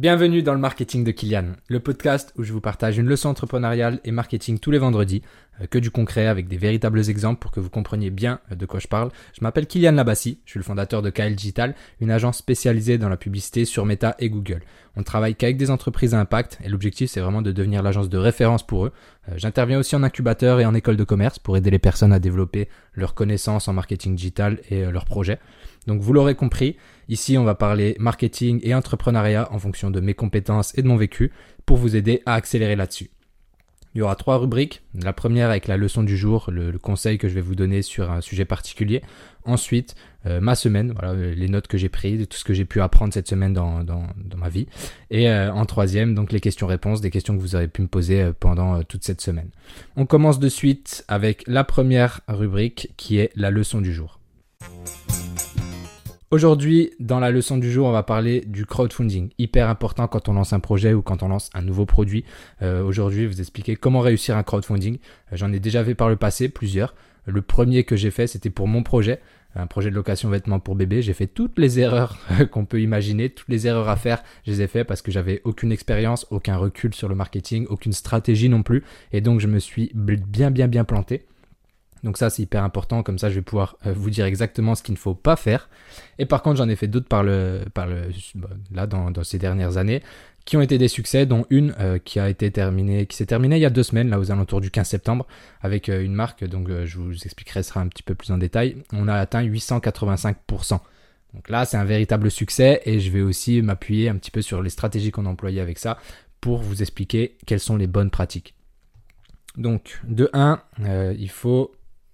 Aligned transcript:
Bienvenue 0.00 0.42
dans 0.42 0.54
le 0.54 0.60
marketing 0.60 1.04
de 1.04 1.10
Kylian, 1.10 1.56
le 1.68 1.78
podcast 1.78 2.32
où 2.38 2.42
je 2.42 2.54
vous 2.54 2.62
partage 2.62 2.96
une 2.96 3.06
leçon 3.06 3.28
entrepreneuriale 3.28 4.00
et 4.02 4.12
marketing 4.12 4.58
tous 4.58 4.70
les 4.70 4.78
vendredis, 4.78 5.20
euh, 5.60 5.66
que 5.66 5.78
du 5.78 5.90
concret 5.90 6.26
avec 6.26 6.48
des 6.48 6.56
véritables 6.56 7.06
exemples 7.10 7.38
pour 7.38 7.50
que 7.50 7.60
vous 7.60 7.68
compreniez 7.68 8.08
bien 8.08 8.40
euh, 8.50 8.54
de 8.54 8.64
quoi 8.64 8.80
je 8.80 8.88
parle. 8.88 9.10
Je 9.38 9.44
m'appelle 9.44 9.66
Kylian 9.66 9.92
Labassi, 9.92 10.38
je 10.46 10.52
suis 10.52 10.58
le 10.58 10.64
fondateur 10.64 11.02
de 11.02 11.10
KL 11.10 11.34
Digital, 11.34 11.74
une 12.00 12.10
agence 12.10 12.38
spécialisée 12.38 12.96
dans 12.96 13.10
la 13.10 13.18
publicité 13.18 13.66
sur 13.66 13.84
Meta 13.84 14.16
et 14.18 14.30
Google. 14.30 14.62
On 14.96 15.02
travaille 15.02 15.34
qu'avec 15.34 15.58
des 15.58 15.70
entreprises 15.70 16.14
à 16.14 16.18
impact 16.18 16.58
et 16.64 16.70
l'objectif 16.70 17.10
c'est 17.10 17.20
vraiment 17.20 17.42
de 17.42 17.52
devenir 17.52 17.82
l'agence 17.82 18.08
de 18.08 18.16
référence 18.16 18.66
pour 18.66 18.86
eux. 18.86 18.92
Euh, 19.28 19.34
j'interviens 19.36 19.78
aussi 19.78 19.96
en 19.96 20.02
incubateur 20.02 20.60
et 20.60 20.64
en 20.64 20.74
école 20.74 20.96
de 20.96 21.04
commerce 21.04 21.38
pour 21.38 21.58
aider 21.58 21.68
les 21.68 21.78
personnes 21.78 22.14
à 22.14 22.20
développer 22.20 22.70
leurs 22.94 23.12
connaissances 23.12 23.68
en 23.68 23.74
marketing 23.74 24.16
digital 24.16 24.60
et 24.70 24.86
leurs 24.86 25.04
projets. 25.04 25.40
Donc 25.90 26.02
vous 26.02 26.12
l'aurez 26.12 26.36
compris, 26.36 26.76
ici 27.08 27.36
on 27.36 27.42
va 27.42 27.56
parler 27.56 27.96
marketing 27.98 28.60
et 28.62 28.76
entrepreneuriat 28.76 29.48
en 29.50 29.58
fonction 29.58 29.90
de 29.90 29.98
mes 29.98 30.14
compétences 30.14 30.72
et 30.78 30.82
de 30.82 30.86
mon 30.86 30.94
vécu 30.94 31.32
pour 31.66 31.78
vous 31.78 31.96
aider 31.96 32.22
à 32.26 32.34
accélérer 32.34 32.76
là-dessus. 32.76 33.10
Il 33.96 33.98
y 33.98 34.02
aura 34.02 34.14
trois 34.14 34.36
rubriques. 34.36 34.82
La 34.94 35.12
première 35.12 35.50
avec 35.50 35.66
la 35.66 35.76
leçon 35.76 36.04
du 36.04 36.16
jour, 36.16 36.48
le, 36.52 36.78
conseil 36.78 37.18
que 37.18 37.28
je 37.28 37.34
vais 37.34 37.40
vous 37.40 37.56
donner 37.56 37.82
sur 37.82 38.12
un 38.12 38.20
sujet 38.20 38.44
particulier. 38.44 39.02
Ensuite, 39.44 39.96
euh, 40.26 40.40
ma 40.40 40.54
semaine, 40.54 40.92
voilà, 40.92 41.12
les 41.12 41.48
notes 41.48 41.66
que 41.66 41.76
j'ai 41.76 41.88
prises, 41.88 42.24
tout 42.28 42.38
ce 42.38 42.44
que 42.44 42.54
j'ai 42.54 42.64
pu 42.64 42.80
apprendre 42.80 43.12
cette 43.12 43.26
semaine 43.26 43.52
dans, 43.52 43.82
ma 44.36 44.48
vie. 44.48 44.68
Et 45.10 45.28
euh, 45.28 45.52
en 45.52 45.66
troisième, 45.66 46.14
donc 46.14 46.30
les 46.30 46.38
questions-réponses, 46.38 47.00
des 47.00 47.10
questions 47.10 47.34
que 47.34 47.40
vous 47.40 47.56
aurez 47.56 47.66
pu 47.66 47.82
me 47.82 47.88
poser 47.88 48.22
euh, 48.22 48.32
pendant 48.38 48.80
toute 48.84 49.02
cette 49.02 49.20
semaine. 49.20 49.50
On 49.96 50.06
commence 50.06 50.38
de 50.38 50.48
suite 50.48 51.04
avec 51.08 51.42
la 51.48 51.64
première 51.64 52.20
rubrique 52.28 52.92
qui 52.96 53.18
est 53.18 53.32
la 53.34 53.50
leçon 53.50 53.80
du 53.80 53.92
jour. 53.92 54.20
Aujourd'hui, 56.32 56.92
dans 57.00 57.18
la 57.18 57.32
leçon 57.32 57.58
du 57.58 57.72
jour, 57.72 57.88
on 57.88 57.90
va 57.90 58.04
parler 58.04 58.44
du 58.46 58.64
crowdfunding. 58.64 59.30
Hyper 59.38 59.68
important 59.68 60.06
quand 60.06 60.28
on 60.28 60.34
lance 60.34 60.52
un 60.52 60.60
projet 60.60 60.94
ou 60.94 61.02
quand 61.02 61.24
on 61.24 61.28
lance 61.28 61.50
un 61.54 61.62
nouveau 61.62 61.86
produit. 61.86 62.24
Euh, 62.62 62.84
aujourd'hui, 62.84 63.26
vous 63.26 63.40
expliquer 63.40 63.74
comment 63.74 63.98
réussir 63.98 64.36
un 64.36 64.44
crowdfunding. 64.44 64.98
Euh, 64.98 65.36
j'en 65.36 65.52
ai 65.52 65.58
déjà 65.58 65.84
fait 65.84 65.96
par 65.96 66.08
le 66.08 66.14
passé, 66.14 66.48
plusieurs. 66.48 66.94
Le 67.26 67.42
premier 67.42 67.82
que 67.82 67.96
j'ai 67.96 68.12
fait, 68.12 68.28
c'était 68.28 68.48
pour 68.48 68.68
mon 68.68 68.84
projet, 68.84 69.20
un 69.56 69.66
projet 69.66 69.90
de 69.90 69.96
location 69.96 70.30
vêtements 70.30 70.60
pour 70.60 70.76
bébé. 70.76 71.02
J'ai 71.02 71.14
fait 71.14 71.26
toutes 71.26 71.58
les 71.58 71.80
erreurs 71.80 72.16
qu'on 72.52 72.64
peut 72.64 72.80
imaginer, 72.80 73.30
toutes 73.30 73.48
les 73.48 73.66
erreurs 73.66 73.88
à 73.88 73.96
faire, 73.96 74.22
je 74.46 74.52
les 74.52 74.62
ai 74.62 74.68
fait 74.68 74.84
parce 74.84 75.02
que 75.02 75.10
j'avais 75.10 75.40
aucune 75.42 75.72
expérience, 75.72 76.28
aucun 76.30 76.56
recul 76.56 76.94
sur 76.94 77.08
le 77.08 77.16
marketing, 77.16 77.66
aucune 77.70 77.92
stratégie 77.92 78.48
non 78.48 78.62
plus. 78.62 78.84
Et 79.12 79.20
donc, 79.20 79.40
je 79.40 79.48
me 79.48 79.58
suis 79.58 79.90
bien, 79.96 80.52
bien, 80.52 80.68
bien 80.68 80.84
planté. 80.84 81.26
Donc 82.02 82.16
ça, 82.16 82.30
c'est 82.30 82.42
hyper 82.42 82.64
important. 82.64 83.02
Comme 83.02 83.18
ça, 83.18 83.28
je 83.28 83.34
vais 83.34 83.42
pouvoir 83.42 83.76
euh, 83.86 83.92
vous 83.94 84.10
dire 84.10 84.24
exactement 84.24 84.74
ce 84.74 84.82
qu'il 84.82 84.94
ne 84.94 84.98
faut 84.98 85.14
pas 85.14 85.36
faire. 85.36 85.68
Et 86.18 86.26
par 86.26 86.42
contre, 86.42 86.56
j'en 86.56 86.68
ai 86.68 86.76
fait 86.76 86.88
d'autres 86.88 87.08
par 87.08 87.22
le, 87.22 87.60
par 87.74 87.86
le, 87.86 88.08
bah, 88.34 88.48
là, 88.72 88.86
dans, 88.86 89.10
dans, 89.10 89.24
ces 89.24 89.38
dernières 89.38 89.76
années, 89.76 90.02
qui 90.46 90.56
ont 90.56 90.62
été 90.62 90.78
des 90.78 90.88
succès, 90.88 91.26
dont 91.26 91.44
une 91.50 91.74
euh, 91.78 91.98
qui 91.98 92.18
a 92.18 92.28
été 92.28 92.50
terminée, 92.50 93.06
qui 93.06 93.16
s'est 93.16 93.26
terminée 93.26 93.56
il 93.56 93.62
y 93.62 93.66
a 93.66 93.70
deux 93.70 93.82
semaines, 93.82 94.08
là, 94.08 94.18
aux 94.18 94.32
alentours 94.32 94.60
du 94.60 94.70
15 94.70 94.88
septembre, 94.88 95.26
avec 95.60 95.88
euh, 95.88 96.02
une 96.02 96.14
marque. 96.14 96.44
Donc, 96.44 96.68
je 96.84 96.98
vous 96.98 97.14
expliquerai 97.14 97.62
ça 97.62 97.80
un 97.80 97.88
petit 97.88 98.02
peu 98.02 98.14
plus 98.14 98.32
en 98.32 98.38
détail. 98.38 98.76
On 98.92 99.06
a 99.06 99.14
atteint 99.14 99.44
885%. 99.44 100.80
Donc 101.34 101.48
là, 101.48 101.64
c'est 101.64 101.76
un 101.76 101.84
véritable 101.84 102.28
succès 102.28 102.80
et 102.86 102.98
je 102.98 103.08
vais 103.08 103.20
aussi 103.20 103.62
m'appuyer 103.62 104.08
un 104.08 104.16
petit 104.16 104.32
peu 104.32 104.42
sur 104.42 104.62
les 104.62 104.70
stratégies 104.70 105.12
qu'on 105.12 105.26
a 105.26 105.28
employées 105.28 105.60
avec 105.60 105.78
ça 105.78 105.96
pour 106.40 106.60
vous 106.60 106.82
expliquer 106.82 107.36
quelles 107.46 107.60
sont 107.60 107.76
les 107.76 107.86
bonnes 107.86 108.10
pratiques. 108.10 108.56
Donc, 109.56 110.00
de 110.08 110.28
1, 110.32 110.60
il 111.16 111.30
faut 111.30 111.70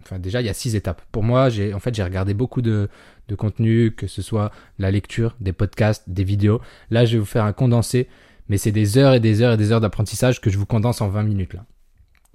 Enfin, 0.07 0.19
déjà, 0.19 0.41
il 0.41 0.47
y 0.47 0.51
a 0.51 0.55
six 0.55 0.77
étapes. 0.77 1.03
Pour 1.13 1.23
moi, 1.23 1.49
j'ai 1.49 1.75
en 1.75 1.81
fait 1.81 1.95
j'ai 1.95 2.05
regardé 2.05 2.33
beaucoup 2.35 2.63
de, 2.63 2.89
de 3.29 3.35
contenu, 3.35 3.93
que 3.93 4.07
ce 4.07 4.23
soit 4.23 4.53
la 4.79 4.91
lecture, 4.91 5.37
des 5.41 5.53
podcasts, 5.53 6.05
des 6.09 6.25
vidéos. 6.25 6.61
Là, 6.91 7.05
je 7.05 7.15
vais 7.15 7.19
vous 7.19 7.25
faire 7.25 7.45
un 7.45 7.53
condensé, 7.53 8.09
mais 8.49 8.59
c'est 8.59 8.73
des 8.73 8.99
heures 8.99 9.15
et 9.15 9.21
des 9.21 9.43
heures 9.43 9.55
et 9.55 9.57
des 9.57 9.73
heures 9.73 9.81
d'apprentissage 9.81 10.41
que 10.41 10.51
je 10.51 10.59
vous 10.59 10.67
condense 10.67 11.01
en 11.01 11.09
20 11.09 11.25
minutes 11.25 11.55
là. 11.55 11.65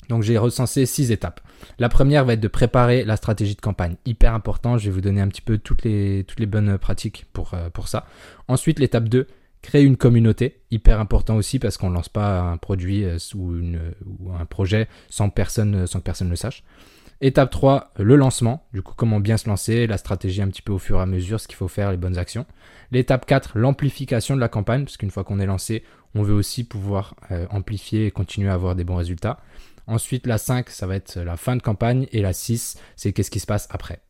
Donc 0.10 0.24
j'ai 0.24 0.38
recensé 0.38 0.86
six 0.86 1.12
étapes. 1.12 1.40
La 1.80 1.88
première 1.88 2.26
va 2.26 2.34
être 2.34 2.42
de 2.42 2.48
préparer 2.50 3.06
la 3.06 3.16
stratégie 3.16 3.56
de 3.56 3.62
campagne. 3.62 3.96
Hyper 4.06 4.34
important, 4.34 4.78
je 4.78 4.86
vais 4.86 4.92
vous 4.92 5.00
donner 5.00 5.22
un 5.22 5.30
petit 5.30 5.42
peu 5.42 5.58
toutes 5.58 5.84
les, 5.84 6.26
toutes 6.28 6.42
les 6.42 6.48
bonnes 6.48 6.78
pratiques 6.78 7.28
pour, 7.32 7.54
euh, 7.54 7.70
pour 7.70 7.88
ça. 7.88 8.06
Ensuite, 8.50 8.80
l'étape 8.80 9.08
2, 9.08 9.28
créer 9.62 9.84
une 9.84 9.96
communauté. 9.96 10.60
Hyper 10.70 11.00
important 11.00 11.38
aussi 11.38 11.60
parce 11.60 11.78
qu'on 11.78 11.90
ne 11.90 11.96
lance 11.96 12.10
pas 12.10 12.42
un 12.42 12.58
produit 12.58 13.06
euh, 13.06 13.18
ou, 13.36 13.56
une, 13.56 13.80
ou 14.20 14.34
un 14.34 14.46
projet 14.46 14.90
sans 15.10 15.30
personne, 15.30 15.88
sans 15.88 16.00
que 16.00 16.04
personne 16.04 16.30
le 16.30 16.36
sache. 16.36 16.64
Étape 17.24 17.52
3, 17.52 17.92
le 18.00 18.16
lancement. 18.16 18.66
Du 18.74 18.82
coup, 18.82 18.94
comment 18.96 19.20
bien 19.20 19.38
se 19.38 19.48
lancer, 19.48 19.86
la 19.86 19.98
stratégie 19.98 20.42
un 20.42 20.48
petit 20.48 20.64
peu 20.64 20.74
au 20.74 20.80
fur 20.80 20.98
et 20.98 21.02
à 21.02 21.06
mesure, 21.06 21.40
ce 21.40 21.48
qu'il 21.48 21.56
faut 21.56 21.68
faire, 21.68 21.92
les 21.92 21.98
bonnes 21.98 22.18
actions. 22.18 22.48
L'étape 22.92 23.28
4, 23.28 23.60
l'amplification 23.60 24.36
de 24.36 24.42
la 24.42 24.50
campagne, 24.50 24.86
parce 24.86 24.98
qu'une 24.98 25.12
fois 25.12 25.24
qu'on 25.24 25.40
est 25.40 25.46
lancé, 25.46 25.84
on 26.16 26.24
veut 26.24 26.34
aussi 26.34 26.64
pouvoir 26.64 27.16
euh, 27.30 27.46
amplifier 27.52 28.08
et 28.08 28.12
continuer 28.12 28.50
à 28.50 28.54
avoir 28.54 28.76
des 28.76 28.84
bons 28.84 28.96
résultats. 28.96 29.40
Ensuite, 29.86 30.26
la 30.26 30.40
5, 30.40 30.70
ça 30.70 30.88
va 30.88 30.96
être 30.96 31.20
la 31.20 31.38
fin 31.38 31.56
de 31.56 31.62
campagne. 31.62 32.08
Et 32.12 32.24
la 32.24 32.34
6, 32.34 32.80
c'est 32.96 33.14
qu'est-ce 33.14 33.32
qui 33.32 33.40
se 33.40 33.46
passe 33.46 33.68
après. 33.70 34.02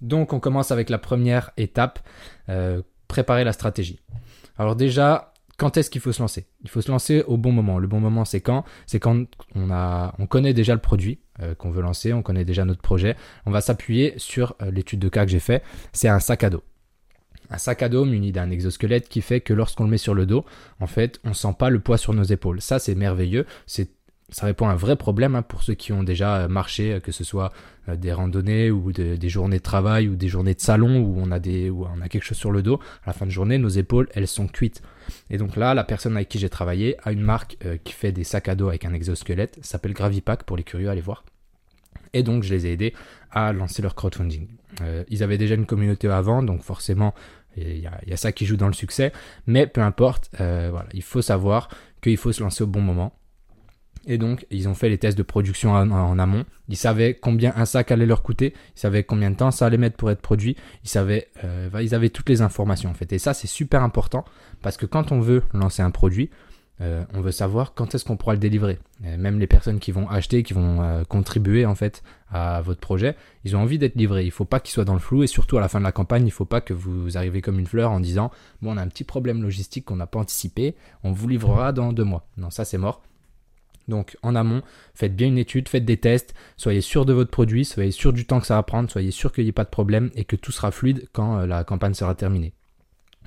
Donc, 0.00 0.32
on 0.32 0.40
commence 0.40 0.72
avec 0.72 0.90
la 0.90 0.98
première 0.98 1.52
étape, 1.56 2.00
euh, 2.48 2.82
préparer 3.06 3.44
la 3.44 3.52
stratégie. 3.52 4.00
Alors 4.58 4.74
déjà, 4.74 5.32
quand 5.58 5.76
est-ce 5.76 5.90
qu'il 5.90 6.00
faut 6.00 6.12
se 6.12 6.20
lancer? 6.20 6.46
Il 6.64 6.70
faut 6.70 6.80
se 6.80 6.90
lancer 6.90 7.22
au 7.22 7.36
bon 7.36 7.52
moment. 7.52 7.78
Le 7.78 7.86
bon 7.86 8.00
moment, 8.00 8.24
c'est 8.24 8.40
quand? 8.40 8.64
C'est 8.86 8.98
quand 8.98 9.26
on, 9.54 9.70
a, 9.70 10.14
on 10.18 10.26
connaît 10.26 10.54
déjà 10.54 10.74
le 10.74 10.80
produit 10.80 11.20
qu'on 11.58 11.70
veut 11.70 11.82
lancer, 11.82 12.12
on 12.12 12.22
connaît 12.22 12.44
déjà 12.44 12.64
notre 12.64 12.82
projet. 12.82 13.16
On 13.44 13.50
va 13.50 13.60
s'appuyer 13.60 14.14
sur 14.16 14.54
euh, 14.62 14.70
l'étude 14.70 15.00
de 15.00 15.08
cas 15.08 15.24
que 15.24 15.30
j'ai 15.30 15.40
fait. 15.40 15.62
C'est 15.92 16.08
un 16.08 16.20
sac 16.20 16.44
à 16.44 16.50
dos. 16.50 16.62
Un 17.50 17.58
sac 17.58 17.82
à 17.82 17.88
dos 17.88 18.04
muni 18.04 18.32
d'un 18.32 18.50
exosquelette 18.50 19.08
qui 19.08 19.20
fait 19.20 19.40
que 19.40 19.54
lorsqu'on 19.54 19.84
le 19.84 19.90
met 19.90 19.98
sur 19.98 20.14
le 20.14 20.26
dos, 20.26 20.44
en 20.80 20.86
fait, 20.86 21.20
on 21.24 21.32
sent 21.32 21.54
pas 21.58 21.70
le 21.70 21.78
poids 21.78 21.98
sur 21.98 22.12
nos 22.12 22.24
épaules. 22.24 22.60
Ça, 22.60 22.78
c'est 22.78 22.94
merveilleux. 22.94 23.46
Ça 24.28 24.46
répond 24.46 24.66
à 24.66 24.72
un 24.72 24.76
vrai 24.76 24.96
problème 24.96 25.36
hein, 25.36 25.42
pour 25.42 25.62
ceux 25.62 25.74
qui 25.74 25.92
ont 25.92 26.02
déjà 26.02 26.38
euh, 26.38 26.48
marché, 26.48 26.94
euh, 26.94 27.00
que 27.00 27.12
ce 27.12 27.22
soit 27.22 27.52
euh, 27.88 27.94
des 27.94 28.12
randonnées 28.12 28.72
ou 28.72 28.90
des 28.92 29.28
journées 29.28 29.58
de 29.58 29.62
travail 29.62 30.08
ou 30.08 30.16
des 30.16 30.26
journées 30.26 30.54
de 30.54 30.60
salon 30.60 30.98
où 30.98 31.14
on 31.18 31.30
a 31.30 31.38
des 31.38 31.70
où 31.70 31.86
on 31.86 32.00
a 32.00 32.08
quelque 32.08 32.24
chose 32.24 32.38
sur 32.38 32.50
le 32.50 32.62
dos. 32.62 32.80
À 33.04 33.08
la 33.08 33.12
fin 33.12 33.26
de 33.26 33.30
journée, 33.30 33.58
nos 33.58 33.68
épaules 33.68 34.08
elles 34.14 34.26
sont 34.26 34.48
cuites. 34.48 34.82
Et 35.30 35.38
donc 35.38 35.56
là, 35.56 35.74
la 35.74 35.84
personne 35.84 36.16
avec 36.16 36.28
qui 36.28 36.38
j'ai 36.38 36.48
travaillé 36.48 36.96
a 37.04 37.12
une 37.12 37.20
marque 37.20 37.58
qui 37.84 37.92
fait 37.92 38.12
des 38.12 38.24
sacs 38.24 38.48
à 38.48 38.54
dos 38.54 38.68
avec 38.68 38.84
un 38.84 38.92
exosquelette, 38.92 39.58
s'appelle 39.62 39.92
Gravipack 39.92 40.44
pour 40.44 40.56
les 40.56 40.62
curieux, 40.62 40.88
allez 40.88 41.00
voir. 41.00 41.24
Et 42.12 42.22
donc 42.22 42.42
je 42.42 42.54
les 42.54 42.66
ai 42.66 42.72
aidés 42.72 42.94
à 43.30 43.52
lancer 43.52 43.82
leur 43.82 43.94
crowdfunding. 43.94 44.48
ils 45.08 45.22
avaient 45.22 45.38
déjà 45.38 45.54
une 45.54 45.66
communauté 45.66 46.08
avant, 46.08 46.42
donc 46.42 46.62
forcément 46.62 47.14
il 47.56 47.78
y, 47.78 47.86
a, 47.86 48.16
ça 48.16 48.32
qui 48.32 48.46
joue 48.46 48.56
dans 48.56 48.68
le 48.68 48.74
succès. 48.74 49.12
Mais 49.46 49.66
peu 49.66 49.80
importe, 49.80 50.30
voilà, 50.38 50.86
il 50.92 51.02
faut 51.02 51.22
savoir 51.22 51.68
qu'il 52.02 52.16
faut 52.16 52.32
se 52.32 52.42
lancer 52.42 52.64
au 52.64 52.66
bon 52.66 52.80
moment 52.80 53.12
et 54.06 54.18
donc, 54.18 54.46
ils 54.50 54.68
ont 54.68 54.74
fait 54.74 54.88
les 54.88 54.98
tests 54.98 55.18
de 55.18 55.22
production 55.22 55.72
en, 55.72 56.18
amont. 56.18 56.44
Ils 56.68 56.76
savaient 56.76 57.14
combien 57.14 57.52
un 57.56 57.64
sac 57.64 57.90
allait 57.90 58.06
leur 58.06 58.22
coûter. 58.22 58.54
Ils 58.76 58.80
savaient 58.80 59.02
combien 59.02 59.30
de 59.30 59.36
temps 59.36 59.50
ça 59.50 59.66
allait 59.66 59.78
mettre 59.78 59.96
pour 59.96 60.10
être 60.10 60.20
produit. 60.20 60.56
Ils 60.84 60.88
savaient, 60.88 61.28
euh, 61.44 61.68
ils 61.82 61.94
avaient 61.94 62.10
toutes 62.10 62.28
les 62.28 62.40
informations 62.40 62.90
en 62.90 62.94
fait. 62.94 63.12
Et 63.12 63.18
ça, 63.18 63.34
c'est 63.34 63.48
super 63.48 63.82
important 63.82 64.24
parce 64.62 64.76
que 64.76 64.86
quand 64.86 65.10
on 65.10 65.20
veut 65.20 65.42
lancer 65.52 65.82
un 65.82 65.90
produit, 65.90 66.30
euh, 66.82 67.04
on 67.14 67.20
veut 67.20 67.32
savoir 67.32 67.72
quand 67.74 67.94
est-ce 67.94 68.04
qu'on 68.04 68.16
pourra 68.16 68.34
le 68.34 68.38
délivrer. 68.38 68.78
même 69.00 69.38
les 69.38 69.46
personnes 69.46 69.78
qui 69.78 69.92
vont 69.92 70.08
acheter, 70.08 70.42
qui 70.42 70.52
vont 70.52 70.82
euh, 70.82 71.04
contribuer 71.04 71.64
en 71.64 71.74
fait 71.74 72.02
à 72.30 72.60
votre 72.60 72.80
projet, 72.80 73.16
ils 73.44 73.56
ont 73.56 73.60
envie 73.60 73.78
d'être 73.78 73.96
livrés. 73.96 74.22
Il 74.22 74.26
ne 74.26 74.30
faut 74.30 74.44
pas 74.44 74.60
qu'ils 74.60 74.72
soient 74.72 74.84
dans 74.84 74.92
le 74.92 75.00
flou 75.00 75.22
et 75.22 75.26
surtout 75.26 75.56
à 75.56 75.60
la 75.60 75.68
fin 75.68 75.78
de 75.78 75.84
la 75.84 75.92
campagne, 75.92 76.22
il 76.22 76.26
ne 76.26 76.30
faut 76.30 76.44
pas 76.44 76.60
que 76.60 76.74
vous 76.74 77.16
arrivez 77.16 77.40
comme 77.40 77.58
une 77.58 77.66
fleur 77.66 77.90
en 77.92 78.00
disant 78.00 78.30
bon 78.60 78.74
on 78.74 78.76
a 78.76 78.82
un 78.82 78.88
petit 78.88 79.04
problème 79.04 79.42
logistique 79.42 79.86
qu'on 79.86 79.96
n'a 79.96 80.06
pas 80.06 80.18
anticipé, 80.18 80.74
on 81.02 81.12
vous 81.12 81.28
livrera 81.28 81.72
dans 81.72 81.92
deux 81.92 82.04
mois. 82.04 82.26
Non 82.36 82.50
ça 82.50 82.64
c'est 82.64 82.78
mort. 82.78 83.02
Donc 83.88 84.16
en 84.22 84.34
amont, 84.34 84.62
faites 84.94 85.14
bien 85.14 85.28
une 85.28 85.38
étude, 85.38 85.68
faites 85.68 85.84
des 85.84 85.96
tests, 85.96 86.34
soyez 86.56 86.80
sûr 86.80 87.04
de 87.04 87.12
votre 87.12 87.30
produit, 87.30 87.64
soyez 87.64 87.92
sûr 87.92 88.12
du 88.12 88.26
temps 88.26 88.40
que 88.40 88.46
ça 88.46 88.56
va 88.56 88.62
prendre, 88.62 88.90
soyez 88.90 89.10
sûr 89.10 89.32
qu'il 89.32 89.44
n'y 89.44 89.50
ait 89.50 89.52
pas 89.52 89.64
de 89.64 89.70
problème 89.70 90.10
et 90.14 90.24
que 90.24 90.36
tout 90.36 90.52
sera 90.52 90.70
fluide 90.70 91.08
quand 91.12 91.38
euh, 91.38 91.46
la 91.46 91.64
campagne 91.64 91.94
sera 91.94 92.14
terminée. 92.14 92.52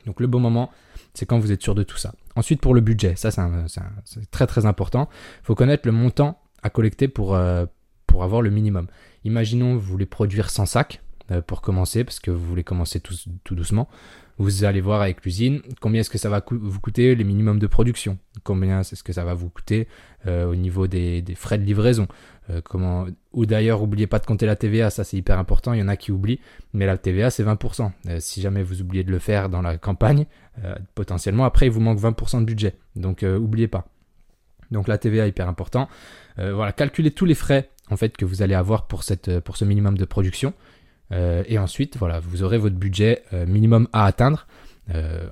Donc 0.05 0.19
le 0.19 0.27
bon 0.27 0.39
moment, 0.39 0.69
c'est 1.13 1.25
quand 1.25 1.39
vous 1.39 1.51
êtes 1.51 1.61
sûr 1.61 1.75
de 1.75 1.83
tout 1.83 1.97
ça. 1.97 2.13
Ensuite 2.35 2.61
pour 2.61 2.73
le 2.73 2.81
budget, 2.81 3.15
ça 3.15 3.31
c'est 3.31 4.31
très 4.31 4.47
très 4.47 4.65
important. 4.65 5.09
Il 5.41 5.45
faut 5.45 5.55
connaître 5.55 5.83
le 5.85 5.91
montant 5.91 6.41
à 6.61 6.69
collecter 6.69 7.07
pour, 7.07 7.35
euh, 7.35 7.65
pour 8.07 8.23
avoir 8.23 8.41
le 8.41 8.49
minimum. 8.49 8.87
Imaginons 9.23 9.73
vous 9.73 9.79
voulez 9.79 10.05
produire 10.05 10.49
100 10.49 10.65
sacs 10.65 11.01
pour 11.47 11.61
commencer, 11.61 12.03
parce 12.03 12.19
que 12.19 12.31
vous 12.31 12.45
voulez 12.45 12.63
commencer 12.63 12.99
tout, 12.99 13.13
tout 13.43 13.55
doucement. 13.55 13.87
Vous 14.39 14.63
allez 14.63 14.79
voir 14.79 15.01
avec 15.01 15.25
l'usine 15.25 15.61
combien 15.81 15.99
est-ce 15.99 16.09
que 16.09 16.17
ça 16.17 16.29
va 16.29 16.41
vous 16.49 16.79
coûter 16.79 17.13
les 17.13 17.25
minimums 17.25 17.59
de 17.59 17.67
production, 17.67 18.17
combien 18.45 18.79
est-ce 18.79 19.03
que 19.03 19.11
ça 19.11 19.25
va 19.25 19.33
vous 19.33 19.49
coûter 19.49 19.89
euh, 20.27 20.49
au 20.49 20.55
niveau 20.55 20.87
des, 20.87 21.21
frais 21.35 21.57
de 21.57 21.65
livraison? 21.65 22.07
Euh, 22.49 22.61
comment 22.63 23.05
ou 23.33 23.45
d'ailleurs 23.45 23.81
n'oubliez 23.81 24.07
pas 24.07 24.17
de 24.17 24.25
compter 24.25 24.45
la 24.45 24.55
TVA, 24.55 24.91
ça 24.91 25.03
c'est 25.03 25.17
hyper 25.17 25.37
important. 25.39 25.73
Il 25.73 25.81
y 25.81 25.83
en 25.83 25.89
a 25.89 25.97
qui 25.97 26.13
oublient, 26.13 26.39
mais 26.71 26.85
la 26.85 26.97
TVA 26.97 27.31
c'est 27.31 27.43
20%. 27.43 27.91
Euh, 28.07 28.17
si 28.21 28.39
jamais 28.39 28.63
vous 28.63 28.79
oubliez 28.81 29.03
de 29.03 29.11
le 29.11 29.19
faire 29.19 29.49
dans 29.49 29.61
la 29.61 29.77
campagne, 29.77 30.25
potentiellement 30.95 31.43
après 31.43 31.65
il 31.65 31.71
vous 31.71 31.81
manque 31.81 31.99
20% 31.99 32.39
de 32.39 32.45
budget. 32.45 32.75
Donc 32.95 33.23
n'oubliez 33.23 33.67
pas. 33.67 33.89
Donc 34.71 34.87
la 34.87 34.97
TVA 34.97 35.27
hyper 35.27 35.49
important. 35.49 35.89
voilà, 36.37 36.71
calculez 36.71 37.11
tous 37.11 37.25
les 37.25 37.35
frais 37.35 37.69
en 37.91 37.97
fait 37.97 38.15
que 38.15 38.23
vous 38.23 38.41
allez 38.41 38.55
avoir 38.55 38.87
pour 38.87 39.03
cette 39.03 39.41
pour 39.41 39.57
ce 39.57 39.65
minimum 39.65 39.97
de 39.97 40.05
production. 40.05 40.53
Et 41.11 41.57
ensuite, 41.57 41.97
voilà, 41.97 42.19
vous 42.19 42.43
aurez 42.43 42.57
votre 42.57 42.75
budget 42.75 43.23
minimum 43.47 43.87
à 43.93 44.05
atteindre. 44.05 44.45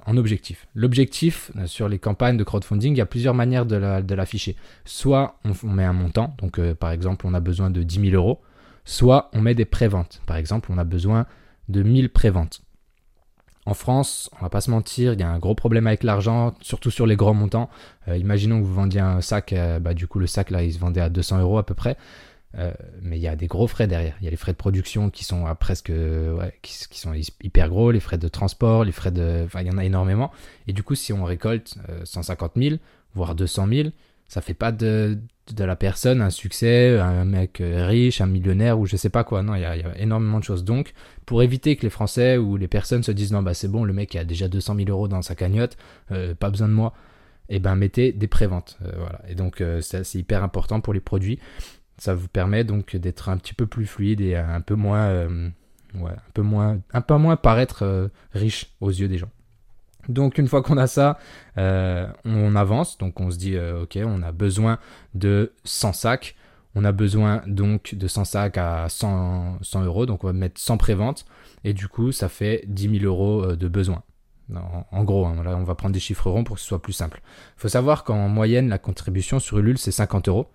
en 0.06 0.18
objectif. 0.18 0.68
L'objectif 0.74 1.51
sur 1.65 1.88
les 1.89 2.00
campagnes 2.00 2.38
de 2.38 2.44
crowdfunding, 2.44 2.94
il 2.94 2.97
y 2.97 3.01
a 3.01 3.06
plusieurs 3.06 3.33
manières 3.33 3.65
de 3.65 4.15
l'afficher. 4.15 4.56
soit 4.85 5.39
on, 5.45 5.68
met 5.68 5.83
un 5.83 5.94
montant, 5.94 6.35
donc 6.39 6.59
par 6.74 6.91
exemple 6.91 7.27
on 7.27 7.33
a 7.33 7.39
besoin 7.39 7.69
de 7.69 7.83
10 7.83 8.09
000 8.12 8.15
euros, 8.15 8.41
soit 8.88 9.29
on 9.33 9.41
met 9.41 9.53
des 9.53 9.65
préventes. 9.65 10.21
Par 10.25 10.38
exemple, 10.38 10.71
on 10.71 10.77
a 10.79 10.83
besoin 10.83 11.27
de 11.69 11.83
1000 11.83 12.09
préventes. 12.09 12.62
En 13.65 13.74
France, 13.74 14.29
on 14.39 14.44
va 14.44 14.50
pas 14.50 14.62
se 14.62 14.71
mentir, 14.71 15.12
il 15.12 15.19
y 15.19 15.24
a 15.24 15.29
un 15.29 15.39
gros 15.39 15.53
problème 15.53 15.88
avec 15.88 16.03
l'argent, 16.03 16.56
surtout 16.62 16.89
sur 16.89 17.06
les 17.06 17.18
grands 17.18 17.33
montants. 17.33 17.69
Euh, 18.07 18.18
imaginons 18.18 18.62
que 18.62 18.65
vous 18.65 18.74
vendiez 18.74 19.01
un 19.01 19.19
sac, 19.19 19.51
euh, 19.51 19.79
bah, 19.79 19.94
du 19.94 20.07
coup 20.07 20.19
le 20.19 20.27
sac 20.27 20.51
là 20.51 20.63
il 20.63 20.74
se 20.74 20.79
vendait 20.79 21.01
à 21.01 21.09
200 21.09 21.41
euros 21.41 21.57
à 21.57 21.65
peu 21.65 21.74
près. 21.74 21.97
Euh, 22.57 22.71
mais 23.01 23.17
il 23.17 23.21
y 23.21 23.27
a 23.27 23.35
des 23.35 23.47
gros 23.47 23.67
frais 23.67 23.88
derrière. 23.88 24.15
Il 24.21 24.25
y 24.25 24.27
a 24.27 24.31
les 24.31 24.38
frais 24.38 24.53
de 24.53 24.57
production 24.57 25.09
qui 25.09 25.23
sont 25.23 25.45
presque, 25.59 25.91
qui, 26.61 26.99
sont 26.99 27.13
hyper 27.44 27.69
gros, 27.69 27.91
les 27.91 27.99
frais 27.99 28.17
de 28.17 28.27
transport, 28.27 28.83
les 28.83 28.91
frais 28.91 29.11
de, 29.11 29.44
enfin 29.45 29.61
il 29.61 29.67
y 29.67 29.71
en 29.71 29.77
a 29.77 29.85
énormément. 29.85 30.31
Et 30.67 30.73
du 30.73 30.83
coup, 30.83 30.95
si 30.95 31.13
on 31.13 31.23
récolte 31.23 31.75
150 32.03 32.53
000, 32.55 32.75
voire 33.13 33.35
200 33.35 33.67
000, 33.67 33.89
ça 34.27 34.41
fait 34.41 34.53
pas 34.53 34.71
de, 34.71 35.19
de 35.53 35.63
la 35.63 35.75
personne 35.75 36.21
un 36.21 36.29
succès, 36.29 36.99
un 36.99 37.25
mec 37.25 37.61
riche, 37.61 38.21
un 38.21 38.25
millionnaire 38.25 38.79
ou 38.79 38.85
je 38.85 38.97
sais 38.97 39.09
pas 39.09 39.23
quoi. 39.23 39.43
Non, 39.43 39.55
il 39.55 39.61
y, 39.61 39.65
a, 39.65 39.97
énormément 39.97 40.39
de 40.39 40.43
choses. 40.43 40.63
Donc, 40.63 40.93
pour 41.25 41.43
éviter 41.43 41.75
que 41.75 41.83
les 41.83 41.89
Français 41.89 42.38
ou 42.38 42.57
les 42.57 42.67
personnes 42.67 43.03
se 43.03 43.11
disent 43.11 43.31
non, 43.31 43.41
bah 43.41 43.53
c'est 43.53 43.67
bon, 43.67 43.83
le 43.83 43.93
mec 43.93 44.15
a 44.15 44.23
déjà 44.23 44.47
200 44.47 44.75
000 44.75 44.89
euros 44.89 45.07
dans 45.07 45.21
sa 45.21 45.35
cagnotte, 45.35 45.77
euh, 46.11 46.35
pas 46.35 46.50
besoin 46.50 46.67
de 46.67 46.73
moi, 46.73 46.93
et 47.50 47.55
eh 47.55 47.59
ben 47.59 47.75
mettez 47.75 48.11
des 48.11 48.27
préventes. 48.27 48.77
Euh, 48.83 48.91
voilà. 48.97 49.21
Et 49.29 49.35
donc, 49.35 49.61
euh, 49.61 49.81
c'est 49.81 50.15
hyper 50.15 50.43
important 50.43 50.81
pour 50.81 50.93
les 50.93 51.00
produits. 51.00 51.39
Ça 51.97 52.13
vous 52.13 52.27
permet 52.27 52.63
donc 52.63 52.95
d'être 52.95 53.29
un 53.29 53.38
petit 53.38 53.53
peu 53.53 53.65
plus 53.65 53.85
fluide 53.85 54.21
et 54.21 54.35
un 54.35 54.61
peu 54.61 54.75
moins, 54.75 55.27
ouais, 55.95 56.11
un 56.11 56.31
peu 56.33 56.44
moins, 56.44 56.79
un 56.94 57.01
peu 57.01 57.17
moins 57.17 57.35
paraître 57.35 58.09
riche 58.33 58.75
aux 58.81 58.91
yeux 58.91 59.07
des 59.07 59.17
gens. 59.17 59.29
Donc 60.09 60.38
une 60.38 60.47
fois 60.47 60.61
qu'on 60.61 60.77
a 60.77 60.88
ça, 60.88 61.17
euh, 61.57 62.07
on 62.25 62.55
avance. 62.55 62.97
Donc 62.97 63.19
on 63.19 63.31
se 63.31 63.38
dit, 63.38 63.55
euh, 63.55 63.83
ok, 63.83 63.99
on 64.03 64.21
a 64.23 64.31
besoin 64.31 64.79
de 65.13 65.53
100 65.63 65.94
sacs. 65.94 66.35
On 66.75 66.85
a 66.85 66.91
besoin 66.91 67.41
donc 67.47 67.95
de 67.95 68.07
100 68.07 68.25
sacs 68.25 68.57
à 68.57 68.88
100, 68.89 69.59
100 69.61 69.83
euros. 69.83 70.05
Donc 70.05 70.23
on 70.23 70.27
va 70.27 70.33
mettre 70.33 70.59
100 70.59 70.77
préventes. 70.77 71.25
Et 71.63 71.73
du 71.73 71.88
coup, 71.88 72.11
ça 72.11 72.29
fait 72.29 72.63
10 72.67 73.00
000 73.00 73.05
euros 73.05 73.43
euh, 73.43 73.55
de 73.55 73.67
besoin. 73.67 74.03
En, 74.91 75.03
gros, 75.03 75.25
hein, 75.25 75.44
on 75.45 75.63
va 75.63 75.75
prendre 75.75 75.94
des 75.94 75.99
chiffres 75.99 76.29
ronds 76.29 76.44
pour 76.44 76.55
que 76.55 76.61
ce 76.61 76.67
soit 76.67 76.81
plus 76.81 76.94
simple. 76.94 77.21
Il 77.57 77.61
faut 77.61 77.67
savoir 77.67 78.03
qu'en 78.03 78.29
moyenne, 78.29 78.69
la 78.69 78.77
contribution 78.77 79.39
sur 79.39 79.57
Ulule, 79.59 79.77
c'est 79.77 79.91
50 79.91 80.29
euros. 80.29 80.47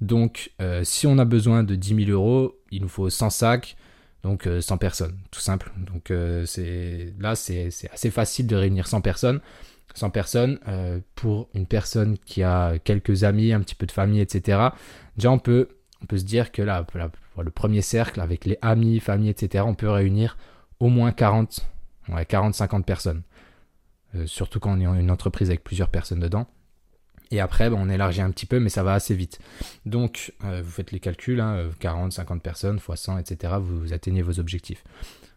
Donc 0.00 0.52
si 0.82 1.06
on 1.06 1.18
a 1.18 1.24
besoin 1.24 1.64
de 1.64 1.74
10 1.74 2.06
000 2.06 2.10
euros, 2.10 2.56
il 2.70 2.82
nous 2.82 2.88
faut 2.88 3.10
100 3.10 3.30
sacs 3.30 3.76
donc 4.22 4.48
100 4.60 4.74
euh, 4.74 4.78
personnes, 4.78 5.18
tout 5.30 5.40
simple. 5.40 5.72
Donc 5.78 6.10
euh, 6.10 6.44
là 7.18 7.34
c'est 7.34 7.70
assez 7.92 8.10
facile 8.10 8.46
de 8.46 8.56
réunir 8.56 8.86
100 8.86 9.00
personnes. 9.00 9.40
100 9.94 10.10
personnes 10.10 10.58
euh, 10.68 11.00
pour 11.16 11.48
une 11.52 11.66
personne 11.66 12.16
qui 12.18 12.44
a 12.44 12.78
quelques 12.78 13.24
amis, 13.24 13.52
un 13.52 13.60
petit 13.60 13.74
peu 13.74 13.86
de 13.86 13.92
famille, 13.92 14.20
etc. 14.20 14.68
Déjà 15.16 15.30
on 15.30 15.38
peut 15.38 15.68
on 16.02 16.06
peut 16.06 16.18
se 16.18 16.24
dire 16.24 16.52
que 16.52 16.62
là 16.62 16.86
le 17.38 17.50
premier 17.50 17.82
cercle 17.82 18.20
avec 18.20 18.44
les 18.44 18.58
amis, 18.62 19.00
famille, 19.00 19.30
etc. 19.30 19.64
On 19.66 19.74
peut 19.74 19.88
réunir 19.88 20.36
au 20.78 20.88
moins 20.88 21.12
40, 21.12 21.60
ouais, 22.10 22.24
40, 22.24 22.54
50 22.54 22.86
personnes. 24.12 24.26
surtout 24.26 24.60
quand 24.60 24.78
on 24.78 24.80
est 24.80 25.00
une 25.00 25.10
entreprise 25.10 25.48
avec 25.48 25.64
plusieurs 25.64 25.88
personnes 25.88 26.20
dedans. 26.20 26.46
Et 27.30 27.40
après, 27.40 27.70
ben, 27.70 27.76
on 27.78 27.88
élargit 27.88 28.22
un 28.22 28.30
petit 28.30 28.46
peu, 28.46 28.58
mais 28.58 28.70
ça 28.70 28.82
va 28.82 28.94
assez 28.94 29.14
vite. 29.14 29.38
Donc, 29.86 30.32
euh, 30.44 30.62
vous 30.64 30.70
faites 30.70 30.92
les 30.92 31.00
calculs, 31.00 31.42
40, 31.78 32.06
hein, 32.06 32.10
50 32.10 32.42
personnes, 32.42 32.76
x 32.76 33.00
100, 33.00 33.18
etc. 33.18 33.54
Vous, 33.60 33.92
atteignez 33.92 34.22
vos 34.22 34.40
objectifs. 34.40 34.84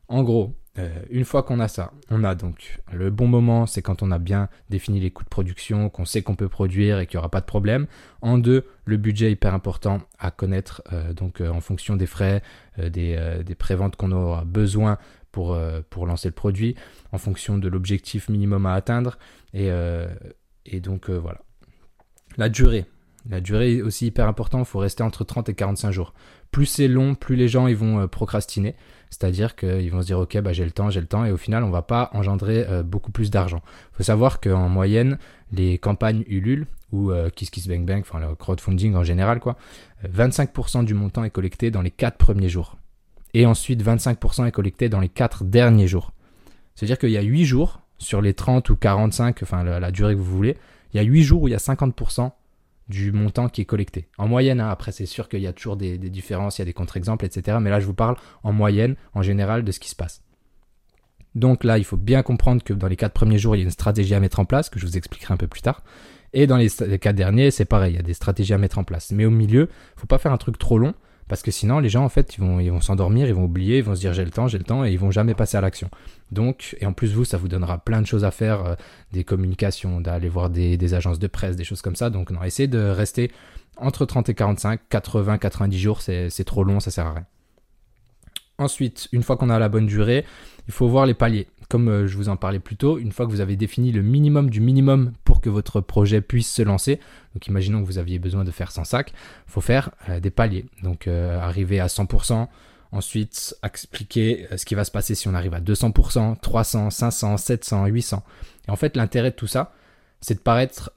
En 0.08 0.24
gros, 0.24 0.54
euh, 0.80 0.90
une 1.12 1.24
fois 1.24 1.44
qu'on 1.44 1.60
a 1.60 1.68
ça, 1.68 1.94
on 2.10 2.24
a 2.24 2.36
donc 2.36 2.80
le 2.92 3.10
bon 3.10 3.28
moment, 3.28 3.68
c'est 3.68 3.82
quand 3.82 4.02
on 4.02 4.12
a 4.12 4.18
bien 4.18 4.50
défini 4.70 5.00
les 5.00 5.12
coûts 5.12 5.24
de 5.24 5.30
production, 5.30 5.90
qu'on 5.90 6.04
sait 6.04 6.24
qu'on 6.24 6.36
peut 6.36 6.50
produire 6.50 7.00
et 7.00 7.06
qu'il 7.06 7.18
n'y 7.18 7.20
aura 7.20 7.30
pas 7.30 7.42
de 7.42 7.46
problème. 7.46 7.86
En 8.22 8.38
deux, 8.38 8.66
le 8.86 8.98
budget 8.98 9.32
hyper 9.32 9.54
important 9.54 10.02
à 10.20 10.32
connaître, 10.32 10.82
euh, 10.92 11.14
donc 11.14 11.42
en 11.42 11.62
fonction 11.62 11.96
des 11.96 12.08
frais, 12.08 12.42
des, 12.78 13.44
des 13.46 13.56
préventes 13.56 13.96
qu'on 13.96 14.12
aura 14.12 14.46
besoin 14.46 14.98
pour, 15.34 15.60
pour 15.90 16.08
lancer 16.08 16.30
le 16.30 16.34
produit, 16.34 16.76
en 17.12 17.18
fonction 17.18 17.58
de 17.58 17.68
l'objectif 17.68 18.30
minimum 18.30 18.66
à 18.66 18.74
atteindre. 18.74 19.18
Et, 19.54 19.70
et 20.66 20.80
donc 20.80 21.10
voilà. 21.10 21.42
La 22.38 22.48
durée. 22.48 22.86
La 23.30 23.40
durée 23.40 23.78
est 23.78 23.82
aussi 23.82 24.08
hyper 24.08 24.28
importante, 24.28 24.68
il 24.68 24.70
faut 24.70 24.80
rester 24.80 25.02
entre 25.02 25.24
30 25.24 25.50
et 25.50 25.54
45 25.54 25.92
jours. 25.92 26.14
Plus 26.52 26.66
c'est 26.66 26.90
long, 26.90 27.16
plus 27.16 27.36
les 27.36 27.48
gens 27.48 27.68
ils 27.68 27.76
vont 27.76 28.02
euh, 28.02 28.08
procrastiner. 28.08 28.76
C'est-à-dire 29.10 29.56
qu'ils 29.56 29.92
vont 29.92 30.02
se 30.02 30.08
dire 30.08 30.20
ok 30.20 30.40
bah 30.42 30.52
j'ai 30.52 30.66
le 30.66 30.72
temps, 30.72 30.90
j'ai 30.90 31.00
le 31.00 31.08
temps, 31.08 31.24
et 31.24 31.32
au 31.32 31.38
final 31.38 31.64
on 31.64 31.70
va 31.70 31.84
pas 31.84 32.10
engendrer 32.14 32.66
euh, 32.68 32.84
beaucoup 32.84 33.12
plus 33.12 33.32
d'argent. 33.32 33.62
Il 33.94 33.98
faut 33.98 34.04
savoir 34.04 34.42
qu'en 34.42 34.68
moyenne, 34.68 35.20
les 35.52 35.78
campagnes 35.78 36.24
Ulule 36.28 36.68
ou 36.92 37.12
euh, 37.12 37.30
KissKissBankBank, 37.30 38.06
enfin 38.08 38.20
le 38.20 38.36
crowdfunding 38.36 38.96
en 38.96 39.04
général 39.04 39.40
quoi, 39.40 39.56
25% 40.06 40.84
du 40.84 40.94
montant 40.94 41.24
est 41.24 41.30
collecté 41.30 41.72
dans 41.72 41.82
les 41.82 41.92
4 41.92 42.18
premiers 42.18 42.50
jours. 42.50 42.78
Et 43.34 43.46
ensuite 43.46 43.84
25% 43.84 44.48
est 44.48 44.52
collecté 44.52 44.90
dans 44.90 45.00
les 45.00 45.10
4 45.10 45.44
derniers 45.44 45.88
jours. 45.88 46.12
C'est-à-dire 46.76 46.98
qu'il 46.98 47.12
y 47.12 47.18
a 47.18 47.22
8 47.22 47.46
jours 47.46 47.82
sur 47.98 48.22
les 48.22 48.34
30 48.34 48.70
ou 48.70 48.76
45, 48.76 49.42
enfin 49.44 49.64
la 49.64 49.92
durée 49.92 50.14
que 50.14 50.20
vous 50.20 50.36
voulez, 50.36 50.58
il 50.94 50.98
y 50.98 51.00
a 51.00 51.04
8 51.04 51.24
jours 51.24 51.42
où 51.44 51.48
il 51.48 51.52
y 51.52 51.56
a 51.56 51.60
50% 51.60 52.32
du 52.90 53.12
montant 53.12 53.50
qui 53.50 53.62
est 53.62 53.66
collecté. 53.66 54.08
En 54.18 54.28
moyenne, 54.28 54.60
hein, 54.60 54.70
après 54.70 54.92
c'est 54.92 55.06
sûr 55.06 55.30
qu'il 55.30 55.40
y 55.40 55.48
a 55.48 55.54
toujours 55.54 55.78
des, 55.78 55.98
différences, 55.98 56.58
il 56.58 56.62
y 56.62 56.64
a 56.64 56.66
des 56.66 56.74
contre-exemples, 56.74 57.26
etc. 57.26 57.58
Mais 57.62 57.70
là 57.70 57.80
je 57.80 57.86
vous 57.86 57.94
parle 57.94 58.16
en 58.44 58.52
moyenne, 58.52 58.96
en 59.14 59.22
général, 59.22 59.64
de 59.64 59.72
ce 59.72 59.80
qui 59.80 59.90
se 59.90 59.96
passe. 59.96 60.22
Donc 61.36 61.64
là, 61.64 61.80
il 61.80 61.84
faut 61.84 61.98
bien 61.98 62.22
comprendre 62.22 62.64
que 62.64 62.74
dans 62.74 62.88
les 62.88 62.96
4 62.96 63.12
premiers 63.12 63.40
jours, 63.40 63.56
il 63.56 63.60
y 63.60 63.62
a 63.62 63.66
une 63.66 63.72
stratégie 63.72 64.14
à 64.14 64.20
mettre 64.20 64.40
en 64.40 64.46
place, 64.46 64.70
que 64.70 64.80
je 64.80 64.86
vous 64.86 64.98
expliquerai 64.98 65.34
un 65.34 65.38
peu 65.38 65.48
plus 65.48 65.62
tard. 65.62 65.82
Et 66.32 66.46
dans 66.46 66.58
les 66.58 66.70
4 66.70 67.16
derniers, 67.16 67.50
c'est 67.50 67.66
pareil, 67.66 67.94
il 67.94 67.96
y 67.96 68.00
a 68.00 68.04
des 68.04 68.14
stratégies 68.14 68.54
à 68.54 68.60
mettre 68.60 68.78
en 68.78 68.84
place. 68.84 69.12
Mais 69.12 69.26
au 69.26 69.32
milieu, 69.32 69.62
il 69.62 69.96
ne 69.96 70.00
faut 70.00 70.08
pas 70.08 70.20
faire 70.20 70.32
un 70.32 70.38
truc 70.38 70.60
trop 70.60 70.78
long, 70.78 70.94
parce 71.28 71.42
que 71.42 71.52
sinon, 71.52 71.80
les 71.80 71.90
gens, 71.90 72.04
en 72.04 72.10
fait, 72.10 72.36
ils 72.36 72.42
vont, 72.42 72.60
ils 72.60 72.70
vont 72.70 72.82
s'endormir, 72.82 73.28
ils 73.28 73.34
vont 73.34 73.46
oublier, 73.46 73.78
ils 73.78 73.84
vont 73.84 73.96
se 73.96 74.02
dire 74.02 74.14
j'ai 74.14 74.26
le 74.26 74.32
temps, 74.32 74.48
j'ai 74.48 74.58
le 74.58 74.64
temps, 74.64 74.86
et 74.86 74.92
ils 74.92 75.00
vont 75.00 75.12
jamais 75.12 75.34
passer 75.34 75.58
à 75.58 75.62
l'action. 75.62 75.90
Donc, 76.32 76.76
et 76.80 76.86
en 76.86 76.94
plus, 76.94 77.14
vous, 77.14 77.26
ça 77.26 77.38
vous 77.38 77.48
donnera 77.48 77.78
plein 77.78 78.02
de 78.02 78.08
choses 78.08 78.26
à 78.26 78.32
faire, 78.32 78.66
euh, 78.66 78.76
des 79.12 79.24
communications, 79.24 80.02
d'aller 80.02 80.30
voir 80.30 80.50
des, 80.50 80.94
agences 80.94 81.20
de 81.20 81.28
presse, 81.28 81.56
des 81.56 81.64
choses 81.64 81.82
comme 81.82 81.96
ça. 81.96 82.10
Donc, 82.10 82.32
non, 82.32 82.44
essayez 82.44 82.68
de 82.68 82.80
rester 82.80 83.32
entre 83.78 84.06
30 84.06 84.30
et 84.30 84.34
45, 84.34 84.82
80, 84.90 85.38
90 85.38 85.80
jours, 85.80 86.02
c'est 86.02 86.44
trop 86.46 86.64
long, 86.64 86.80
ça 86.80 86.92
sert 86.92 87.08
à 87.08 87.14
rien. 87.14 87.26
Ensuite, 88.60 89.08
une 89.12 89.24
fois 89.24 89.36
qu'on 89.36 89.50
a 89.50 89.58
la 89.58 89.68
bonne 89.68 89.88
durée, 89.88 90.26
il 90.68 90.74
faut 90.74 90.88
voir 90.88 91.06
les 91.06 91.16
paliers. 91.16 91.48
Comme 91.70 91.88
euh, 91.88 92.08
je 92.08 92.18
vous 92.18 92.30
en 92.30 92.38
parlais 92.38 92.60
plus 92.60 92.76
tôt, 92.76 92.98
une 92.98 93.12
fois 93.12 93.26
que 93.26 93.32
vous 93.32 93.42
avez 93.42 93.56
défini 93.56 93.92
le 93.92 94.02
minimum 94.02 94.50
du 94.50 94.62
minimum 94.62 95.14
pour 95.24 95.42
que 95.42 95.50
votre 95.50 95.82
projet 95.82 96.22
puisse 96.22 96.52
se 96.52 96.62
lancer, 96.62 97.00
donc 97.34 97.48
imaginons 97.48 97.82
que 97.82 97.86
vous 97.86 97.98
aviez 97.98 98.20
besoin 98.20 98.44
de 98.44 98.52
faire 98.52 98.72
100 98.72 98.84
sacs, 98.86 99.12
il 99.48 99.52
faut 99.52 99.62
faire 99.62 99.92
euh, 100.10 100.20
des 100.20 100.32
paliers. 100.32 100.66
Donc 100.82 101.08
euh, 101.08 101.40
arriver 101.40 101.80
à 101.80 101.88
100%, 101.88 102.48
ensuite 102.92 103.56
expliquer 103.64 104.48
ce 104.56 104.66
qui 104.66 104.76
va 104.76 104.84
se 104.84 104.92
passer 104.92 105.16
si 105.16 105.28
on 105.28 105.34
arrive 105.34 105.54
à 105.54 105.62
200%, 105.62 106.40
300, 106.40 106.90
500, 106.90 107.38
700, 107.38 107.86
800. 107.88 108.24
Et 108.68 108.72
en 108.72 108.76
fait, 108.76 108.96
l'intérêt 108.96 109.32
de 109.32 109.36
tout 109.36 109.48
ça, 109.48 109.74
c'est 110.22 110.36
de 110.36 110.40
paraître, 110.40 110.92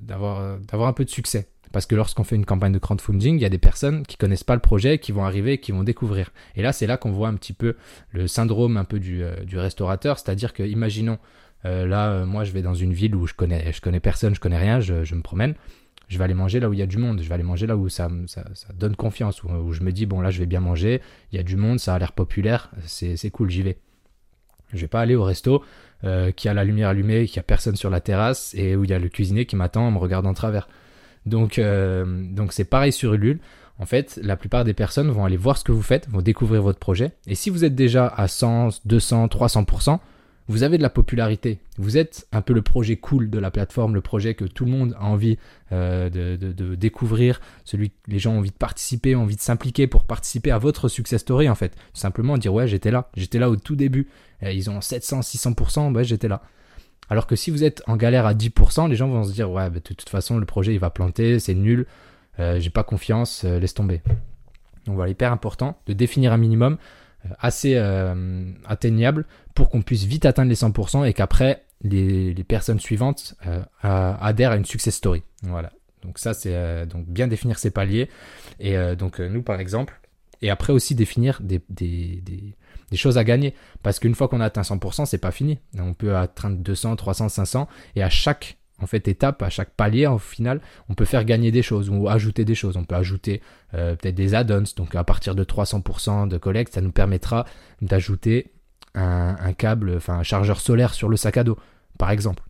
d'avoir 0.00 0.88
un 0.88 0.92
peu 0.92 1.04
de 1.04 1.10
succès. 1.10 1.48
Parce 1.72 1.86
que 1.86 1.94
lorsqu'on 1.94 2.24
fait 2.24 2.36
une 2.36 2.44
campagne 2.44 2.72
de 2.72 2.78
crowdfunding, 2.78 3.36
il 3.36 3.42
y 3.42 3.44
a 3.44 3.48
des 3.48 3.58
personnes 3.58 4.04
qui 4.04 4.16
connaissent 4.16 4.44
pas 4.44 4.54
le 4.54 4.60
projet, 4.60 4.98
qui 4.98 5.12
vont 5.12 5.24
arriver, 5.24 5.58
qui 5.58 5.70
vont 5.70 5.84
découvrir. 5.84 6.30
Et 6.56 6.62
là, 6.62 6.72
c'est 6.72 6.86
là 6.86 6.96
qu'on 6.96 7.12
voit 7.12 7.28
un 7.28 7.34
petit 7.34 7.52
peu 7.52 7.76
le 8.10 8.26
syndrome 8.26 8.76
un 8.76 8.84
peu 8.84 8.98
du, 8.98 9.22
euh, 9.22 9.34
restaurateur, 9.54 10.18
c'est-à-dire 10.18 10.52
que, 10.52 10.64
imaginons, 10.64 11.18
euh, 11.64 11.86
là, 11.86 12.10
euh, 12.10 12.26
moi, 12.26 12.42
je 12.42 12.52
vais 12.52 12.62
dans 12.62 12.74
une 12.74 12.92
ville 12.92 13.14
où 13.14 13.26
je 13.26 13.34
connais, 13.34 13.72
je 13.72 13.80
connais 13.80 14.00
personne, 14.00 14.34
je 14.34 14.40
connais 14.40 14.58
rien, 14.58 14.80
je, 14.80 15.14
me 15.14 15.22
promène. 15.22 15.54
Je 16.08 16.18
vais 16.18 16.24
aller 16.24 16.34
manger 16.34 16.58
là 16.58 16.68
où 16.68 16.72
il 16.72 16.80
y 16.80 16.82
a 16.82 16.86
du 16.86 16.98
monde. 16.98 17.22
Je 17.22 17.28
vais 17.28 17.34
aller 17.34 17.44
manger 17.44 17.68
là 17.68 17.76
où 17.76 17.88
ça, 17.88 18.08
donne 18.74 18.96
confiance, 18.96 19.44
où, 19.44 19.72
je 19.72 19.82
me 19.84 19.92
dis 19.92 20.06
bon 20.06 20.20
là, 20.20 20.30
je 20.30 20.40
vais 20.40 20.46
bien 20.46 20.58
manger. 20.58 21.00
Il 21.30 21.36
y 21.36 21.38
a 21.38 21.44
du 21.44 21.56
monde, 21.56 21.78
ça 21.78 21.94
a 21.94 21.98
l'air 22.00 22.12
populaire, 22.12 22.72
c'est 22.84 23.30
cool, 23.30 23.48
j'y 23.48 23.62
vais. 23.62 23.78
Je 24.72 24.80
vais 24.80 24.88
pas 24.88 25.00
aller 25.00 25.14
au 25.14 25.22
resto 25.22 25.62
qui 26.34 26.48
a 26.48 26.54
la 26.54 26.64
lumière 26.64 26.88
allumée, 26.88 27.26
qui 27.26 27.38
a 27.38 27.44
personne 27.44 27.76
sur 27.76 27.90
la 27.90 28.00
terrasse 28.00 28.54
et 28.56 28.74
où 28.74 28.82
il 28.82 28.90
y 28.90 28.92
a 28.92 28.98
le 28.98 29.08
cuisinier 29.08 29.46
qui 29.46 29.54
m'attend 29.54 29.86
en 29.86 29.92
me 29.92 29.98
regardant 29.98 30.30
en 30.30 30.34
travers. 30.34 30.66
Donc, 31.30 31.58
euh, 31.58 32.04
donc 32.34 32.52
c'est 32.52 32.64
pareil 32.64 32.92
sur 32.92 33.14
Ulule. 33.14 33.38
En 33.78 33.86
fait, 33.86 34.20
la 34.22 34.36
plupart 34.36 34.64
des 34.64 34.74
personnes 34.74 35.10
vont 35.10 35.24
aller 35.24 35.38
voir 35.38 35.56
ce 35.56 35.64
que 35.64 35.72
vous 35.72 35.82
faites, 35.82 36.06
vont 36.10 36.20
découvrir 36.20 36.60
votre 36.60 36.78
projet. 36.78 37.12
Et 37.26 37.34
si 37.34 37.48
vous 37.48 37.64
êtes 37.64 37.74
déjà 37.74 38.06
à 38.06 38.28
100, 38.28 38.80
200, 38.84 39.28
300%, 39.28 39.98
vous 40.48 40.64
avez 40.64 40.76
de 40.76 40.82
la 40.82 40.90
popularité. 40.90 41.60
Vous 41.78 41.96
êtes 41.96 42.26
un 42.32 42.42
peu 42.42 42.52
le 42.52 42.60
projet 42.60 42.96
cool 42.96 43.30
de 43.30 43.38
la 43.38 43.50
plateforme, 43.50 43.94
le 43.94 44.00
projet 44.00 44.34
que 44.34 44.44
tout 44.44 44.64
le 44.64 44.72
monde 44.72 44.94
a 44.98 45.04
envie 45.04 45.38
euh, 45.72 46.10
de, 46.10 46.74
découvrir, 46.74 47.40
celui 47.64 47.92
les 48.08 48.18
gens 48.18 48.32
ont 48.32 48.38
envie 48.38 48.50
de 48.50 48.56
participer, 48.56 49.14
ont 49.14 49.22
envie 49.22 49.36
de 49.36 49.40
s'impliquer 49.40 49.86
pour 49.86 50.04
participer 50.04 50.50
à 50.50 50.58
votre 50.58 50.88
success 50.88 51.20
story 51.20 51.48
en 51.48 51.54
fait. 51.54 51.74
Simplement 51.94 52.36
dire 52.36 52.52
ouais 52.52 52.66
j'étais 52.66 52.90
là, 52.90 53.08
j'étais 53.16 53.38
là 53.38 53.48
au 53.48 53.56
tout 53.56 53.76
début. 53.76 54.08
ils 54.42 54.68
ont 54.68 54.80
700, 54.80 55.20
600%, 55.20 55.94
ouais 55.94 56.04
j'étais 56.04 56.28
là. 56.28 56.42
Alors 57.10 57.26
que 57.26 57.34
si 57.34 57.50
vous 57.50 57.64
êtes 57.64 57.82
en 57.88 57.96
galère 57.96 58.24
à 58.24 58.34
10%, 58.34 58.88
les 58.88 58.94
gens 58.94 59.08
vont 59.08 59.24
se 59.24 59.32
dire 59.32 59.50
ouais, 59.50 59.68
bah, 59.68 59.80
de 59.80 59.94
toute 59.94 60.08
façon 60.08 60.38
le 60.38 60.46
projet 60.46 60.72
il 60.72 60.78
va 60.78 60.90
planter, 60.90 61.40
c'est 61.40 61.54
nul, 61.54 61.86
euh, 62.38 62.60
j'ai 62.60 62.70
pas 62.70 62.84
confiance, 62.84 63.44
euh, 63.44 63.58
laisse 63.58 63.74
tomber. 63.74 64.00
Donc 64.86 64.94
voilà, 64.94 65.10
hyper 65.10 65.32
important 65.32 65.76
de 65.86 65.92
définir 65.92 66.32
un 66.32 66.36
minimum 66.36 66.78
euh, 67.26 67.28
assez 67.40 67.76
atteignable 68.64 69.26
pour 69.54 69.68
qu'on 69.68 69.82
puisse 69.82 70.04
vite 70.04 70.24
atteindre 70.24 70.48
les 70.48 70.54
100% 70.54 71.04
et 71.04 71.12
qu'après 71.12 71.64
les, 71.82 72.32
personnes 72.44 72.80
suivantes 72.80 73.34
adhèrent 73.82 74.52
à 74.52 74.56
une 74.56 74.64
success 74.64 74.94
story. 74.94 75.22
Voilà. 75.42 75.72
Donc 76.02 76.18
ça, 76.18 76.32
c'est 76.32 76.86
donc 76.86 77.06
bien 77.06 77.26
définir 77.26 77.58
ses 77.58 77.70
paliers. 77.70 78.08
Et 78.58 78.76
donc 78.96 79.18
nous, 79.18 79.42
par 79.42 79.60
exemple, 79.60 79.99
et 80.42 80.50
après 80.50 80.72
aussi 80.72 80.94
définir 80.94 81.40
des, 81.42 81.62
choses 82.94 83.18
à 83.18 83.24
gagner. 83.24 83.54
Parce 83.82 83.98
qu'une 83.98 84.14
fois 84.14 84.28
qu'on 84.28 84.40
a 84.40 84.46
atteint 84.46 84.62
100%, 84.62 85.06
c'est 85.06 85.18
pas 85.18 85.30
fini. 85.30 85.58
On 85.78 85.94
peut 85.94 86.16
atteindre 86.16 86.56
200, 86.58 86.96
300, 86.96 87.28
500. 87.28 87.68
Et 87.96 88.02
à 88.02 88.10
chaque 88.10 88.58
en 88.82 88.86
fait 88.86 89.08
étape, 89.08 89.42
à 89.42 89.50
chaque 89.50 89.70
palier, 89.70 90.06
au 90.06 90.18
final, 90.18 90.60
on 90.88 90.94
peut 90.94 91.04
faire 91.04 91.24
gagner 91.24 91.52
des 91.52 91.62
choses 91.62 91.90
ou 91.90 92.08
ajouter 92.08 92.46
des 92.46 92.54
choses. 92.54 92.78
On 92.78 92.84
peut 92.84 92.94
ajouter 92.94 93.42
euh, 93.74 93.94
peut-être 93.94 94.14
des 94.14 94.34
add-ons. 94.34 94.64
Donc 94.76 94.94
à 94.94 95.04
partir 95.04 95.34
de 95.34 95.44
300% 95.44 96.28
de 96.28 96.38
collecte, 96.38 96.74
ça 96.74 96.80
nous 96.80 96.92
permettra 96.92 97.44
d'ajouter 97.82 98.52
un, 98.94 99.52
câble, 99.52 99.94
enfin 99.96 100.14
un 100.14 100.22
chargeur 100.22 100.60
solaire 100.60 100.94
sur 100.94 101.08
le 101.08 101.16
sac 101.16 101.36
à 101.36 101.44
dos, 101.44 101.56
par 101.96 102.10
exemple 102.10 102.42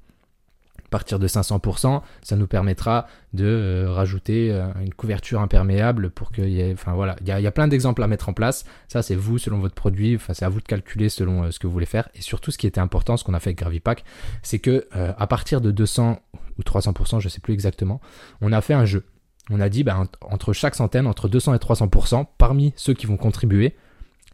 partir 0.91 1.19
de 1.19 1.27
500%, 1.27 2.03
ça 2.23 2.37
nous 2.37 2.47
permettra 2.47 3.07
de 3.33 3.45
euh, 3.45 3.91
rajouter 3.91 4.51
euh, 4.51 4.67
une 4.83 4.93
couverture 4.93 5.41
imperméable 5.41 6.11
pour 6.11 6.33
qu'il 6.33 6.51
y 6.51 6.61
ait, 6.61 6.73
enfin 6.73 6.93
voilà, 6.93 7.17
il 7.21 7.29
y 7.29 7.47
a, 7.47 7.51
plein 7.51 7.69
d'exemples 7.69 8.03
à 8.03 8.07
mettre 8.07 8.29
en 8.29 8.33
place. 8.33 8.65
Ça, 8.89 9.03
c'est 9.03 9.15
vous 9.15 9.39
selon 9.39 9.59
votre 9.59 9.75
produit, 9.75 10.17
enfin 10.17 10.35
c'est 10.35 10.45
à 10.45 10.49
vous 10.49 10.61
de 10.61 10.67
calculer 10.67 11.09
selon 11.09 11.45
euh, 11.45 11.51
ce 11.51 11.59
que 11.59 11.67
vous 11.67 11.73
voulez 11.73 11.87
faire. 11.87 12.09
Et 12.15 12.21
surtout, 12.21 12.51
ce 12.51 12.59
qui 12.59 12.67
était 12.67 12.81
important, 12.81 13.17
ce 13.17 13.25
qu'on 13.25 13.35
a 13.35 13.41
fait 13.41 13.51
avec 13.51 13.59
Gravipack, 13.59 14.05
c'est 14.43 14.59
que 14.59 14.87
à 14.93 15.27
partir 15.27 15.61
de 15.61 15.71
200 15.71 16.21
ou 16.59 16.63
300%, 16.63 17.21
je 17.21 17.29
sais 17.29 17.41
plus 17.41 17.55
exactement, 17.55 18.01
on 18.41 18.53
a 18.53 18.61
fait 18.61 18.75
un 18.75 18.85
jeu. 18.85 19.05
On 19.51 19.61
a 19.61 19.69
dit, 19.69 19.85
ben, 19.85 20.09
entre 20.21 20.53
chaque 20.53 20.75
centaine, 20.75 21.07
entre 21.07 21.29
200 21.29 21.55
et 21.55 21.59
300%, 21.59 22.27
parmi 22.39 22.73
ceux 22.77 22.95
qui 22.95 23.07
vont 23.07 23.17
contribuer, 23.17 23.75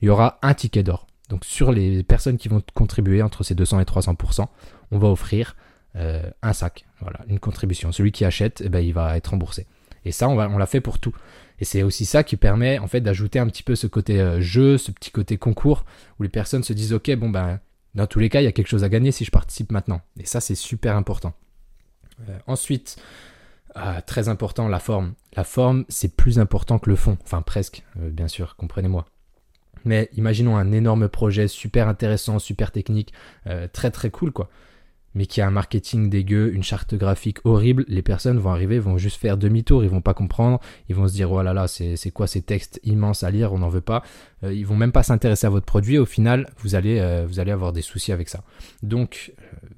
il 0.02 0.06
y 0.06 0.08
aura 0.08 0.38
un 0.42 0.54
ticket 0.54 0.82
d'or. 0.82 1.06
Donc 1.28 1.44
sur 1.44 1.72
les 1.72 2.02
personnes 2.02 2.38
qui 2.38 2.48
vont 2.48 2.62
contribuer 2.74 3.22
entre 3.22 3.42
ces 3.42 3.54
200 3.54 3.80
et 3.80 3.84
300%, 3.84 4.46
on 4.92 4.98
va 4.98 5.08
offrir 5.08 5.56
euh, 5.96 6.28
un 6.42 6.52
sac, 6.52 6.84
voilà, 7.00 7.20
une 7.28 7.38
contribution. 7.38 7.90
Celui 7.90 8.12
qui 8.12 8.24
achète, 8.24 8.62
eh 8.64 8.68
ben, 8.68 8.80
il 8.80 8.92
va 8.92 9.16
être 9.16 9.28
remboursé. 9.28 9.66
Et 10.04 10.12
ça, 10.12 10.28
on, 10.28 10.58
l'a 10.58 10.66
fait 10.66 10.80
pour 10.80 10.98
tout. 10.98 11.14
Et 11.58 11.64
c'est 11.64 11.82
aussi 11.82 12.04
ça 12.04 12.22
qui 12.22 12.36
permet 12.36 12.78
en 12.78 12.86
fait 12.86 13.00
d'ajouter 13.00 13.38
un 13.38 13.46
petit 13.46 13.62
peu 13.62 13.74
ce 13.74 13.86
côté 13.86 14.20
euh, 14.20 14.40
jeu, 14.40 14.76
ce 14.78 14.90
petit 14.90 15.10
côté 15.10 15.38
concours, 15.38 15.84
où 16.18 16.22
les 16.22 16.28
personnes 16.28 16.62
se 16.62 16.72
disent 16.72 16.92
ok, 16.92 17.14
bon 17.16 17.30
ben, 17.30 17.60
dans 17.94 18.06
tous 18.06 18.18
les 18.18 18.28
cas, 18.28 18.42
il 18.42 18.44
y 18.44 18.48
a 18.48 18.52
quelque 18.52 18.68
chose 18.68 18.84
à 18.84 18.88
gagner 18.88 19.10
si 19.10 19.24
je 19.24 19.30
participe 19.30 19.72
maintenant. 19.72 20.02
Et 20.20 20.26
ça, 20.26 20.40
c'est 20.40 20.54
super 20.54 20.96
important. 20.96 21.32
Euh, 22.28 22.38
ensuite, 22.46 22.96
ah, 23.74 24.02
très 24.02 24.28
important, 24.28 24.68
la 24.68 24.80
forme. 24.80 25.14
La 25.34 25.44
forme, 25.44 25.86
c'est 25.88 26.14
plus 26.14 26.38
important 26.38 26.78
que 26.78 26.90
le 26.90 26.96
fond. 26.96 27.16
Enfin, 27.24 27.40
presque, 27.40 27.84
bien 27.96 28.28
sûr, 28.28 28.56
comprenez-moi. 28.56 29.06
Mais 29.86 30.10
imaginons 30.16 30.56
un 30.56 30.72
énorme 30.72 31.08
projet 31.08 31.48
super 31.48 31.88
intéressant, 31.88 32.38
super 32.38 32.72
technique, 32.72 33.12
très 33.72 33.92
très 33.92 34.10
cool 34.10 34.32
quoi 34.32 34.50
mais 35.16 35.24
qui 35.24 35.40
a 35.40 35.46
un 35.46 35.50
marketing 35.50 36.10
dégueu, 36.10 36.52
une 36.54 36.62
charte 36.62 36.94
graphique 36.94 37.38
horrible, 37.44 37.86
les 37.88 38.02
personnes 38.02 38.38
vont 38.38 38.50
arriver, 38.50 38.78
vont 38.78 38.98
juste 38.98 39.18
faire 39.18 39.38
demi-tour, 39.38 39.82
ils 39.82 39.88
vont 39.88 40.02
pas 40.02 40.12
comprendre, 40.12 40.60
ils 40.90 40.94
vont 40.94 41.08
se 41.08 41.14
dire 41.14 41.32
oh 41.32 41.42
là 41.42 41.54
là, 41.54 41.66
c'est 41.68 42.10
quoi 42.10 42.26
ces 42.26 42.42
textes 42.42 42.78
immenses 42.84 43.22
à 43.22 43.30
lire, 43.30 43.54
on 43.54 43.58
n'en 43.58 43.70
veut 43.70 43.80
pas. 43.80 44.02
Euh, 44.44 44.52
ils 44.52 44.66
vont 44.66 44.76
même 44.76 44.92
pas 44.92 45.02
s'intéresser 45.02 45.46
à 45.46 45.50
votre 45.50 45.64
produit, 45.64 45.96
au 45.96 46.04
final, 46.04 46.50
vous 46.58 46.74
allez, 46.74 46.98
euh, 47.00 47.24
vous 47.26 47.40
allez 47.40 47.50
avoir 47.50 47.72
des 47.72 47.80
soucis 47.80 48.12
avec 48.12 48.28
ça. 48.28 48.44
Donc, 48.82 49.32
euh, 49.40 49.68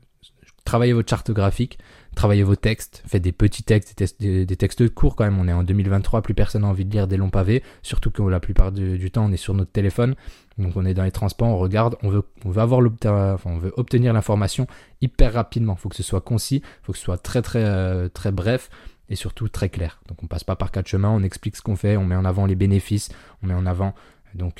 travaillez 0.64 0.92
votre 0.92 1.08
charte 1.08 1.30
graphique, 1.30 1.78
travaillez 2.16 2.42
vos 2.42 2.56
textes, 2.56 3.04
faites 3.06 3.22
des 3.22 3.30
petits 3.30 3.62
textes, 3.62 3.96
des, 4.20 4.44
textes 4.56 4.88
courts 4.92 5.14
quand 5.14 5.24
même. 5.24 5.38
On 5.38 5.46
est 5.46 5.52
en 5.52 5.62
2023, 5.62 6.20
plus 6.22 6.34
personne 6.34 6.62
n'a 6.62 6.68
envie 6.68 6.84
de 6.84 6.90
lire 6.90 7.06
des 7.06 7.16
longs 7.16 7.30
pavés, 7.30 7.62
surtout 7.82 8.10
que 8.10 8.22
la 8.22 8.40
plupart 8.40 8.72
du, 8.72 9.10
temps 9.12 9.26
on 9.26 9.32
est 9.32 9.36
sur 9.36 9.54
notre 9.54 9.70
téléphone, 9.70 10.16
donc 10.58 10.76
on 10.76 10.84
est 10.84 10.94
dans 10.94 11.04
les 11.04 11.12
transports, 11.12 11.48
on 11.48 11.58
regarde, 11.58 11.96
on 12.02 12.10
veut, 12.10 12.24
avoir 12.56 12.80
on 12.80 13.60
obtenir 13.76 14.12
l'information 14.12 14.66
hyper 15.00 15.32
rapidement. 15.32 15.74
Il 15.78 15.80
faut 15.80 15.88
que 15.88 15.96
ce 15.96 16.02
soit 16.02 16.20
concis, 16.20 16.56
il 16.56 16.84
faut 16.84 16.92
que 16.92 16.98
ce 16.98 17.04
soit 17.04 17.18
très 17.18 17.42
très 17.42 17.64
euh, 17.64 18.08
très 18.08 18.32
bref 18.32 18.68
et 19.08 19.16
surtout 19.16 19.48
très 19.48 19.68
clair. 19.68 20.00
Donc 20.08 20.22
on 20.22 20.26
passe 20.26 20.44
pas 20.44 20.56
par 20.56 20.72
quatre 20.72 20.88
chemins, 20.88 21.10
on 21.10 21.22
explique 21.22 21.56
ce 21.56 21.62
qu'on 21.62 21.76
fait, 21.76 21.96
on 21.96 22.04
met 22.04 22.16
en 22.16 22.24
avant 22.24 22.44
les 22.44 22.56
bénéfices, 22.56 23.08
on 23.42 23.46
met 23.46 23.54
en 23.54 23.66
avant 23.66 23.94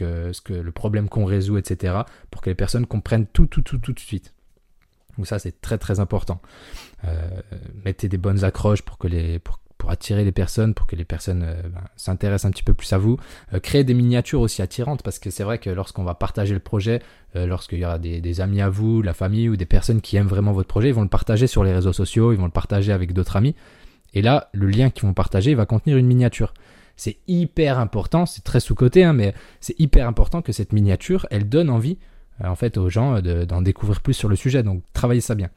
euh, 0.00 0.32
le 0.48 0.70
problème 0.70 1.08
qu'on 1.08 1.24
résout, 1.24 1.58
etc. 1.58 1.94
pour 2.30 2.42
que 2.42 2.50
les 2.50 2.54
personnes 2.54 2.86
comprennent 2.86 3.26
tout 3.26 3.46
tout 3.46 3.62
tout 3.62 3.78
tout 3.78 3.92
de 3.92 4.00
suite. 4.00 4.34
Donc 5.16 5.26
ça, 5.26 5.40
c'est 5.40 5.60
très 5.60 5.78
très 5.78 5.98
important. 5.98 6.40
Euh, 7.04 7.28
mettez 7.84 8.08
des 8.08 8.18
bonnes 8.18 8.44
accroches 8.44 8.82
pour 8.82 8.98
que 8.98 9.08
les 9.08 9.40
attirer 9.87 10.25
les 10.25 10.32
personnes, 10.32 10.75
pour 10.75 10.87
que 10.87 10.97
les 10.97 11.04
personnes 11.04 11.42
euh, 11.44 11.62
ben, 11.62 11.82
s'intéressent 11.97 12.49
un 12.49 12.50
petit 12.50 12.62
peu 12.62 12.75
plus 12.75 12.92
à 12.92 12.99
vous. 12.99 13.16
Euh, 13.54 13.61
créez 13.61 13.85
des 13.85 13.94
miniatures 13.94 14.40
aussi 14.40 14.62
attirantes 14.62 15.02
parce 15.02 15.18
que 15.18 15.30
c'est 15.30 15.44
vrai 15.44 15.58
que 15.58 15.70
lorsqu'on 15.70 16.04
va 16.04 16.14
partager 16.14 16.54
le 16.54 16.61
projet, 16.61 17.00
lorsqu'il 17.35 17.78
y 17.78 17.85
aura 17.85 17.99
des, 17.99 18.40
amis 18.40 18.62
à 18.62 18.70
vous, 18.70 19.02
la 19.02 19.12
famille 19.12 19.49
ou 19.49 19.56
des 19.56 19.66
personnes 19.66 20.00
qui 20.00 20.16
aiment 20.16 20.26
vraiment 20.26 20.52
votre 20.52 20.68
projet, 20.68 20.88
ils 20.88 20.94
vont 20.94 21.02
le 21.02 21.08
partager 21.08 21.47
sur 21.47 21.62
les 21.62 21.73
réseaux 21.73 21.92
sociaux, 21.92 22.32
ils 22.32 22.38
vont 22.38 22.47
le 22.47 22.50
partager 22.50 22.90
avec 22.92 23.12
d'autres 23.12 23.37
amis. 23.37 23.54
Et 24.14 24.23
là, 24.23 24.49
le 24.52 24.66
lien 24.66 24.90
qu'ils 24.90 25.06
vont 25.06 25.14
partager 25.14 25.54
va 25.54 25.66
contenir 25.66 25.99
une 25.99 26.06
miniature. 26.06 26.54
C'est 26.97 27.18
hyper 27.28 27.78
important, 27.78 28.26
c'est 28.26 28.42
très 28.42 28.61
sous-côté, 28.61 29.04
hein, 29.04 29.12
mais 29.12 29.35
c'est 29.61 29.78
hyper 29.78 30.08
important 30.08 30.42
que 30.42 30.52
cette 30.52 30.73
miniature, 30.73 31.26
elle 31.30 31.49
donne 31.49 31.70
envie 31.70 31.99
euh, 32.42 32.49
en 32.49 32.56
fait 32.56 32.76
aux 32.76 32.88
gens 32.88 33.16
euh, 33.16 33.44
d'en 33.44 33.62
découvrir 33.62 34.00
plus 34.00 34.14
sur 34.14 34.28
le 34.28 34.37
sujet. 34.37 34.62
Donc 34.62 34.82
travaillez 34.92 35.20
ça 35.20 35.35
bien. 35.35 35.50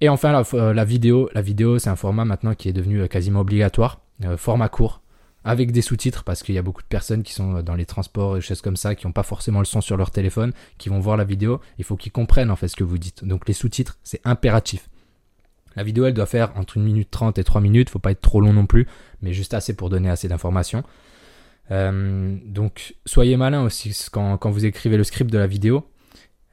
Et 0.00 0.08
enfin 0.08 0.32
la, 0.32 0.42
euh, 0.54 0.72
la 0.72 0.84
vidéo, 0.84 1.28
la 1.34 1.42
vidéo 1.42 1.78
c'est 1.78 1.90
un 1.90 1.96
format 1.96 2.24
maintenant 2.24 2.54
qui 2.54 2.68
est 2.68 2.72
devenu 2.72 3.06
quasiment 3.08 3.40
obligatoire, 3.40 4.00
format 4.36 4.68
court 4.68 5.00
avec 5.44 5.72
des 5.72 5.82
sous-titres 5.82 6.24
parce 6.24 6.42
qu'il 6.42 6.54
y 6.54 6.58
a 6.58 6.62
beaucoup 6.62 6.82
de 6.82 6.86
personnes 6.86 7.22
qui 7.22 7.32
sont 7.32 7.62
dans 7.62 7.74
les 7.74 7.86
transports 7.86 8.36
et 8.36 8.40
choses 8.40 8.60
comme 8.60 8.76
ça 8.76 8.94
qui 8.94 9.06
n'ont 9.06 9.12
pas 9.12 9.22
forcément 9.22 9.60
le 9.60 9.64
son 9.64 9.80
sur 9.80 9.96
leur 9.96 10.10
téléphone, 10.10 10.52
qui 10.78 10.88
vont 10.88 11.00
voir 11.00 11.16
la 11.16 11.24
vidéo, 11.24 11.60
il 11.78 11.84
faut 11.84 11.96
qu'ils 11.96 12.12
comprennent 12.12 12.50
en 12.50 12.56
fait 12.56 12.68
ce 12.68 12.76
que 12.76 12.84
vous 12.84 12.98
dites. 12.98 13.24
Donc 13.24 13.48
les 13.48 13.54
sous-titres, 13.54 13.98
c'est 14.02 14.20
impératif. 14.24 14.88
La 15.76 15.84
vidéo, 15.84 16.04
elle 16.06 16.14
doit 16.14 16.26
faire 16.26 16.52
entre 16.56 16.78
1 16.78 16.82
minute 16.82 17.10
30 17.10 17.38
et 17.38 17.44
3 17.44 17.60
minutes, 17.60 17.90
faut 17.90 18.00
pas 18.00 18.10
être 18.10 18.20
trop 18.20 18.40
long 18.40 18.52
non 18.52 18.66
plus, 18.66 18.86
mais 19.22 19.32
juste 19.32 19.54
assez 19.54 19.74
pour 19.74 19.88
donner 19.88 20.10
assez 20.10 20.28
d'informations. 20.28 20.82
donc 21.70 22.96
soyez 23.06 23.36
malin 23.36 23.62
aussi 23.62 23.96
quand, 24.10 24.36
quand, 24.36 24.50
vous 24.50 24.66
écrivez 24.66 24.96
le 24.96 25.04
script 25.04 25.30
de 25.30 25.38
la 25.38 25.46
vidéo. 25.46 25.86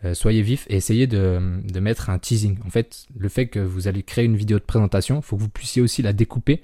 Euh, 0.06 0.14
soyez 0.14 0.44
vif 0.44 0.68
et 0.70 0.76
essayez 0.76 1.08
de, 1.08 1.40
mettre 1.80 2.10
un 2.10 2.20
teasing. 2.20 2.60
En 2.66 2.70
fait, 2.70 3.08
le 3.18 3.30
fait 3.30 3.48
que 3.48 3.60
vous 3.60 3.88
allez 3.88 4.04
créer 4.04 4.26
une 4.26 4.36
vidéo 4.36 4.60
de 4.60 4.64
présentation, 4.64 5.18
il 5.18 5.24
faut 5.24 5.38
que 5.38 5.42
vous 5.42 5.50
puissiez 5.50 5.82
aussi 5.82 6.02
la 6.02 6.14
découper, 6.14 6.64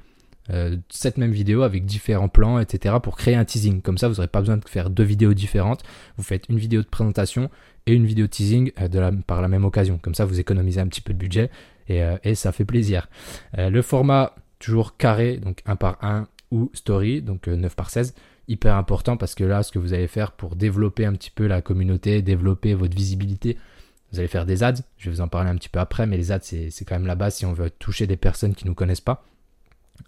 euh, 0.50 0.78
cette 0.90 1.18
même 1.18 1.32
vidéo 1.32 1.64
avec 1.64 1.86
différents 1.86 2.30
plans, 2.30 2.60
etc. 2.60 2.96
pour 3.02 3.18
créer 3.18 3.36
un 3.36 3.46
teasing. 3.46 3.82
Comme 3.82 3.98
ça, 3.98 4.08
vous 4.08 4.16
n'aurez 4.16 4.28
pas 4.28 4.40
besoin 4.40 4.58
de 4.58 4.68
faire 4.68 4.90
deux 4.90 5.04
vidéos 5.04 5.34
différentes. 5.34 5.84
Vous 6.18 6.24
faites 6.24 6.48
une 6.50 6.60
vidéo 6.60 6.82
de 6.82 6.88
présentation 6.88 7.50
et 7.88 7.94
une 7.94 8.06
vidéo 8.06 8.28
de 8.28 8.32
teasing 8.32 8.72
euh, 8.80 8.88
de 8.88 9.00
la, 9.00 9.12
par 9.12 9.42
la 9.42 9.48
même 9.48 9.66
occasion. 9.66 9.98
Comme 9.98 10.16
ça, 10.16 10.26
vous 10.26 10.40
économisez 10.40 10.80
un 10.80 10.88
petit 10.88 11.02
peu 11.02 11.14
de 11.14 11.20
budget 11.20 11.50
et, 11.90 12.02
et 12.24 12.34
ça 12.34 12.54
fait 12.54 12.64
plaisir. 12.64 13.10
le 13.58 13.82
format, 13.82 14.36
toujours 14.58 14.96
carré, 14.96 15.36
donc 15.36 15.60
1 15.66 15.76
par 15.76 15.98
1 16.02 16.28
ou 16.52 16.72
story, 16.74 17.22
donc 17.22 17.48
9 17.48 17.76
par 17.76 17.90
16 17.90 18.14
hyper 18.48 18.76
important 18.76 19.18
parce 19.18 19.36
que 19.36 19.44
là, 19.44 19.64
ce 19.64 19.72
que 19.72 19.80
vous 19.80 19.94
allez 19.94 20.08
faire 20.08 20.32
pour 20.32 20.56
développer 20.56 21.06
un 21.06 21.14
petit 21.14 21.32
peu 21.32 21.48
la 21.48 21.62
communauté, 21.62 22.22
développer 22.22 22.74
votre 22.74 22.96
visibilité, 22.96 23.58
vous 24.12 24.20
allez 24.20 24.28
faire 24.28 24.46
des 24.46 24.64
ads. 24.64 24.76
Je 24.98 25.10
vais 25.10 25.16
vous 25.16 25.22
en 25.22 25.28
parler 25.28 25.50
un 25.50 25.56
petit 25.56 25.70
peu 25.70 25.80
après, 25.80 26.06
mais 26.06 26.18
les 26.18 26.32
ads, 26.32 26.42
c'est 26.42 26.86
quand 26.86 26.96
même 26.96 27.08
la 27.08 27.16
base 27.16 27.36
si 27.36 27.46
on 27.46 27.54
veut 27.54 27.70
toucher 27.70 28.08
des 28.08 28.18
personnes 28.18 28.56
qui 28.56 28.66
ne 28.66 28.70
nous 28.70 28.76
connaissent 28.76 29.02
pas. 29.02 29.26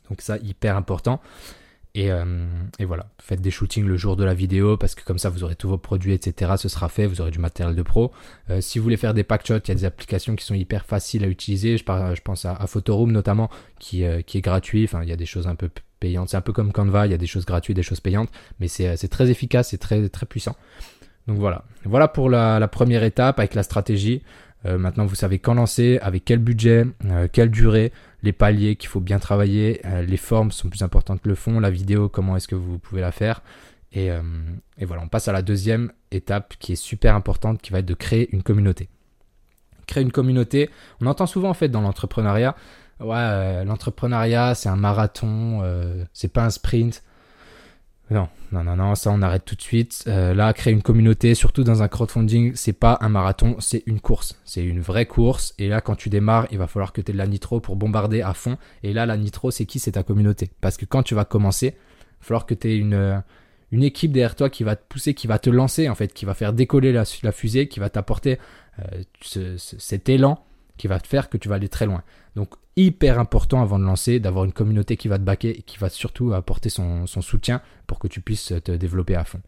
Donc 0.10 0.22
ça, 0.22 0.38
hyper 0.38 0.75
important. 0.77 1.22
Euh, 1.98 2.46
et, 2.77 2.86
voilà, 2.86 3.08
faites 3.20 3.42
des 3.42 3.51
shootings 3.51 3.86
le 3.86 3.96
jour 3.96 4.18
de 4.18 4.24
la 4.24 4.34
vidéo 4.34 4.75
parce 4.75 4.96
que 4.96 5.04
comme 5.04 5.18
ça 5.18 5.30
vous 5.30 5.44
aurez 5.44 5.56
tous 5.56 5.70
vos 5.70 5.77
produits, 5.77 6.13
etc. 6.13 6.54
Ce 6.58 6.68
sera 6.68 6.89
fait, 6.89 7.08
vous 7.08 7.22
aurez 7.22 7.32
du 7.32 7.39
matériel 7.39 7.75
de 7.75 7.82
pro. 7.82 8.12
Euh, 8.50 8.60
si 8.60 8.80
vous 8.80 8.84
voulez 8.84 8.98
faire 8.98 9.13
des 9.13 9.24
pack 9.24 9.48
shots, 9.48 9.60
il 9.65 9.70
y 9.70 9.72
a 9.72 9.75
des 9.75 9.86
applications 9.86 10.36
qui 10.36 10.46
sont 10.46 10.56
hyper 10.56 10.86
faciles 10.86 11.24
à 11.24 11.27
utiliser. 11.27 11.77
Je, 11.77 11.84
je 11.84 12.22
pense 12.22 12.46
à, 12.46 12.68
Photoroom 12.68 13.12
notamment, 13.12 13.50
qui, 13.80 14.04
euh, 14.04 14.22
qui 14.22 14.38
est 14.38 14.42
gratuit. 14.42 14.84
Enfin, 14.84 15.04
il 15.04 15.10
y 15.10 15.13
a 15.13 15.15
des 15.15 15.25
choses 15.25 15.48
un 15.48 15.56
peu 15.56 15.70
c'est 16.27 16.38
un 16.38 16.41
peu 16.41 16.53
comme 16.53 16.71
Canva, 16.71 17.05
il 17.05 17.12
y 17.12 17.15
a 17.15 17.17
des 17.17 17.27
choses 17.27 17.45
gratuites, 17.45 17.75
des 17.75 17.83
choses 17.83 18.00
payantes, 18.00 18.29
mais 18.59 18.67
c'est 18.67 19.07
très 19.07 19.29
efficace, 19.29 19.69
c'est 19.69 19.77
très, 19.77 20.09
très 20.09 20.25
puissant. 20.25 20.55
Donc 21.27 21.38
voilà. 21.38 21.63
Voilà 21.83 22.07
pour 22.07 22.29
la, 22.29 22.67
première 22.67 23.03
étape 23.03 23.39
avec 23.39 23.55
la 23.55 23.63
stratégie. 23.63 24.21
Euh, 24.65 24.77
maintenant, 24.77 25.05
vous 25.05 25.15
savez 25.15 25.39
quand 25.39 25.53
lancer, 25.53 26.00
avec 26.01 26.25
quel 26.25 26.39
budget, 26.39 26.85
euh, 27.05 27.27
quelle 27.31 27.51
durée, 27.51 27.91
les 28.24 28.33
paliers 28.33 28.75
qu'il 28.75 28.89
faut 28.89 29.00
bien 29.00 29.19
travailler, 29.19 29.81
euh, 29.85 30.03
les 30.03 30.17
formes 30.17 30.51
sont 30.51 30.69
plus 30.69 30.81
importantes 30.81 31.21
que 31.21 31.29
le 31.29 31.35
fond, 31.35 31.59
la 31.59 31.69
vidéo, 31.69 32.09
comment 32.09 32.35
est-ce 32.35 32.47
que 32.47 32.55
vous 32.55 32.79
pouvez 32.79 33.01
la 33.01 33.12
faire. 33.12 33.41
Et, 33.91 34.09
voilà, 34.81 35.03
on 35.03 35.07
passe 35.07 35.29
à 35.29 35.31
la 35.31 35.41
deuxième 35.41 35.89
étape 36.12 36.55
qui 36.59 36.74
est 36.74 36.75
super 36.75 37.15
importante, 37.15 37.62
qui 37.62 37.71
va 37.71 37.79
être 37.79 37.85
de 37.85 37.93
créer 37.93 38.27
une 38.33 38.43
communauté. 38.43 38.89
Créer 39.88 40.03
une 40.03 40.12
communauté, 40.12 40.69
on 41.00 41.05
entend 41.05 41.27
souvent 41.27 41.50
en 41.50 41.53
fait 41.53 41.69
dans 41.69 41.79
l'entrepreneuriat, 41.79 42.57
ouais, 42.99 43.15
euh, 43.17 43.63
l'entrepreneuriat, 43.63 44.55
c'est 44.55 44.69
un 44.69 44.75
marathon, 44.75 45.61
euh, 45.63 46.03
c'est 46.13 46.31
pas 46.31 46.45
un 46.45 46.49
sprint. 46.49 47.03
Non, 48.11 48.29
non, 48.51 48.63
non, 48.63 48.75
non, 48.75 48.93
ça 48.93 49.09
on 49.09 49.21
arrête 49.23 49.45
tout 49.45 49.55
de 49.55 49.61
suite. 49.61 50.03
Euh, 50.07 50.35
là, 50.35 50.53
créer 50.53 50.73
une 50.73 50.83
communauté, 50.83 51.33
surtout 51.33 51.63
dans 51.63 51.81
un 51.81 51.87
crowdfunding, 51.87 52.53
c'est 52.55 52.73
pas 52.73 52.99
un 53.01 53.09
marathon, 53.09 53.55
c'est 53.59 53.81
une 53.87 53.99
course. 53.99 54.39
C'est 54.45 54.63
une 54.63 54.79
vraie 54.79 55.07
course. 55.07 55.55
Et 55.57 55.67
là, 55.67 55.81
quand 55.81 55.95
tu 55.95 56.09
démarres, 56.09 56.47
il 56.51 56.59
va 56.59 56.67
falloir 56.67 56.93
que 56.93 57.01
tu 57.01 57.09
aies 57.09 57.13
de 57.13 57.17
la 57.17 57.25
nitro 57.25 57.59
pour 57.59 57.75
bombarder 57.75 58.21
à 58.21 58.33
fond. 58.33 58.57
Et 58.83 58.93
là, 58.93 59.07
la 59.07 59.17
nitro, 59.17 59.49
c'est 59.49 59.65
qui? 59.65 59.79
C'est 59.79 59.93
ta 59.93 60.03
communauté. 60.03 60.51
Parce 60.61 60.77
que 60.77 60.85
quand 60.85 61.01
tu 61.01 61.15
vas 61.15 61.25
commencer, 61.25 61.67
il 61.67 62.21
va 62.21 62.25
falloir 62.27 62.45
que 62.45 62.53
tu 62.53 62.69
aies 62.69 62.77
une, 62.77 63.23
une 63.71 63.83
équipe 63.83 64.11
derrière 64.11 64.35
toi 64.35 64.51
qui 64.51 64.63
va 64.63 64.75
te 64.75 64.83
pousser, 64.87 65.15
qui 65.15 65.25
va 65.25 65.39
te 65.39 65.49
lancer, 65.49 65.89
en 65.89 65.95
fait, 65.95 66.13
qui 66.13 66.25
va 66.25 66.35
faire 66.35 66.53
décoller 66.53 66.91
la, 66.91 67.05
la 67.23 67.31
fusée, 67.31 67.67
qui 67.67 67.79
va 67.79 67.89
t'apporter 67.89 68.37
cet 69.21 70.09
élan 70.09 70.45
qui 70.77 70.87
va 70.87 70.99
te 70.99 71.07
faire 71.07 71.29
que 71.29 71.37
tu 71.37 71.49
vas 71.49 71.55
aller 71.55 71.69
très 71.69 71.85
loin. 71.85 72.03
Donc 72.36 72.56
hyper 72.75 73.20
important 73.20 73.62
avant 73.62 73.80
de 73.80 73.86
lancer 73.86 74.20
d'avoir 74.20 74.46
une 74.46 74.51
communauté 74.51 74.98
qui 74.98 75.08
va 75.08 75.18
te 75.18 75.24
baquer 75.24 75.60
et 75.60 75.62
qui 75.62 75.77
va 75.77 75.89
surtout 75.89 76.34
apporter 76.34 76.70
son, 76.70 77.06
soutien 77.08 77.62
pour 77.88 78.00
que 78.00 78.08
tu 78.08 78.22
puisses 78.22 78.54
te 78.63 78.72
développer 78.72 79.15
à 79.15 79.24
fond. 79.24 79.42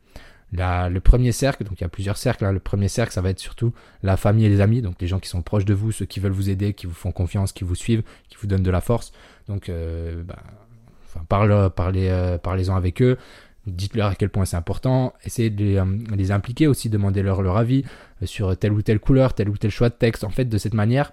le 0.51 0.99
premier 0.99 1.33
cercle, 1.33 1.65
donc 1.65 1.79
il 1.79 1.83
y 1.83 1.85
a 1.85 1.89
plusieurs 1.89 2.17
cercles. 2.17 2.45
Hein. 2.45 2.53
Le 2.53 2.59
premier 2.59 2.87
cercle, 2.87 3.13
ça 3.13 3.21
va 3.21 3.29
être 3.29 3.39
surtout 3.39 3.73
la 4.03 4.15
famille 4.15 4.45
et 4.45 4.49
les 4.49 4.61
amis, 4.61 4.81
donc 4.81 5.01
les 5.01 5.07
gens 5.07 5.19
qui 5.19 5.27
sont 5.27 5.41
proches 5.41 5.65
de 5.65 5.73
vous, 5.73 5.91
ceux 5.91 6.05
qui 6.05 6.19
veulent 6.19 6.31
vous 6.31 6.49
aider, 6.49 6.73
qui 6.73 6.87
vous 6.87 6.93
font 6.93 7.11
confiance, 7.11 7.51
qui 7.51 7.65
vous 7.65 7.75
suivent, 7.75 8.03
qui 8.29 8.37
vous 8.39 8.47
donnent 8.47 8.63
de 8.63 8.71
la 8.71 8.81
force. 8.81 9.11
Donc, 9.49 9.67
euh, 9.67 10.23
bah, 10.23 10.37
parle, 11.27 11.69
parlez, 11.71 12.07
euh, 12.09 12.37
parlez-en 12.37 12.75
avec 12.75 13.01
eux. 13.01 13.17
Dites-leur 13.65 14.11
à 14.11 14.15
quel 14.15 14.29
point 14.29 14.45
c'est 14.45 14.55
important. 14.55 15.13
Essayez 15.25 15.49
de 15.49 15.61
les, 15.61 15.75
euh, 15.75 16.33
impliquer 16.33 16.67
aussi, 16.67 16.89
demandez-leur 16.89 17.41
leur 17.41 17.57
avis 17.57 17.83
sur 18.23 18.55
telle 18.57 18.71
ou 18.71 18.81
telle 18.81 19.01
couleur, 19.01 19.33
tel 19.33 19.49
ou 19.49 19.57
tel 19.57 19.71
choix 19.71 19.89
de 19.89 19.95
texte. 19.95 20.23
En 20.23 20.29
fait, 20.29 20.45
de 20.45 20.57
cette 20.57 20.73
manière, 20.73 21.11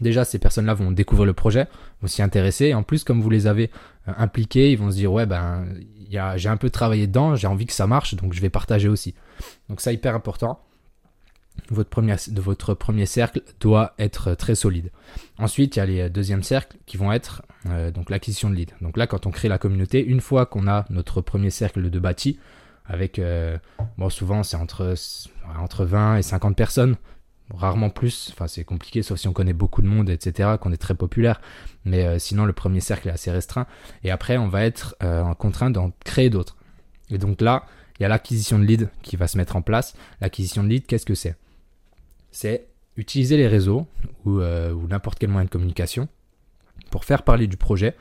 déjà 0.00 0.24
ces 0.24 0.38
personnes-là 0.38 0.74
vont 0.74 0.90
découvrir 0.90 1.26
le 1.26 1.32
projet, 1.32 1.66
vont 2.00 2.08
s'y 2.08 2.22
intéresser. 2.22 2.66
Et 2.66 2.74
en 2.74 2.82
plus, 2.82 3.04
comme 3.04 3.20
vous 3.20 3.30
les 3.30 3.46
avez 3.46 3.70
impliqués, 4.06 4.72
ils 4.72 4.78
vont 4.78 4.90
se 4.90 4.96
dire 4.96 5.12
ouais 5.12 5.26
ben 5.26 5.66
j'ai 6.10 6.48
un 6.48 6.56
peu 6.56 6.70
travaillé 6.70 7.06
dedans, 7.06 7.36
j'ai 7.36 7.46
envie 7.46 7.66
que 7.66 7.72
ça 7.72 7.86
marche, 7.86 8.14
donc 8.14 8.32
je 8.32 8.40
vais 8.40 8.50
partager 8.50 8.88
aussi. 8.88 9.14
Donc 9.68 9.80
ça 9.80 9.92
hyper 9.92 10.14
important 10.14 10.60
votre 11.70 11.90
premier, 11.90 12.16
votre 12.36 12.74
premier 12.74 13.06
cercle 13.06 13.42
doit 13.60 13.94
être 13.98 14.34
très 14.34 14.54
solide. 14.54 14.90
Ensuite, 15.38 15.76
il 15.76 15.78
y 15.78 15.82
a 15.82 15.86
les 15.86 16.10
deuxièmes 16.10 16.42
cercles 16.42 16.76
qui 16.86 16.96
vont 16.96 17.12
être 17.12 17.42
euh, 17.66 17.90
l'acquisition 18.08 18.50
de 18.50 18.54
leads. 18.54 18.74
Donc 18.80 18.96
là, 18.96 19.06
quand 19.06 19.26
on 19.26 19.30
crée 19.30 19.48
la 19.48 19.58
communauté, 19.58 20.04
une 20.04 20.20
fois 20.20 20.46
qu'on 20.46 20.66
a 20.68 20.86
notre 20.90 21.20
premier 21.20 21.50
cercle 21.50 21.90
de 21.90 21.98
bâti, 21.98 22.38
avec, 22.86 23.18
euh, 23.18 23.58
bon, 23.98 24.08
souvent 24.08 24.42
c'est 24.42 24.56
entre, 24.56 24.94
entre 25.58 25.84
20 25.84 26.16
et 26.16 26.22
50 26.22 26.56
personnes, 26.56 26.96
rarement 27.54 27.90
plus, 27.90 28.30
enfin 28.32 28.46
c'est 28.46 28.64
compliqué, 28.64 29.02
sauf 29.02 29.18
si 29.18 29.28
on 29.28 29.32
connaît 29.32 29.52
beaucoup 29.52 29.82
de 29.82 29.86
monde, 29.86 30.10
etc., 30.10 30.56
qu'on 30.60 30.72
est 30.72 30.76
très 30.76 30.94
populaire, 30.94 31.40
mais 31.84 32.04
euh, 32.04 32.18
sinon 32.18 32.44
le 32.44 32.52
premier 32.52 32.80
cercle 32.80 33.08
est 33.08 33.12
assez 33.12 33.30
restreint, 33.30 33.66
et 34.04 34.10
après 34.10 34.36
on 34.36 34.48
va 34.48 34.64
être 34.64 34.96
en 35.00 35.34
contraint 35.34 35.70
d'en 35.70 35.92
créer 36.04 36.30
d'autres. 36.30 36.56
Et 37.10 37.18
donc 37.18 37.40
là, 37.40 37.64
il 37.98 38.02
y 38.02 38.06
a 38.06 38.08
l'acquisition 38.08 38.58
de 38.58 38.64
leads 38.64 38.88
qui 39.02 39.16
va 39.16 39.26
se 39.26 39.36
mettre 39.36 39.56
en 39.56 39.62
place. 39.62 39.94
L'acquisition 40.20 40.62
de 40.62 40.68
leads, 40.68 40.86
qu'est-ce 40.86 41.06
que 41.06 41.14
c'est? 41.14 41.36
C'est 42.30 42.68
utiliser 42.96 43.36
les 43.36 43.48
réseaux 43.48 43.86
euh, 44.26 44.72
ou, 44.72 44.86
n'importe 44.88 45.18
quel 45.18 45.30
moyen 45.30 45.44
de 45.44 45.50
communication 45.50 46.08
pour 46.90 47.04
faire 47.04 47.22
parler 47.22 47.46
du 47.46 47.56
projet 47.56 47.94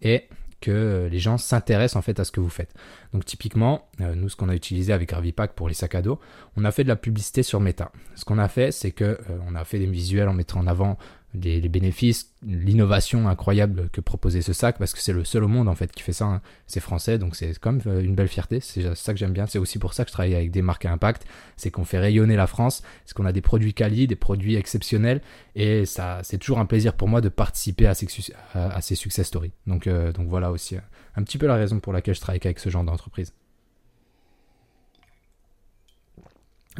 et 0.00 0.24
que 0.64 1.08
les 1.10 1.18
gens 1.18 1.36
s'intéressent 1.36 1.96
en 1.96 2.02
fait 2.02 2.18
à 2.18 2.24
ce 2.24 2.32
que 2.32 2.40
vous 2.40 2.48
faites. 2.48 2.72
Donc 3.12 3.26
typiquement, 3.26 3.86
euh, 4.00 4.14
nous 4.14 4.30
ce 4.30 4.36
qu'on 4.36 4.48
a 4.48 4.54
utilisé 4.54 4.94
avec 4.94 5.10
Gravipack 5.10 5.52
pour 5.52 5.68
les 5.68 5.74
sacs 5.74 5.94
à 5.94 6.00
dos, 6.00 6.18
on 6.56 6.64
a 6.64 6.72
fait 6.72 6.84
de 6.84 6.88
la 6.88 6.96
publicité 6.96 7.42
sur 7.42 7.60
Meta. 7.60 7.92
Ce 8.14 8.24
qu'on 8.24 8.38
a 8.38 8.48
fait, 8.48 8.72
c'est 8.72 8.90
que 8.90 9.04
euh, 9.04 9.18
on 9.46 9.54
a 9.54 9.64
fait 9.64 9.78
des 9.78 9.86
visuels 9.86 10.28
en 10.28 10.32
mettant 10.32 10.60
en 10.60 10.66
avant 10.66 10.96
les, 11.34 11.68
bénéfices, 11.68 12.32
l'innovation 12.46 13.28
incroyable 13.28 13.88
que 13.90 14.00
proposait 14.00 14.42
ce 14.42 14.52
sac, 14.52 14.78
parce 14.78 14.92
que 14.92 15.00
c'est 15.00 15.12
le 15.12 15.24
seul 15.24 15.44
au 15.44 15.48
monde 15.48 15.68
en 15.68 15.74
fait 15.74 15.90
qui 15.92 16.02
fait 16.02 16.12
ça. 16.12 16.26
Hein. 16.26 16.42
C'est 16.66 16.80
français, 16.80 17.18
donc 17.18 17.36
c'est 17.36 17.58
comme 17.58 17.80
euh, 17.86 18.02
une 18.02 18.14
belle 18.14 18.28
fierté. 18.28 18.60
C'est 18.60 18.94
ça 18.94 19.12
que 19.12 19.18
j'aime 19.18 19.32
bien. 19.32 19.46
C'est 19.46 19.58
aussi 19.58 19.78
pour 19.78 19.94
ça 19.94 20.04
que 20.04 20.10
je 20.10 20.12
travaille 20.12 20.34
avec 20.34 20.50
des 20.50 20.62
marques 20.62 20.84
à 20.84 20.92
impact. 20.92 21.26
C'est 21.56 21.70
qu'on 21.70 21.84
fait 21.84 21.98
rayonner 21.98 22.36
la 22.36 22.46
France, 22.46 22.82
c'est 23.04 23.14
qu'on 23.14 23.26
a 23.26 23.32
des 23.32 23.40
produits 23.40 23.74
quali, 23.74 24.06
des 24.06 24.16
produits 24.16 24.54
exceptionnels, 24.54 25.20
et 25.54 25.86
ça, 25.86 26.20
c'est 26.22 26.38
toujours 26.38 26.58
un 26.58 26.66
plaisir 26.66 26.94
pour 26.94 27.08
moi 27.08 27.20
de 27.20 27.28
participer 27.28 27.86
à 27.86 27.94
ces, 27.94 28.06
à, 28.54 28.80
ces 28.80 28.94
success 28.94 29.26
stories. 29.26 29.52
Donc, 29.66 29.86
euh, 29.86 30.12
donc 30.12 30.28
voilà 30.28 30.50
aussi 30.50 30.76
un 31.16 31.22
petit 31.22 31.38
peu 31.38 31.46
la 31.46 31.56
raison 31.56 31.80
pour 31.80 31.92
laquelle 31.92 32.14
je 32.14 32.20
travaille 32.20 32.40
avec 32.44 32.58
ce 32.58 32.70
genre 32.70 32.84
d'entreprise. 32.84 33.32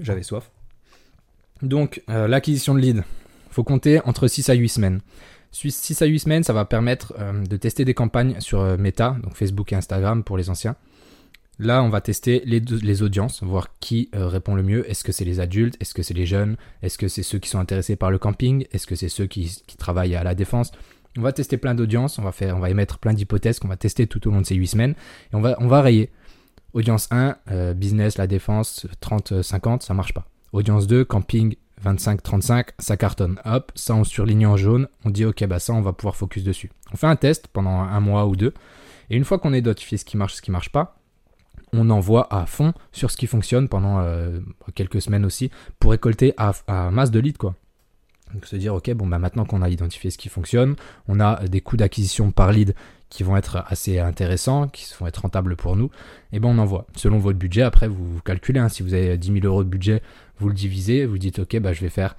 J'avais 0.01 0.23
soif. 0.23 0.51
Donc, 1.63 2.03
euh, 2.11 2.27
l'acquisition 2.27 2.75
de 2.75 2.81
lead, 2.81 3.05
faut 3.55 3.65
compter 3.65 4.01
entre 4.05 4.29
6 4.29 4.49
à 4.51 4.55
8 4.55 4.69
semaines. 4.69 5.01
6 5.53 6.03
à 6.03 6.07
8 6.07 6.19
semaines, 6.19 6.43
ça 6.43 6.53
va 6.53 6.65
permettre 6.65 7.15
euh, 7.19 7.45
de 7.45 7.57
tester 7.57 7.85
des 7.85 7.95
campagnes 7.95 8.41
sur 8.41 8.61
euh, 8.61 8.77
Meta, 8.77 9.17
donc 9.23 9.37
Facebook 9.37 9.73
et 9.73 9.77
Instagram 9.77 10.25
pour 10.25 10.37
les 10.37 10.51
anciens. 10.51 10.75
Là, 11.61 11.85
on 11.85 11.89
va 11.89 12.01
tester 12.01 12.43
les, 12.45 13.03
audiences, 13.03 13.45
voir 13.45 13.79
qui 13.79 14.11
euh, 14.17 14.27
répond 14.27 14.57
le 14.57 14.65
mieux. 14.65 14.91
Est-ce 14.91 15.05
que 15.05 15.13
c'est 15.13 15.25
les 15.25 15.39
adultes? 15.39 15.77
Est-ce 15.81 15.95
que 15.95 16.03
c'est 16.03 16.15
les 16.15 16.27
jeunes? 16.27 16.57
Est-ce 16.83 16.99
que 16.99 17.07
c'est 17.07 17.23
ceux 17.23 17.39
qui 17.39 17.49
sont 17.49 17.61
intéressés 17.61 17.95
par 17.95 18.11
le 18.11 18.19
camping? 18.19 18.67
Est-ce 18.73 18.89
que 18.89 18.97
c'est 18.97 19.09
ceux 19.09 19.27
qui, 19.27 19.63
travaillent 19.79 20.17
à 20.17 20.25
la 20.25 20.35
défense? 20.35 20.73
On 21.17 21.23
va 21.23 21.33
tester 21.33 21.57
plein 21.57 21.77
d'audiences, 21.77 22.19
on, 22.19 22.23
va 22.23 22.33
on 22.53 22.59
va 22.59 22.71
émettre 22.71 22.99
plein 22.99 23.15
d'hypothèses 23.15 23.61
qu'on 23.61 23.69
va 23.69 23.77
tester 23.77 24.09
tout 24.09 24.27
au 24.27 24.33
long 24.33 24.41
de 24.41 24.47
ces 24.47 24.57
8 24.57 24.67
semaines. 24.67 24.95
Et 25.33 25.37
on 25.37 25.41
va, 25.41 25.55
on 25.61 25.69
va 25.69 25.81
rayer. 25.81 26.11
Audience 26.73 27.07
1, 27.13 27.37
business, 27.75 28.19
la 28.19 28.27
défense, 28.27 28.89
30-50, 29.01 29.83
ça 29.83 29.95
marche 29.95 30.13
pas. 30.13 30.27
Audience 30.53 30.89
2, 30.89 31.05
camping, 31.05 31.55
25-35, 31.83 32.69
ça 32.79 32.97
cartonne. 32.97 33.41
Hop, 33.45 33.73
ça 33.75 33.95
on 33.95 34.05
surligne 34.05 34.47
en 34.47 34.57
jaune, 34.57 34.89
on 35.05 35.11
dit 35.11 35.25
ok, 35.25 35.45
bah 35.47 35.59
ça 35.59 35.73
on 35.73 35.81
va 35.81 35.93
pouvoir 35.93 36.17
focus 36.17 36.45
dessus. 36.45 36.71
On 36.93 36.97
fait 36.97 37.07
un 37.07 37.17
test 37.17 37.49
pendant 37.49 37.81
un 37.81 38.01
mois 38.01 38.27
ou 38.27 38.37
deux, 38.37 38.55
et 39.11 39.17
une 39.17 39.25
fois 39.25 39.39
qu'on 39.39 39.53
est 39.53 39.61
notifié 39.61 39.99
ce 39.99 40.05
qui 40.05 40.17
marche, 40.17 40.35
ce 40.35 40.43
qui 40.43 40.51
marche 40.51 40.71
pas, 40.71 40.97
on 41.73 41.91
envoie 41.91 42.33
à 42.35 42.47
fond 42.47 42.73
sur 42.93 43.11
ce 43.11 43.17
qui 43.17 43.27
fonctionne 43.27 43.69
pendant 43.69 43.99
euh, 44.01 44.41
quelques 44.75 45.03
semaines 45.03 45.25
aussi 45.25 45.51
pour 45.79 45.91
récolter 45.91 46.35
à, 46.37 46.53
masse 46.91 47.11
de 47.11 47.21
leads 47.21 47.39
quoi. 47.39 47.55
Donc 48.33 48.47
se 48.47 48.57
dire 48.57 48.75
ok 48.75 48.93
bon 48.95 49.07
bah 49.07 49.19
maintenant 49.19 49.45
qu'on 49.45 49.63
a 49.63 49.69
identifié 49.69 50.11
ce 50.11 50.19
qui 50.19 50.29
fonctionne, 50.29 50.77
on 51.09 51.21
a 51.21 51.47
des 51.47 51.61
coûts 51.61 51.77
d'acquisition 51.77 52.31
par 52.31 52.53
lead 52.53 52.75
qui 53.15 53.23
vont 53.23 53.37
être 53.37 53.63
assez 53.69 54.01
intéressants, 54.01 54.67
qui 54.67 54.93
vont 54.99 55.07
être 55.07 55.19
rentables 55.19 55.55
pour 55.55 55.77
nous, 55.77 55.89
et 56.33 56.41
ben 56.41 56.49
on 56.49 56.59
envoie. 56.59 56.85
Selon 56.97 57.21
votre 57.21 57.39
budget, 57.39 57.63
après 57.63 57.87
vous, 57.87 58.21
calculez, 58.25 58.59
hein. 58.59 58.69
si 58.69 58.83
vous 58.83 58.93
avez 58.93 59.17
10 59.17 59.35
000 59.41 59.47
euros 59.47 59.63
de 59.63 59.69
budget, 59.69 60.03
vous 60.41 60.49
le 60.49 60.55
divisez, 60.55 61.07
vous 61.07 61.17
dites 61.17 61.39
ok, 61.39 61.61
bah, 61.61 61.73
je 61.73 61.81
vais 61.81 61.91
faire 61.91 62.17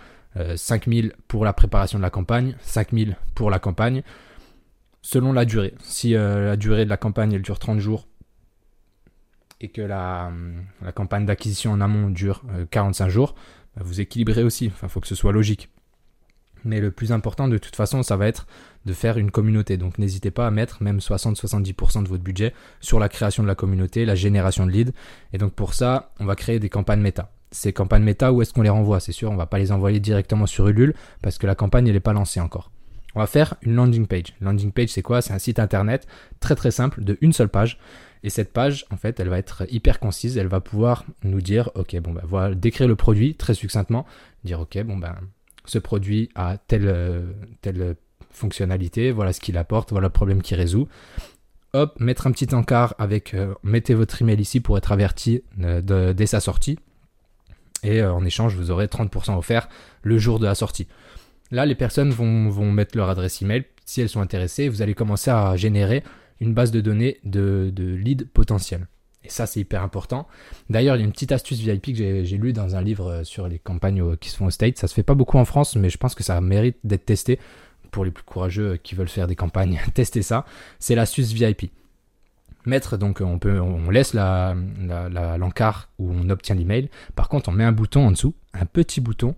5 0.56 0.88
euh, 0.88 1.02
000 1.02 1.08
pour 1.28 1.44
la 1.44 1.52
préparation 1.52 2.00
de 2.00 2.02
la 2.02 2.10
campagne, 2.10 2.56
5 2.62 2.94
000 2.94 3.12
pour 3.34 3.50
la 3.50 3.60
campagne, 3.60 4.04
selon 5.02 5.34
la 5.34 5.44
durée. 5.44 5.74
Si 5.82 6.16
euh, 6.16 6.46
la 6.46 6.56
durée 6.56 6.86
de 6.86 6.90
la 6.90 6.96
campagne 6.96 7.34
elle 7.34 7.42
dure 7.42 7.60
30 7.60 7.80
jours 7.80 8.08
et 9.60 9.68
que 9.68 9.82
la, 9.82 10.32
campagne 10.96 11.26
d'acquisition 11.26 11.74
en 11.74 11.82
amont 11.82 12.10
dure 12.10 12.42
45 12.72 13.06
euh, 13.06 13.10
jours, 13.10 13.36
bah, 13.76 13.82
vous 13.84 14.00
équilibrez 14.00 14.44
aussi, 14.44 14.72
il 14.82 14.90
faut 14.90 15.02
que 15.02 15.08
ce 15.08 15.16
soit 15.16 15.34
logique. 15.34 15.70
Mais 16.66 16.82
le 16.82 16.92
plus 16.92 17.12
important 17.12 17.48
de 17.48 17.58
toute 17.58 17.76
façon, 17.76 18.04
ça 18.04 18.18
va 18.18 18.28
être 18.28 18.48
de 18.86 18.94
faire 18.94 19.18
une 19.18 19.32
communauté. 19.32 19.78
Donc 19.78 19.98
n'hésitez 19.98 20.32
pas 20.32 20.48
à 20.48 20.52
mettre 20.52 20.84
même 20.84 20.98
60-70% 20.98 22.04
de 22.04 22.10
votre 22.10 22.24
budget 22.24 22.54
sur 22.82 23.00
la 23.00 23.08
création 23.08 23.44
de 23.44 23.48
la 23.48 23.56
communauté, 23.56 24.04
la 24.06 24.16
génération 24.16 24.66
de 24.66 24.72
leads. 24.72 24.92
Et 25.32 25.38
donc 25.38 25.54
pour 25.54 25.74
ça, 25.74 26.12
on 26.20 26.26
va 26.26 26.36
créer 26.36 26.60
des 26.60 26.70
campagnes 26.70 27.02
méta. 27.02 27.32
Ces 27.52 27.72
campagnes 27.72 28.04
méta, 28.04 28.34
où 28.34 28.42
est-ce 28.42 28.52
qu'on 28.52 28.64
les 28.64 28.70
renvoie? 28.70 29.00
C'est 29.00 29.12
sûr, 29.12 29.32
on 29.32 29.36
va 29.36 29.46
pas 29.46 29.60
les 29.60 29.72
envoyer 29.72 30.00
directement 30.00 30.46
sur 30.46 30.68
Ulule 30.68 30.94
parce 31.22 31.38
que 31.38 31.48
la 31.48 31.56
campagne, 31.56 31.88
elle 31.88 31.94
n'est 31.94 32.00
pas 32.02 32.14
lancée 32.14 32.42
encore. 32.42 32.72
On 33.16 33.22
va 33.22 33.28
faire 33.28 33.56
une 33.62 33.76
landing 33.76 34.08
page. 34.08 34.34
Landing 34.42 34.72
page, 34.74 34.90
c'est 34.90 35.02
quoi? 35.02 35.22
C'est 35.22 35.34
un 35.34 35.40
site 35.40 35.60
internet 35.60 36.06
très 36.42 36.56
très 36.56 36.72
simple 36.72 37.02
de 37.04 37.18
une 37.22 37.32
seule 37.32 37.48
page. 37.48 37.80
Et 38.24 38.30
cette 38.30 38.52
page, 38.52 38.86
en 38.92 38.98
fait, 38.98 39.20
elle 39.20 39.30
va 39.30 39.38
être 39.38 39.66
hyper 39.72 40.00
concise. 40.00 40.38
Elle 40.38 40.48
va 40.48 40.60
pouvoir 40.60 41.06
nous 41.24 41.42
dire, 41.42 41.70
ok, 41.76 41.96
bon 42.02 42.12
ben 42.12 42.24
voilà, 42.26 42.56
décrire 42.56 42.88
le 42.88 42.96
produit 42.96 43.36
très 43.36 43.54
succinctement, 43.54 44.06
dire, 44.44 44.60
ok, 44.60 44.84
bon 44.84 44.98
ben 44.98 45.16
ce 45.66 45.80
produit 45.80 46.30
a 46.36 46.58
telle, 46.58 46.88
euh, 46.88 47.32
telle 47.62 47.96
fonctionnalité, 48.32 49.12
voilà 49.12 49.34
ce 49.34 49.40
qu'il 49.40 49.58
apporte, 49.58 49.92
voilà 49.92 50.08
le 50.08 50.14
problème 50.14 50.42
qu'il 50.42 50.58
résout. 50.58 50.88
Hop, 51.74 52.00
mettre 52.00 52.28
un 52.28 52.32
petit 52.32 52.54
encart 52.56 52.96
avec 53.00 53.34
euh, 53.34 53.54
mettez 53.64 53.94
votre 53.94 54.22
email 54.22 54.40
ici 54.40 54.60
pour 54.60 54.78
être 54.78 54.92
averti 54.92 55.44
euh, 55.62 56.14
dès 56.14 56.26
sa 56.26 56.40
sortie. 56.40 56.80
Et 57.84 58.02
en 58.02 58.26
échange, 58.26 58.56
vous 58.56 58.72
aurez 58.72 58.88
30% 58.88 59.38
offert 59.38 59.70
le 60.02 60.18
jour 60.18 60.40
de 60.40 60.46
la 60.46 60.56
sortie. 60.56 60.88
Là, 61.52 61.68
les 61.68 61.76
personnes 61.76 62.10
vont, 62.10 62.72
mettre 62.72 62.98
leur 62.98 63.10
adresse 63.10 63.44
email. 63.44 63.66
Si 63.86 64.02
elles 64.02 64.10
sont 64.10 64.22
intéressées, 64.22 64.70
vous 64.70 64.82
allez 64.82 64.96
commencer 64.96 65.30
à 65.30 65.56
générer 65.56 66.04
une 66.40 66.56
base 66.56 66.72
de 66.72 66.82
données 66.82 67.20
de, 67.24 67.70
de 67.72 67.94
leads 67.94 68.26
potentiels. 68.34 68.88
Et 69.26 69.30
ça, 69.30 69.48
c'est 69.48 69.60
hyper 69.60 69.82
important. 69.82 70.28
D'ailleurs, 70.70 70.96
il 70.96 71.00
y 71.00 71.02
a 71.02 71.06
une 71.06 71.12
petite 71.12 71.32
astuce 71.32 71.60
VIP 71.60 71.98
que 71.98 72.24
j'ai 72.24 72.38
lue 72.38 72.54
dans 72.54 72.76
un 72.76 72.82
livre 72.82 73.12
euh, 73.12 73.24
sur 73.24 73.48
les 73.48 73.58
campagnes 73.58 74.16
qui 74.18 74.30
se 74.30 74.38
font 74.38 74.46
au 74.46 74.52
States. 74.52 74.78
Ça 74.78 74.88
se 74.88 74.94
fait 74.94 75.04
pas 75.04 75.16
beaucoup 75.16 75.38
en 75.38 75.46
France, 75.46 75.76
mais 75.76 75.90
je 75.90 75.98
pense 75.98 76.14
que 76.14 76.24
ça 76.24 76.40
mérite 76.42 76.78
d'être 76.84 77.06
testé 77.06 77.40
pour 77.92 78.06
les 78.06 78.12
plus 78.12 78.24
courageux 78.24 78.74
euh, 78.74 78.78
qui 78.78 78.94
veulent 78.94 79.10
faire 79.10 79.28
des 79.28 79.36
campagnes. 79.36 79.82
Testez 79.94 80.22
ça. 80.22 80.46
C'est 80.80 80.96
l'astuce 80.96 81.32
VIP. 81.34 81.72
Mettre, 82.68 82.98
donc, 82.98 83.22
on, 83.22 83.38
peut, 83.38 83.60
on 83.60 83.90
laisse 83.90 84.14
l'encart 84.14 84.56
la, 84.80 85.10
la, 85.10 85.86
où 86.00 86.12
on 86.12 86.30
obtient 86.30 86.56
l'email. 86.56 86.90
Par 87.16 87.30
contre, 87.30 87.50
on 87.50 87.52
met 87.52 87.64
un 87.64 87.72
bouton 87.72 88.08
en 88.08 88.12
dessous, 88.12 88.34
un 88.54 88.66
petit 88.66 89.02
bouton 89.02 89.36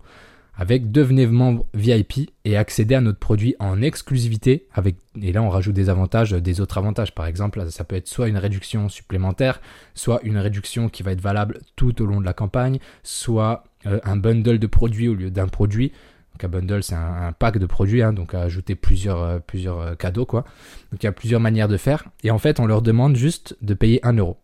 avec 0.58 0.90
devenez 0.90 1.26
membre 1.28 1.64
VIP 1.72 2.30
et 2.44 2.56
accéder 2.56 2.96
à 2.96 3.00
notre 3.00 3.20
produit 3.20 3.54
en 3.60 3.80
exclusivité 3.80 4.66
avec 4.74 4.96
et 5.22 5.32
là 5.32 5.40
on 5.40 5.48
rajoute 5.48 5.74
des 5.74 5.88
avantages 5.88 6.32
des 6.32 6.60
autres 6.60 6.78
avantages. 6.78 7.14
Par 7.14 7.26
exemple 7.26 7.64
ça 7.70 7.84
peut 7.84 7.96
être 7.96 8.08
soit 8.08 8.28
une 8.28 8.36
réduction 8.36 8.88
supplémentaire 8.88 9.60
soit 9.94 10.20
une 10.24 10.36
réduction 10.36 10.88
qui 10.88 11.04
va 11.04 11.12
être 11.12 11.20
valable 11.20 11.60
tout 11.76 12.02
au 12.02 12.06
long 12.06 12.20
de 12.20 12.26
la 12.26 12.32
campagne 12.32 12.80
soit 13.04 13.64
euh, 13.86 14.00
un 14.02 14.16
bundle 14.16 14.58
de 14.58 14.66
produits 14.66 15.08
au 15.08 15.14
lieu 15.14 15.30
d'un 15.30 15.46
produit. 15.46 15.92
Donc 16.32 16.44
un 16.44 16.48
bundle 16.48 16.82
c'est 16.82 16.96
un, 16.96 17.32
pack 17.38 17.58
de 17.58 17.66
produits 17.66 18.02
hein, 18.02 18.12
donc 18.12 18.34
à 18.34 18.40
ajouter 18.40 18.74
plusieurs 18.74 19.22
euh, 19.22 19.38
euh, 19.54 19.94
cadeaux 19.94 20.26
quoi. 20.26 20.44
Donc 20.90 21.02
il 21.02 21.06
y 21.06 21.08
a 21.08 21.12
plusieurs 21.12 21.40
manières 21.40 21.68
de 21.68 21.76
faire. 21.76 22.04
Et 22.24 22.32
en 22.32 22.38
fait 22.38 22.58
on 22.58 22.66
leur 22.66 22.82
demande 22.82 23.14
juste 23.14 23.56
de 23.62 23.74
payer 23.74 24.04
1 24.04 24.14
euro. 24.14 24.38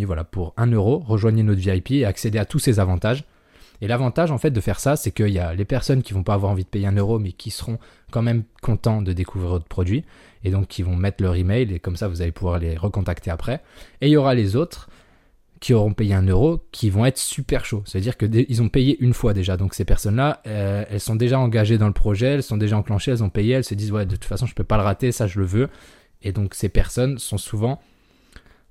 Et 0.00 0.06
voilà 0.06 0.24
pour 0.24 0.54
1 0.56 0.68
euro 0.68 1.00
rejoignez 1.06 1.42
notre 1.42 1.60
VIP 1.60 1.90
et 1.90 2.04
accédez 2.06 2.38
à 2.38 2.46
tous 2.46 2.60
ces 2.60 2.80
avantages 2.80 3.24
Et 3.80 3.86
l'avantage 3.86 4.30
en 4.30 4.38
fait 4.38 4.50
de 4.50 4.60
faire 4.60 4.80
ça, 4.80 4.96
c'est 4.96 5.10
qu'il 5.10 5.28
y 5.28 5.38
a 5.38 5.54
les 5.54 5.64
personnes 5.64 6.02
qui 6.02 6.12
vont 6.12 6.22
pas 6.22 6.34
avoir 6.34 6.52
envie 6.52 6.64
de 6.64 6.68
payer 6.68 6.86
un 6.86 6.96
euro, 6.96 7.18
mais 7.18 7.32
qui 7.32 7.50
seront 7.50 7.78
quand 8.10 8.22
même 8.22 8.44
contents 8.62 9.02
de 9.02 9.12
découvrir 9.12 9.50
votre 9.50 9.66
produit, 9.66 10.04
et 10.44 10.50
donc 10.50 10.68
qui 10.68 10.82
vont 10.82 10.96
mettre 10.96 11.22
leur 11.22 11.36
email, 11.36 11.72
et 11.72 11.78
comme 11.78 11.96
ça 11.96 12.08
vous 12.08 12.22
allez 12.22 12.32
pouvoir 12.32 12.58
les 12.58 12.76
recontacter 12.76 13.30
après. 13.30 13.62
Et 14.00 14.08
il 14.08 14.10
y 14.10 14.16
aura 14.16 14.34
les 14.34 14.56
autres 14.56 14.88
qui 15.60 15.74
auront 15.74 15.92
payé 15.92 16.14
un 16.14 16.26
euro, 16.26 16.64
qui 16.70 16.88
vont 16.90 17.04
être 17.04 17.18
super 17.18 17.64
chauds. 17.64 17.82
C'est-à-dire 17.84 18.16
qu'ils 18.16 18.62
ont 18.62 18.68
payé 18.68 18.96
une 19.00 19.12
fois 19.12 19.34
déjà. 19.34 19.56
Donc 19.56 19.74
ces 19.74 19.84
personnes-là, 19.84 20.40
euh, 20.46 20.84
elles 20.88 21.00
sont 21.00 21.16
déjà 21.16 21.38
engagées 21.38 21.78
dans 21.78 21.88
le 21.88 21.92
projet, 21.92 22.26
elles 22.26 22.42
sont 22.42 22.56
déjà 22.56 22.76
enclenchées, 22.76 23.10
elles 23.10 23.24
ont 23.24 23.30
payé, 23.30 23.54
elles 23.54 23.64
se 23.64 23.74
disent 23.74 23.92
ouais 23.92 24.06
de 24.06 24.12
toute 24.12 24.24
façon 24.24 24.46
je 24.46 24.54
peux 24.54 24.64
pas 24.64 24.76
le 24.76 24.84
rater, 24.84 25.12
ça 25.12 25.26
je 25.26 25.40
le 25.40 25.46
veux. 25.46 25.68
Et 26.22 26.32
donc 26.32 26.54
ces 26.54 26.68
personnes 26.68 27.18
sont 27.18 27.38
souvent 27.38 27.80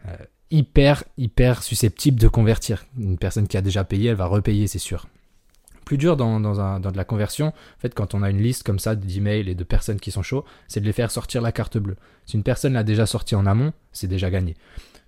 euh, 0.08 0.16
hyper 0.52 1.04
hyper 1.18 1.64
susceptibles 1.64 2.20
de 2.20 2.28
convertir. 2.28 2.86
Une 2.98 3.18
personne 3.18 3.48
qui 3.48 3.58
a 3.58 3.62
déjà 3.62 3.84
payé, 3.84 4.10
elle 4.10 4.16
va 4.16 4.26
repayer, 4.26 4.68
c'est 4.68 4.80
sûr. 4.80 5.08
Plus 5.86 5.98
dur 5.98 6.18
dans, 6.18 6.40
dans, 6.40 6.80
dans, 6.80 6.92
de 6.92 6.98
la 6.98 7.06
conversion, 7.06 7.48
en 7.48 7.80
fait, 7.80 7.94
quand 7.94 8.14
on 8.14 8.22
a 8.22 8.30
une 8.30 8.42
liste 8.42 8.64
comme 8.64 8.80
ça 8.80 8.96
d'emails 8.96 9.50
et 9.50 9.56
de 9.56 9.64
personnes 9.64 10.00
qui 10.00 10.12
sont 10.12 10.22
chauds, 10.22 10.44
c'est 10.68 10.82
de 10.82 10.86
les 10.86 10.92
faire 10.92 11.12
sortir 11.12 11.42
la 11.42 11.54
carte 11.54 11.78
bleue. 11.78 11.96
Si 12.26 12.36
une 12.36 12.44
personne 12.44 12.74
l'a 12.74 12.84
déjà 12.84 13.06
sorti 13.06 13.36
en 13.36 13.46
amont, 13.46 13.72
c'est 13.94 14.08
déjà 14.08 14.30
gagné. 14.30 14.56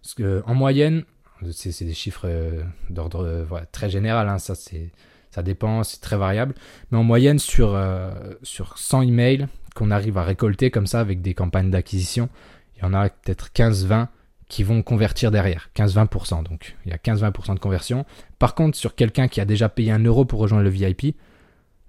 Parce 0.01 0.13
que, 0.13 0.41
en 0.45 0.55
moyenne, 0.55 1.03
c'est 1.51 1.83
des 1.83 1.93
chiffres 1.93 2.25
euh, 2.25 2.63
d'ordre 2.89 3.25
euh, 3.25 3.61
très 3.71 3.89
général, 3.89 4.29
hein, 4.29 4.39
ça, 4.39 4.55
ça 4.55 5.43
dépend, 5.43 5.83
c'est 5.83 5.99
très 5.99 6.17
variable. 6.17 6.55
Mais 6.91 6.97
en 6.97 7.03
moyenne, 7.03 7.39
sur, 7.39 7.75
euh, 7.75 8.11
sur 8.43 8.77
100 8.77 9.01
emails 9.03 9.47
qu'on 9.75 9.91
arrive 9.91 10.17
à 10.17 10.23
récolter 10.23 10.71
comme 10.71 10.87
ça 10.87 10.99
avec 10.99 11.21
des 11.21 11.33
campagnes 11.33 11.71
d'acquisition, 11.71 12.29
il 12.77 12.83
y 12.83 12.85
en 12.85 12.93
a 12.93 13.09
peut-être 13.09 13.49
15-20 13.53 14.07
qui 14.49 14.63
vont 14.63 14.81
convertir 14.83 15.31
derrière. 15.31 15.69
15-20%. 15.75 16.43
Donc 16.43 16.75
il 16.85 16.91
y 16.91 16.93
a 16.93 16.97
15-20% 16.97 17.55
de 17.55 17.59
conversion. 17.59 18.05
Par 18.37 18.55
contre, 18.55 18.77
sur 18.77 18.95
quelqu'un 18.95 19.29
qui 19.29 19.39
a 19.39 19.45
déjà 19.45 19.69
payé 19.69 19.91
un 19.91 20.03
euro 20.03 20.25
pour 20.25 20.39
rejoindre 20.39 20.63
le 20.63 20.69
VIP, 20.69 21.15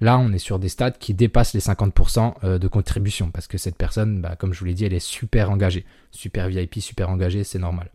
là 0.00 0.18
on 0.18 0.32
est 0.32 0.38
sur 0.38 0.60
des 0.60 0.68
stats 0.68 0.92
qui 0.92 1.14
dépassent 1.14 1.54
les 1.54 1.60
50% 1.60 2.58
de 2.58 2.68
contribution. 2.68 3.30
Parce 3.32 3.48
que 3.48 3.58
cette 3.58 3.76
personne, 3.76 4.20
bah, 4.20 4.36
comme 4.36 4.52
je 4.52 4.60
vous 4.60 4.66
l'ai 4.66 4.74
dit, 4.74 4.84
elle 4.84 4.94
est 4.94 5.00
super 5.00 5.50
engagée. 5.50 5.84
Super 6.12 6.48
VIP, 6.48 6.80
super 6.80 7.10
engagée, 7.10 7.42
c'est 7.42 7.58
normal. 7.58 7.90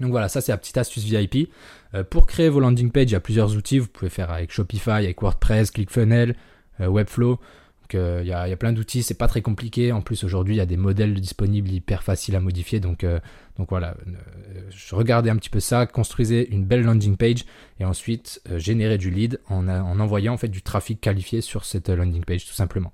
Donc 0.00 0.10
voilà, 0.10 0.28
ça 0.28 0.40
c'est 0.40 0.52
la 0.52 0.58
petite 0.58 0.78
astuce 0.78 1.04
VIP. 1.04 1.50
Euh, 1.94 2.04
pour 2.04 2.26
créer 2.26 2.48
vos 2.48 2.60
landing 2.60 2.90
pages, 2.90 3.10
il 3.10 3.12
y 3.12 3.16
a 3.16 3.20
plusieurs 3.20 3.56
outils. 3.56 3.78
Vous 3.78 3.88
pouvez 3.88 4.10
faire 4.10 4.30
avec 4.30 4.52
Shopify, 4.52 4.90
avec 4.90 5.20
WordPress, 5.20 5.70
ClickFunnels, 5.70 6.36
euh, 6.80 6.86
Webflow. 6.86 7.40
Euh, 7.94 8.20
il, 8.22 8.28
y 8.28 8.32
a, 8.32 8.56
plein 8.56 8.72
d'outils, 8.72 9.02
c'est 9.02 9.14
pas 9.14 9.28
très 9.28 9.42
compliqué. 9.42 9.92
En 9.92 10.00
plus, 10.00 10.24
aujourd'hui, 10.24 10.54
il 10.54 10.58
y 10.58 10.62
a 10.62 10.66
des 10.66 10.76
modèles 10.76 11.14
disponibles 11.14 11.70
hyper 11.70 12.02
faciles 12.02 12.36
à 12.36 12.40
modifier. 12.40 12.80
Donc, 12.80 13.04
donc 13.56 13.70
voilà, 13.70 13.96
regardez 14.90 15.30
un 15.30 15.36
petit 15.36 15.50
peu 15.50 15.60
ça, 15.60 15.86
construisez 15.86 16.48
une 16.50 16.64
belle 16.64 16.82
landing 16.82 17.16
page 17.16 17.44
et 17.80 17.84
ensuite 17.84 18.40
générez 18.56 18.98
du 18.98 19.10
lead 19.10 19.40
en, 19.48 19.68
en, 19.68 19.98
envoyant 20.00 20.34
en 20.34 20.36
fait 20.36 20.48
du 20.48 20.62
trafic 20.62 21.00
qualifié 21.00 21.40
sur 21.40 21.64
cette 21.64 21.88
landing 21.88 22.24
page 22.24 22.46
tout 22.46 22.54
simplement. 22.54 22.92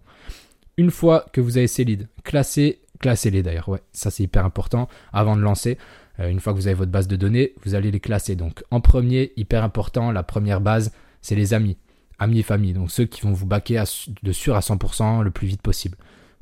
Une 0.76 0.90
fois 0.90 1.26
que 1.32 1.40
vous 1.40 1.56
avez 1.56 1.68
ces 1.68 1.84
leads, 1.84 2.06
classez, 2.24 2.80
classez-les 3.00 3.42
d'ailleurs. 3.42 3.68
Ouais, 3.68 3.82
ça 3.92 4.10
c'est 4.10 4.24
hyper 4.24 4.44
important 4.44 4.88
avant 5.12 5.36
de 5.36 5.42
lancer. 5.42 5.78
Euh, 6.20 6.28
une 6.28 6.40
fois 6.40 6.52
que 6.52 6.58
vous 6.58 6.66
avez 6.66 6.74
votre 6.74 6.90
base 6.90 7.08
de 7.08 7.16
données, 7.16 7.52
vous 7.64 7.74
allez 7.74 7.90
les 7.90 8.00
classer. 8.00 8.34
Donc 8.34 8.64
en 8.70 8.80
premier, 8.80 9.32
hyper 9.36 9.62
important, 9.62 10.10
la 10.10 10.22
première 10.22 10.60
base, 10.60 10.92
c'est 11.20 11.36
les 11.36 11.54
amis. 11.54 11.76
Amis 12.18 12.40
et 12.40 12.42
famille, 12.42 12.72
donc 12.72 12.90
ceux 12.90 13.04
qui 13.04 13.22
vont 13.22 13.32
vous 13.32 13.46
baquer 13.46 13.82
de 14.22 14.32
sûr 14.32 14.56
à 14.56 14.60
100% 14.60 15.22
le 15.22 15.30
plus 15.30 15.46
vite 15.46 15.62
possible. 15.62 15.96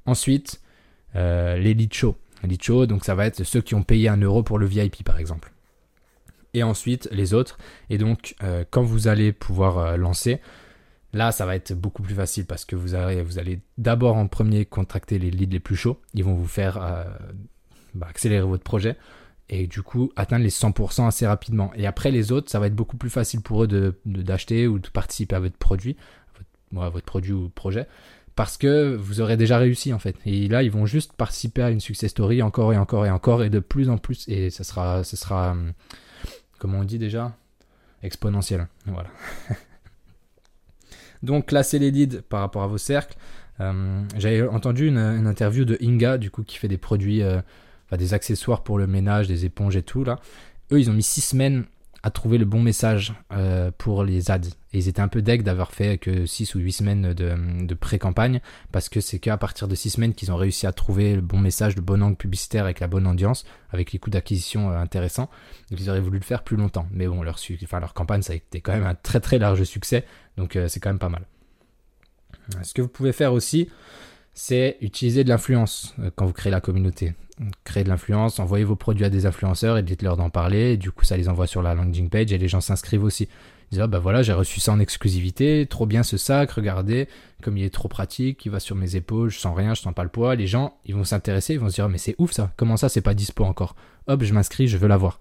Ensuite, 0.07 0.61
euh, 1.17 1.57
les 1.57 1.75
leads 1.75 1.95
chauds. 1.95 2.17
Les 2.43 2.59
chauds, 2.61 2.87
donc 2.87 3.05
ça 3.05 3.15
va 3.15 3.27
être 3.27 3.45
ceux 3.45 3.61
qui 3.61 3.75
ont 3.75 3.83
payé 3.83 4.09
un 4.09 4.17
euro 4.17 4.43
pour 4.43 4.59
le 4.59 4.67
VIP 4.67 5.05
par 5.05 5.19
exemple. 5.19 5.53
Et 6.55 6.63
ensuite, 6.63 7.09
les 7.13 7.33
autres. 7.33 7.57
Et 7.89 7.97
donc, 7.97 8.35
euh, 8.43 8.65
quand 8.71 8.83
vous 8.83 9.09
allez 9.09 9.33
pouvoir 9.33 9.97
lancer, 9.97 10.41
là, 11.15 11.33
ça 11.33 11.47
va 11.47 11.57
être 11.57 11.73
beaucoup 11.73 12.03
plus 12.03 12.15
facile 12.15 12.45
parce 12.45 12.65
que 12.65 12.77
vous 12.77 12.95
allez, 12.95 13.23
vous 13.23 13.39
allez 13.39 13.61
d'abord 13.79 14.17
en 14.17 14.27
premier 14.27 14.67
contracter 14.67 15.19
les 15.19 15.31
leads 15.31 15.53
les 15.53 15.61
plus 15.61 15.77
chauds. 15.77 15.99
Ils 16.13 16.25
vont 16.25 16.35
vous 16.35 16.49
faire 16.49 17.07
bah, 17.95 18.07
accélérer 18.11 18.45
votre 18.45 18.65
projet 18.65 18.97
et 19.53 19.67
du 19.67 19.83
coup 19.83 20.11
atteindre 20.17 20.43
les 20.43 20.51
100% 20.51 21.07
assez 21.07 21.27
rapidement. 21.27 21.71
Et 21.77 21.87
après 21.87 22.11
les 22.11 22.33
autres, 22.33 22.51
ça 22.51 22.59
va 22.59 22.67
être 22.67 22.75
beaucoup 22.75 22.97
plus 22.97 23.11
facile 23.11 23.43
pour 23.43 23.65
eux 23.65 23.67
de, 23.67 23.95
d'acheter 24.07 24.67
ou 24.67 24.79
de 24.79 24.89
participer 24.89 25.37
à 25.37 25.41
votre 25.41 25.59
produit, 25.59 25.97
à 26.75 26.89
votre, 26.89 27.05
produit 27.05 27.33
ou 27.33 27.51
projet, 27.51 27.87
parce 28.35 28.57
que 28.57 28.97
vous 28.97 29.21
aurez 29.21 29.37
déjà 29.37 29.59
réussi 29.59 29.93
en 29.93 29.99
fait. 29.99 30.17
Et 30.25 30.49
là, 30.49 30.63
ils 30.63 30.71
vont 30.71 30.87
juste 30.87 31.13
participer 31.13 31.63
à 31.63 31.71
une 31.71 31.81
success 31.81 32.11
story 32.11 32.41
encore 32.41 32.73
et 32.73 32.79
encore 32.79 33.05
et 33.05 33.11
encore 33.11 33.45
et 33.45 33.51
de 33.51 33.59
plus 33.59 33.91
en 33.91 33.99
plus. 33.99 34.27
Et 34.27 34.49
ça 34.49 34.65
sera, 34.65 35.05
ça 35.05 35.19
sera, 35.19 35.51
hum, 35.51 35.73
comment 36.59 36.79
on 36.79 36.85
dit 36.85 36.99
déjà, 36.99 37.37
exponentiel. 38.03 38.69
Voilà. 38.87 39.11
Donc 41.23 41.47
classer 41.47 41.79
les 41.79 41.91
leads 41.91 42.23
par 42.23 42.41
rapport 42.41 42.63
à 42.63 42.69
vos 42.69 42.79
cercles. 42.79 43.19
Hum, 43.61 44.09
j'avais 44.17 44.49
entendu 44.49 44.89
une, 44.89 44.97
interview 45.27 45.67
de 45.67 45.77
Inga, 45.83 46.17
du 46.17 46.31
coup, 46.31 46.43
qui 46.43 46.57
fait 46.57 46.69
des 46.69 46.79
produits 46.79 47.23
euh, 47.23 47.43
des 47.97 48.15
accessoires 48.15 48.63
pour 48.63 48.79
le 48.79 48.87
ménage, 48.87 49.29
des 49.29 49.45
éponges 49.45 49.77
et 49.77 49.83
tout 49.83 50.05
là. 50.05 50.19
Eux, 50.71 50.81
ils 50.81 50.91
ont 50.91 50.95
mis 50.95 51.03
six 51.03 51.21
semaines 51.21 51.65
à 52.03 52.11
trouver 52.11 52.37
le 52.37 52.45
bon 52.45 52.61
message 52.61 53.15
euh, 53.33 53.71
pour 53.77 54.03
les 54.03 54.31
ads. 54.31 54.41
Et 54.73 54.79
ils 54.79 54.89
étaient 54.89 55.01
un 55.01 55.09
peu 55.09 55.23
deg 55.23 55.43
d'avoir 55.43 55.73
fait 55.73 55.99
que 55.99 56.27
6 56.27 56.55
ou 56.57 56.59
8 56.59 56.73
semaines 56.73 57.15
de, 57.15 57.75
pré-campagne, 57.75 58.41
parce 58.73 58.89
que 58.89 59.01
c'est 59.01 59.19
qu'à 59.19 59.37
partir 59.37 59.69
de 59.69 59.75
6 59.75 59.91
semaines 59.91 60.15
qu'ils 60.15 60.33
ont 60.33 60.37
réussi 60.37 60.67
à 60.67 60.73
trouver 60.73 61.15
le 61.15 61.21
bon 61.21 61.39
message, 61.39 61.77
le 61.77 61.83
bon 61.83 62.03
angle 62.03 62.17
publicitaire 62.17 62.65
avec 62.65 62.81
la 62.81 62.89
bonne 62.89 63.07
audience, 63.07 63.45
avec 63.71 63.93
les 63.93 63.99
coûts 63.99 64.11
d'acquisition 64.11 64.71
euh, 64.71 64.77
intéressants. 64.77 65.31
Donc 65.71 65.81
ils 65.81 65.91
auraient 65.91 66.01
voulu 66.01 66.19
le 66.19 66.25
faire 66.25 66.43
plus 66.43 66.57
longtemps. 66.57 66.89
Mais 66.91 67.07
bon, 67.07 67.23
leur, 67.23 67.39
enfin, 67.63 67.79
leur 67.79 67.95
campagne, 67.95 68.23
ça 68.23 68.33
a 68.33 68.37
été 68.37 68.61
quand 68.61 68.73
même 68.73 68.87
un 68.87 68.97
très 68.97 69.21
très 69.21 69.39
large 69.39 69.63
succès, 69.63 70.05
donc 70.37 70.57
euh, 70.57 70.67
c'est 70.67 70.81
quand 70.81 70.91
même 70.91 70.99
pas 70.99 71.09
mal. 71.09 71.25
Ce 72.63 72.75
que 72.75 72.83
vous 72.83 72.89
pouvez 72.89 73.13
faire 73.13 73.33
aussi, 73.33 73.69
c'est 74.35 74.79
utiliser 74.81 75.25
de 75.25 75.29
l'influence 75.29 75.95
quand 76.17 76.27
vous 76.27 76.33
créez 76.33 76.51
la 76.51 76.61
communauté 76.61 77.15
créer 77.65 77.85
de 77.85 77.89
l'influence, 77.89 78.39
envoyer 78.39 78.65
vos 78.65 78.77
produits 78.77 79.05
à 79.05 79.11
des 79.11 79.27
influenceurs 79.27 79.79
et 79.79 79.83
dites-leur 79.83 80.17
d'en 80.17 80.31
parler. 80.31 80.77
du 80.77 80.91
coup, 80.91 81.05
ça 81.05 81.17
les 81.17 81.29
envoie 81.29 81.47
sur 81.47 81.63
la 81.63 81.75
landing 81.75 82.09
page 82.09 82.33
et 82.33 82.39
les 82.39 82.49
gens 82.49 82.61
s'inscrivent 82.61 83.05
aussi. 83.05 83.25
Ils 83.25 83.77
disent, 83.77 83.81
ah, 83.81 83.87
bah 83.87 83.99
voilà, 83.99 84.23
j'ai 84.23 84.35
reçu 84.35 84.61
ça 84.61 84.73
en 84.73 84.81
exclusivité, 84.81 85.67
trop 85.69 85.87
bien 85.87 86.03
ce 86.03 86.19
sac, 86.19 86.51
regardez, 86.51 87.09
comme 87.43 87.57
il 87.57 87.65
est 87.65 87.73
trop 87.73 87.89
pratique, 87.89 88.45
il 88.45 88.51
va 88.51 88.61
sur 88.61 88.77
mes 88.77 88.97
épaules, 88.97 89.31
je 89.31 89.39
sens 89.39 89.57
rien, 89.57 89.73
je 89.75 89.81
sens 89.81 89.95
pas 89.95 90.03
le 90.03 90.11
poids. 90.11 90.35
Les 90.35 90.47
gens, 90.47 90.77
ils 90.85 90.95
vont 90.95 91.05
s'intéresser, 91.05 91.55
ils 91.55 91.61
vont 91.61 91.71
se 91.71 91.77
dire, 91.77 91.89
mais 91.89 91.99
c'est 91.99 92.15
ouf 92.19 92.33
ça, 92.33 92.53
comment 92.57 92.77
ça, 92.77 92.89
c'est 92.89 93.01
pas 93.01 93.15
dispo 93.15 93.45
encore? 93.45 93.75
Hop, 94.09 94.23
je 94.23 94.35
m'inscris, 94.35 94.69
je 94.69 94.77
veux 94.77 94.89
l'avoir. 94.89 95.19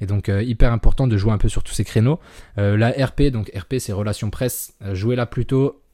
Et 0.00 0.06
donc, 0.06 0.30
euh, 0.30 0.42
hyper 0.42 0.72
important 0.72 1.06
de 1.06 1.16
jouer 1.18 1.32
un 1.32 1.38
peu 1.38 1.50
sur 1.50 1.62
tous 1.62 1.74
ces 1.74 1.84
créneaux. 1.84 2.20
Euh, 2.56 2.78
la 2.78 2.90
RP, 2.90 3.24
donc 3.24 3.50
RP, 3.54 3.74
c'est 3.78 3.92
relations 3.92 4.30
presse, 4.30 4.72
euh, 4.80 4.94
jouez-la 4.94 5.26
plutôt 5.26 5.66
euh, 5.66 5.89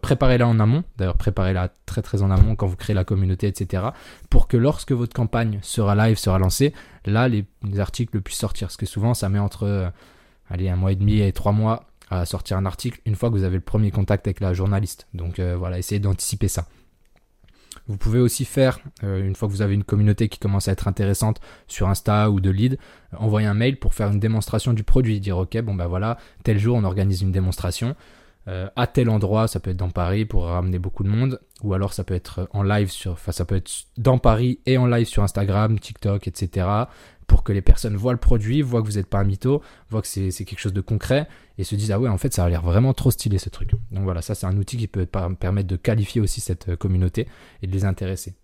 préparez-la 0.00 0.46
en 0.46 0.60
amont, 0.60 0.84
d'ailleurs 0.96 1.16
préparez-la 1.16 1.70
très 1.86 2.02
très 2.02 2.22
en 2.22 2.30
amont 2.30 2.56
quand 2.56 2.66
vous 2.66 2.76
créez 2.76 2.94
la 2.94 3.04
communauté, 3.04 3.46
etc. 3.46 3.84
Pour 4.30 4.48
que 4.48 4.56
lorsque 4.56 4.92
votre 4.92 5.14
campagne 5.14 5.58
sera 5.62 5.94
live, 5.94 6.16
sera 6.16 6.38
lancée, 6.38 6.72
là 7.04 7.28
les, 7.28 7.46
articles 7.78 8.20
puissent 8.20 8.38
sortir. 8.38 8.68
Parce 8.68 8.76
que 8.76 8.86
souvent 8.86 9.14
ça 9.14 9.28
met 9.28 9.38
entre 9.38 9.64
euh, 9.64 9.88
allez, 10.48 10.68
un 10.68 10.76
mois 10.76 10.92
et 10.92 10.96
demi 10.96 11.20
et 11.20 11.32
trois 11.32 11.52
mois 11.52 11.84
à 12.10 12.26
sortir 12.26 12.56
un 12.56 12.66
article 12.66 13.00
une 13.06 13.16
fois 13.16 13.30
que 13.30 13.34
vous 13.34 13.44
avez 13.44 13.56
le 13.56 13.62
premier 13.62 13.90
contact 13.90 14.26
avec 14.26 14.40
la 14.40 14.52
journaliste. 14.52 15.06
Donc 15.14 15.38
euh, 15.38 15.56
voilà, 15.56 15.78
essayez 15.78 16.00
d'anticiper 16.00 16.48
ça. 16.48 16.66
Vous 17.86 17.98
pouvez 17.98 18.20
aussi 18.20 18.46
faire, 18.46 18.78
une 19.02 19.34
fois 19.34 19.46
que 19.46 19.52
vous 19.52 19.60
avez 19.60 19.74
une 19.74 19.84
communauté 19.84 20.28
qui 20.28 20.38
commence 20.38 20.68
à 20.68 20.72
être 20.72 20.88
intéressante 20.88 21.40
sur 21.68 21.88
Insta 21.88 22.30
ou 22.30 22.40
de 22.40 22.48
lead, 22.48 22.78
envoyer 23.14 23.46
un 23.46 23.52
mail 23.52 23.78
pour 23.78 23.92
faire 23.92 24.10
une 24.10 24.20
démonstration 24.20 24.72
du 24.72 24.84
produit. 24.84 25.20
Dire 25.20 25.36
ok, 25.36 25.60
bon 25.60 25.74
ben 25.74 25.86
voilà, 25.86 26.16
tel 26.44 26.58
jour 26.58 26.76
on 26.76 26.84
organise 26.84 27.20
une 27.20 27.32
démonstration. 27.32 27.94
Euh, 28.46 28.68
à 28.76 28.86
tel 28.86 29.08
endroit, 29.08 29.48
ça 29.48 29.58
peut 29.58 29.70
être 29.70 29.78
dans 29.78 29.90
Paris 29.90 30.26
pour 30.26 30.44
ramener 30.44 30.78
beaucoup 30.78 31.02
de 31.02 31.08
monde, 31.08 31.40
ou 31.62 31.72
alors 31.72 31.94
ça 31.94 32.04
peut 32.04 32.14
être 32.14 32.48
en 32.52 32.62
live 32.62 32.90
sur, 32.90 33.12
enfin 33.12 33.32
ça 33.32 33.46
peut 33.46 33.56
être 33.56 33.70
dans 33.96 34.18
Paris 34.18 34.60
et 34.66 34.76
en 34.76 34.86
live 34.86 35.06
sur 35.06 35.22
Instagram, 35.22 35.78
TikTok, 35.78 36.28
etc. 36.28 36.66
pour 37.26 37.42
que 37.42 37.52
les 37.52 37.62
personnes 37.62 37.96
voient 37.96 38.12
le 38.12 38.18
produit, 38.18 38.60
voient 38.60 38.82
que 38.82 38.86
vous 38.86 38.96
n'êtes 38.96 39.06
pas 39.06 39.20
un 39.20 39.24
mytho, 39.24 39.62
voient 39.88 40.02
que 40.02 40.08
c'est 40.08 40.30
quelque 40.30 40.58
chose 40.58 40.74
de 40.74 40.82
concret 40.82 41.26
et 41.56 41.64
se 41.64 41.74
disent 41.74 41.90
ah 41.90 41.98
ouais 41.98 42.10
en 42.10 42.18
fait 42.18 42.34
ça 42.34 42.44
a 42.44 42.48
l'air 42.50 42.60
vraiment 42.60 42.92
trop 42.92 43.10
stylé 43.10 43.38
ce 43.38 43.48
truc. 43.48 43.70
Donc 43.90 44.04
voilà, 44.04 44.20
ça 44.20 44.34
c'est 44.34 44.46
un 44.46 44.56
outil 44.58 44.76
qui 44.76 44.88
peut 44.88 45.06
permettre 45.06 45.68
de 45.68 45.76
qualifier 45.76 46.20
aussi 46.20 46.42
cette 46.42 46.68
euh, 46.68 46.76
communauté 46.76 47.26
et 47.62 47.66
de 47.66 47.72
les 47.72 47.86
intéresser. 47.86 48.34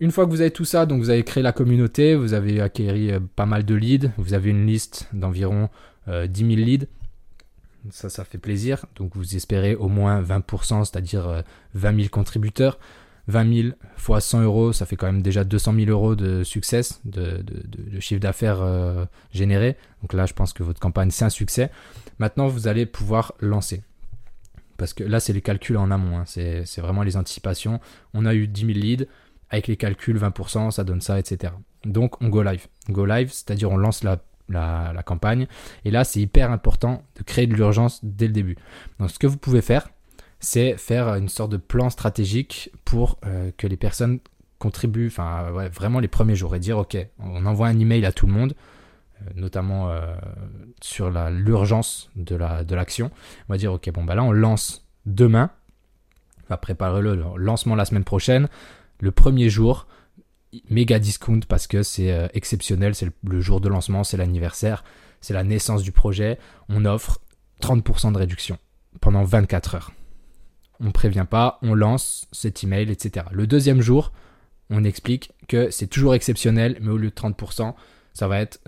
Une 0.00 0.10
fois 0.10 0.26
que 0.26 0.30
vous 0.30 0.40
avez 0.40 0.50
tout 0.50 0.64
ça, 0.64 0.86
donc 0.86 1.00
vous 1.00 1.10
avez 1.10 1.22
créé 1.22 1.42
la 1.42 1.52
communauté, 1.52 2.16
vous 2.16 2.34
avez 2.34 2.60
acquéri 2.60 3.12
euh, 3.12 3.20
pas 3.36 3.46
mal 3.46 3.64
de 3.64 3.76
leads, 3.76 4.10
vous 4.16 4.34
avez 4.34 4.50
une 4.50 4.66
liste 4.66 5.08
d'environ 5.12 5.68
10 6.08 6.38
000 6.38 6.50
leads 6.64 6.86
ça, 7.90 8.08
ça 8.08 8.24
fait 8.24 8.38
plaisir. 8.38 8.86
Donc 8.96 9.14
vous 9.14 9.36
espérez 9.36 9.74
au 9.74 9.88
moins 9.88 10.22
20%, 10.22 10.84
c'est-à-dire 10.84 11.44
20 11.74 11.92
euh, 11.92 11.96
000 11.96 12.08
contributeurs. 12.10 12.78
20 13.28 13.54
000 13.62 13.68
fois 13.96 14.20
100 14.20 14.42
euros, 14.42 14.72
ça 14.72 14.86
fait 14.86 14.96
quand 14.96 15.06
même 15.06 15.22
déjà 15.22 15.42
200 15.42 15.74
000 15.74 15.90
euros 15.90 16.14
de 16.14 16.44
succès, 16.44 16.82
de, 17.04 17.44
chiffre 17.98 18.20
d'affaires 18.20 18.62
euh, 18.62 19.04
généré. 19.32 19.76
Donc 20.02 20.12
là, 20.12 20.26
je 20.26 20.32
pense 20.32 20.52
que 20.52 20.62
votre 20.62 20.78
campagne, 20.78 21.10
c'est 21.10 21.24
un 21.24 21.30
succès. 21.30 21.70
Maintenant, 22.18 22.46
vous 22.46 22.68
allez 22.68 22.86
pouvoir 22.86 23.34
lancer. 23.40 23.82
Parce 24.76 24.92
que 24.92 25.02
là, 25.02 25.20
c'est 25.20 25.32
les 25.32 25.42
calculs 25.42 25.76
en 25.76 25.90
amont. 25.90 26.18
Hein. 26.18 26.24
C'est 26.26 26.80
vraiment 26.80 27.02
les 27.02 27.16
anticipations. 27.16 27.80
On 28.14 28.26
a 28.26 28.34
eu 28.34 28.46
10 28.46 28.60
000 28.66 28.72
leads. 28.78 29.06
Avec 29.48 29.68
les 29.68 29.76
calculs, 29.76 30.18
20%, 30.18 30.72
ça 30.72 30.82
donne 30.82 31.00
ça, 31.00 31.18
etc. 31.18 31.52
Donc, 31.84 32.20
on 32.20 32.28
go 32.28 32.42
live. 32.42 32.66
Go 32.90 33.06
live, 33.06 33.30
c'est-à-dire 33.32 33.70
on 33.70 33.76
lance 33.76 34.02
la 34.02 34.18
la, 34.48 35.02
campagne. 35.04 35.46
Et 35.84 35.90
là, 35.90 36.04
c'est 36.04 36.20
hyper 36.20 36.50
important 36.50 37.02
de 37.16 37.22
créer 37.22 37.46
de 37.46 37.54
l'urgence 37.54 38.00
dès 38.02 38.26
le 38.26 38.32
début. 38.32 38.56
Donc, 38.98 39.10
ce 39.10 39.18
que 39.18 39.26
vous 39.26 39.36
pouvez 39.36 39.62
faire, 39.62 39.88
c'est 40.40 40.76
faire 40.76 41.14
une 41.14 41.28
sorte 41.28 41.52
de 41.52 41.56
plan 41.56 41.90
stratégique 41.90 42.70
pour 42.84 43.18
euh, 43.24 43.50
que 43.56 43.66
les 43.66 43.76
personnes 43.76 44.20
contribuent, 44.58 45.08
enfin 45.08 45.50
vraiment 45.72 46.00
les 46.00 46.08
premiers 46.08 46.34
jours 46.34 46.54
et 46.56 46.58
dire 46.58 46.78
ok, 46.78 46.96
on 47.18 47.44
envoie 47.44 47.68
un 47.68 47.78
email 47.78 48.04
à 48.06 48.12
tout 48.12 48.26
le 48.26 48.32
monde, 48.32 48.54
euh, 49.20 49.30
notamment 49.34 49.90
euh, 49.90 50.14
sur 50.80 51.10
l'urgence 51.10 52.10
de 52.16 52.36
l'action. 52.36 53.06
La, 53.06 53.10
de 53.10 53.14
on 53.48 53.52
va 53.52 53.58
dire 53.58 53.72
ok, 53.72 53.90
bon 53.92 54.04
bah 54.04 54.14
là 54.14 54.24
on 54.24 54.32
lance 54.32 54.86
demain, 55.04 55.50
on 56.44 56.48
va 56.50 56.56
préparer 56.56 57.02
le 57.02 57.22
lancement 57.36 57.74
la 57.74 57.84
semaine 57.84 58.04
prochaine, 58.04 58.48
le 59.00 59.10
premier 59.10 59.50
jour, 59.50 59.86
méga 60.70 60.98
discount 60.98 61.40
parce 61.48 61.66
que 61.66 61.82
c'est 61.82 62.30
exceptionnel, 62.34 62.94
c'est 62.94 63.08
le, 63.24 63.40
jour 63.40 63.60
de 63.60 63.68
lancement, 63.68 64.04
c'est 64.04 64.16
l'anniversaire, 64.16 64.84
c'est 65.20 65.34
la 65.34 65.44
naissance 65.44 65.82
du 65.82 65.92
projet, 65.92 66.38
on 66.68 66.84
offre 66.84 67.18
30% 67.62 68.12
de 68.12 68.18
réduction 68.18 68.58
pendant 69.00 69.24
24 69.24 69.74
heures 69.74 69.92
on 70.80 70.90
prévient 70.90 71.26
pas, 71.28 71.58
on 71.62 71.74
lance 71.74 72.26
cet 72.32 72.64
email, 72.64 72.90
etc. 72.90 73.26
Le 73.32 73.46
deuxième 73.46 73.80
jour, 73.80 74.12
on 74.70 74.84
explique 74.84 75.32
que 75.48 75.70
c'est 75.70 75.86
toujours 75.86 76.14
exceptionnel, 76.14 76.76
mais 76.80 76.90
au 76.90 76.96
lieu 76.96 77.10
de 77.10 77.14
30%, 77.14 77.74
ça 78.12 78.28
va 78.28 78.40
être 78.40 78.60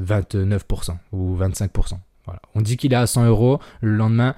29% 0.00 0.90
euh, 0.90 0.94
ou 1.12 1.36
25%. 1.36 1.98
Voilà. 2.24 2.40
On 2.54 2.60
dit 2.60 2.76
qu'il 2.76 2.92
est 2.92 2.96
à 2.96 3.06
100 3.06 3.26
euros, 3.26 3.60
le 3.80 3.94
lendemain, 3.96 4.34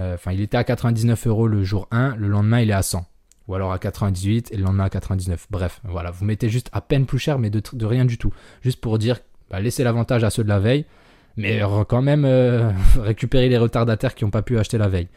euh, 0.00 0.14
enfin 0.14 0.32
il 0.32 0.40
était 0.40 0.56
à 0.56 0.64
99 0.64 1.26
euros 1.26 1.48
le 1.48 1.64
jour 1.64 1.88
1, 1.90 2.16
le 2.16 2.28
lendemain 2.28 2.60
il 2.60 2.70
est 2.70 2.74
à 2.74 2.82
100. 2.82 3.04
Ou 3.46 3.54
alors 3.54 3.72
à 3.72 3.78
98 3.78 4.52
et 4.52 4.56
le 4.56 4.64
lendemain 4.64 4.84
à 4.84 4.90
99. 4.90 5.46
Bref, 5.50 5.80
voilà, 5.84 6.10
vous 6.10 6.24
mettez 6.24 6.48
juste 6.48 6.70
à 6.72 6.80
peine 6.80 7.06
plus 7.06 7.18
cher, 7.18 7.38
mais 7.38 7.50
de, 7.50 7.62
rien 7.84 8.04
du 8.04 8.16
tout. 8.16 8.32
Juste 8.62 8.80
pour 8.80 8.98
dire, 8.98 9.20
bah, 9.50 9.60
laissez 9.60 9.84
l'avantage 9.84 10.24
à 10.24 10.30
ceux 10.30 10.44
de 10.44 10.48
la 10.48 10.58
veille, 10.58 10.86
mais 11.36 11.60
quand 11.88 12.02
même 12.02 12.24
euh, 12.24 12.70
récupérer 12.96 13.48
les 13.48 13.58
retardataires 13.58 14.14
qui 14.14 14.24
n'ont 14.24 14.30
pas 14.30 14.42
pu 14.42 14.58
acheter 14.58 14.78
la 14.78 14.88
veille. 14.88 15.08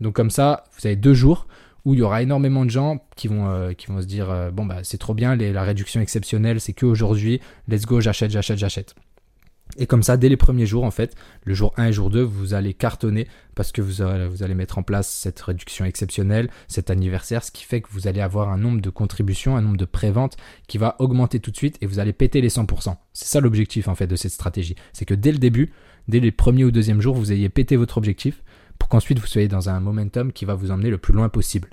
Donc 0.00 0.14
comme 0.14 0.30
ça, 0.30 0.64
vous 0.78 0.86
avez 0.86 0.96
deux 0.96 1.14
jours 1.14 1.46
où 1.84 1.92
il 1.92 2.00
y 2.00 2.02
aura 2.02 2.22
énormément 2.22 2.64
de 2.64 2.70
gens 2.70 3.04
qui 3.16 3.28
vont, 3.28 3.48
euh, 3.50 3.72
se 3.78 4.06
dire 4.06 4.30
euh, 4.30 4.50
bon 4.50 4.64
bah 4.64 4.78
c'est 4.82 4.96
trop 4.96 5.12
bien, 5.12 5.36
la 5.36 5.62
réduction 5.62 6.00
exceptionnelle, 6.00 6.60
c'est 6.60 6.72
qu'aujourd'hui, 6.72 7.40
let's 7.68 7.84
go, 7.84 8.00
j'achète, 8.00 8.30
j'achète, 8.30 8.58
j'achète. 8.58 8.94
Et 9.76 9.86
comme 9.86 10.02
ça, 10.02 10.16
dès 10.16 10.28
les 10.28 10.36
premiers 10.36 10.66
jours, 10.66 10.84
en 10.84 10.90
fait, 10.90 11.14
le 11.44 11.54
jour 11.54 11.72
1 11.76 11.86
et 11.86 11.92
jour 11.92 12.10
2, 12.10 12.22
vous 12.22 12.54
allez 12.54 12.74
cartonner 12.74 13.26
parce 13.54 13.72
que 13.72 13.82
vous, 13.82 14.04
vous 14.30 14.42
allez 14.42 14.54
mettre 14.54 14.78
en 14.78 14.82
place 14.82 15.08
cette 15.08 15.40
réduction 15.40 15.84
exceptionnelle, 15.84 16.50
cet 16.68 16.90
anniversaire, 16.90 17.44
ce 17.44 17.50
qui 17.50 17.64
fait 17.64 17.80
que 17.80 17.88
vous 17.90 18.08
allez 18.08 18.20
avoir 18.20 18.50
un 18.50 18.58
nombre 18.58 18.80
de 18.80 18.90
contributions, 18.90 19.56
un 19.56 19.62
nombre 19.62 19.76
de 19.76 19.84
préventes 19.84 20.36
qui 20.68 20.78
va 20.78 20.96
augmenter 20.98 21.40
tout 21.40 21.50
de 21.50 21.56
suite 21.56 21.76
et 21.80 21.86
vous 21.86 21.98
allez 21.98 22.12
péter 22.12 22.40
les 22.40 22.48
100%. 22.48 22.96
C'est 23.12 23.26
ça 23.26 23.40
l'objectif, 23.40 23.88
en 23.88 23.94
fait, 23.94 24.06
de 24.06 24.16
cette 24.16 24.32
stratégie. 24.32 24.76
C'est 24.92 25.04
que 25.04 25.14
dès 25.14 25.32
le 25.32 25.38
début, 25.38 25.72
dès 26.08 26.20
les 26.20 26.32
premiers 26.32 26.64
ou 26.64 26.70
deuxièmes 26.70 27.00
jours, 27.00 27.14
vous 27.14 27.32
ayez 27.32 27.48
pété 27.48 27.76
votre 27.76 27.98
objectif 27.98 28.42
pour 28.84 28.90
qu'ensuite 28.90 29.18
vous 29.18 29.26
soyez 29.26 29.48
dans 29.48 29.70
un 29.70 29.80
momentum 29.80 30.30
qui 30.30 30.44
va 30.44 30.52
vous 30.52 30.70
emmener 30.70 30.90
le 30.90 30.98
plus 30.98 31.14
loin 31.14 31.30
possible. 31.30 31.70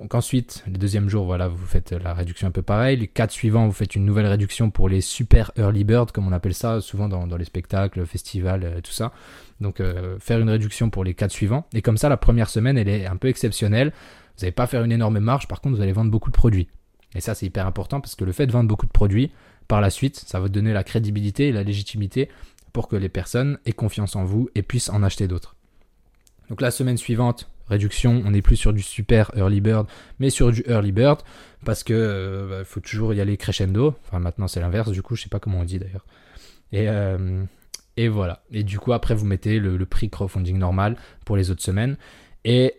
Donc 0.00 0.16
ensuite, 0.16 0.64
le 0.66 0.76
deuxième 0.76 1.08
jour, 1.08 1.24
voilà, 1.24 1.46
vous 1.46 1.64
faites 1.64 1.92
la 1.92 2.14
réduction 2.14 2.48
un 2.48 2.50
peu 2.50 2.62
pareil. 2.62 2.96
Les 2.96 3.06
quatre 3.06 3.30
suivants, 3.30 3.64
vous 3.64 3.72
faites 3.72 3.94
une 3.94 4.04
nouvelle 4.04 4.26
réduction 4.26 4.68
pour 4.68 4.88
les 4.88 5.00
super 5.00 5.52
early 5.56 5.84
bird, 5.84 6.10
comme 6.10 6.26
on 6.26 6.32
appelle 6.32 6.54
ça 6.54 6.80
souvent 6.80 7.08
dans, 7.08 7.36
les 7.36 7.44
spectacles, 7.44 8.04
festivals, 8.06 8.64
euh, 8.64 8.80
tout 8.80 8.90
ça. 8.90 9.12
Donc 9.60 9.78
euh, 9.78 10.18
faire 10.18 10.40
une 10.40 10.50
réduction 10.50 10.90
pour 10.90 11.04
les 11.04 11.14
quatre 11.14 11.30
suivants. 11.30 11.64
Et 11.74 11.80
comme 11.80 11.96
ça, 11.96 12.08
la 12.08 12.16
première 12.16 12.50
semaine, 12.50 12.76
elle 12.76 12.88
est 12.88 13.06
un 13.06 13.14
peu 13.14 13.28
exceptionnelle. 13.28 13.92
Vous 14.36 14.42
n'allez 14.42 14.50
pas 14.50 14.66
faire 14.66 14.82
une 14.82 14.90
énorme 14.90 15.20
marge, 15.20 15.46
par 15.46 15.60
contre, 15.60 15.76
vous 15.76 15.82
allez 15.82 15.92
vendre 15.92 16.10
beaucoup 16.10 16.30
de 16.30 16.36
produits. 16.36 16.66
Et 17.14 17.20
ça, 17.20 17.36
c'est 17.36 17.46
hyper 17.46 17.68
important 17.68 18.00
parce 18.00 18.16
que 18.16 18.24
le 18.24 18.32
fait 18.32 18.48
de 18.48 18.52
vendre 18.52 18.68
beaucoup 18.68 18.86
de 18.86 18.90
produits, 18.90 19.30
par 19.68 19.80
la 19.80 19.90
suite, 19.90 20.16
ça 20.26 20.40
va 20.40 20.48
donner 20.48 20.72
la 20.72 20.82
crédibilité 20.82 21.46
et 21.46 21.52
la 21.52 21.62
légitimité 21.62 22.28
pour 22.72 22.88
que 22.88 22.96
les 22.96 23.08
personnes 23.08 23.60
aient 23.64 23.72
confiance 23.72 24.16
en 24.16 24.24
vous 24.24 24.48
et 24.56 24.62
puissent 24.62 24.90
en 24.90 25.04
acheter 25.04 25.28
d'autres. 25.28 25.54
Donc 26.48 26.60
la 26.60 26.70
semaine 26.70 26.96
suivante, 26.96 27.48
réduction, 27.68 28.22
on 28.24 28.30
n'est 28.30 28.42
plus 28.42 28.56
sur 28.56 28.72
du 28.72 28.82
super 28.82 29.30
early 29.36 29.60
bird, 29.60 29.86
mais 30.18 30.30
sur 30.30 30.50
du 30.50 30.64
early 30.66 30.92
bird, 30.92 31.20
parce 31.64 31.84
que 31.84 31.92
euh, 31.94 32.48
bah, 32.48 32.64
faut 32.64 32.80
toujours 32.80 33.14
y 33.14 33.20
aller 33.20 33.36
crescendo. 33.36 33.94
Enfin 34.06 34.18
maintenant 34.18 34.48
c'est 34.48 34.60
l'inverse, 34.60 34.90
du 34.90 35.02
coup 35.02 35.16
je 35.16 35.22
sais 35.22 35.28
pas 35.28 35.40
comment 35.40 35.60
on 35.60 35.64
dit 35.64 35.78
d'ailleurs. 35.78 36.06
Et, 36.72 36.88
euh, 36.88 37.44
et 37.96 38.08
voilà. 38.08 38.42
Et 38.50 38.62
du 38.62 38.78
coup 38.78 38.92
après 38.92 39.14
vous 39.14 39.26
mettez 39.26 39.58
le, 39.58 39.76
le 39.76 39.86
prix 39.86 40.10
crowdfunding 40.10 40.58
normal 40.58 40.96
pour 41.24 41.36
les 41.36 41.50
autres 41.50 41.62
semaines. 41.62 41.96
Et 42.44 42.74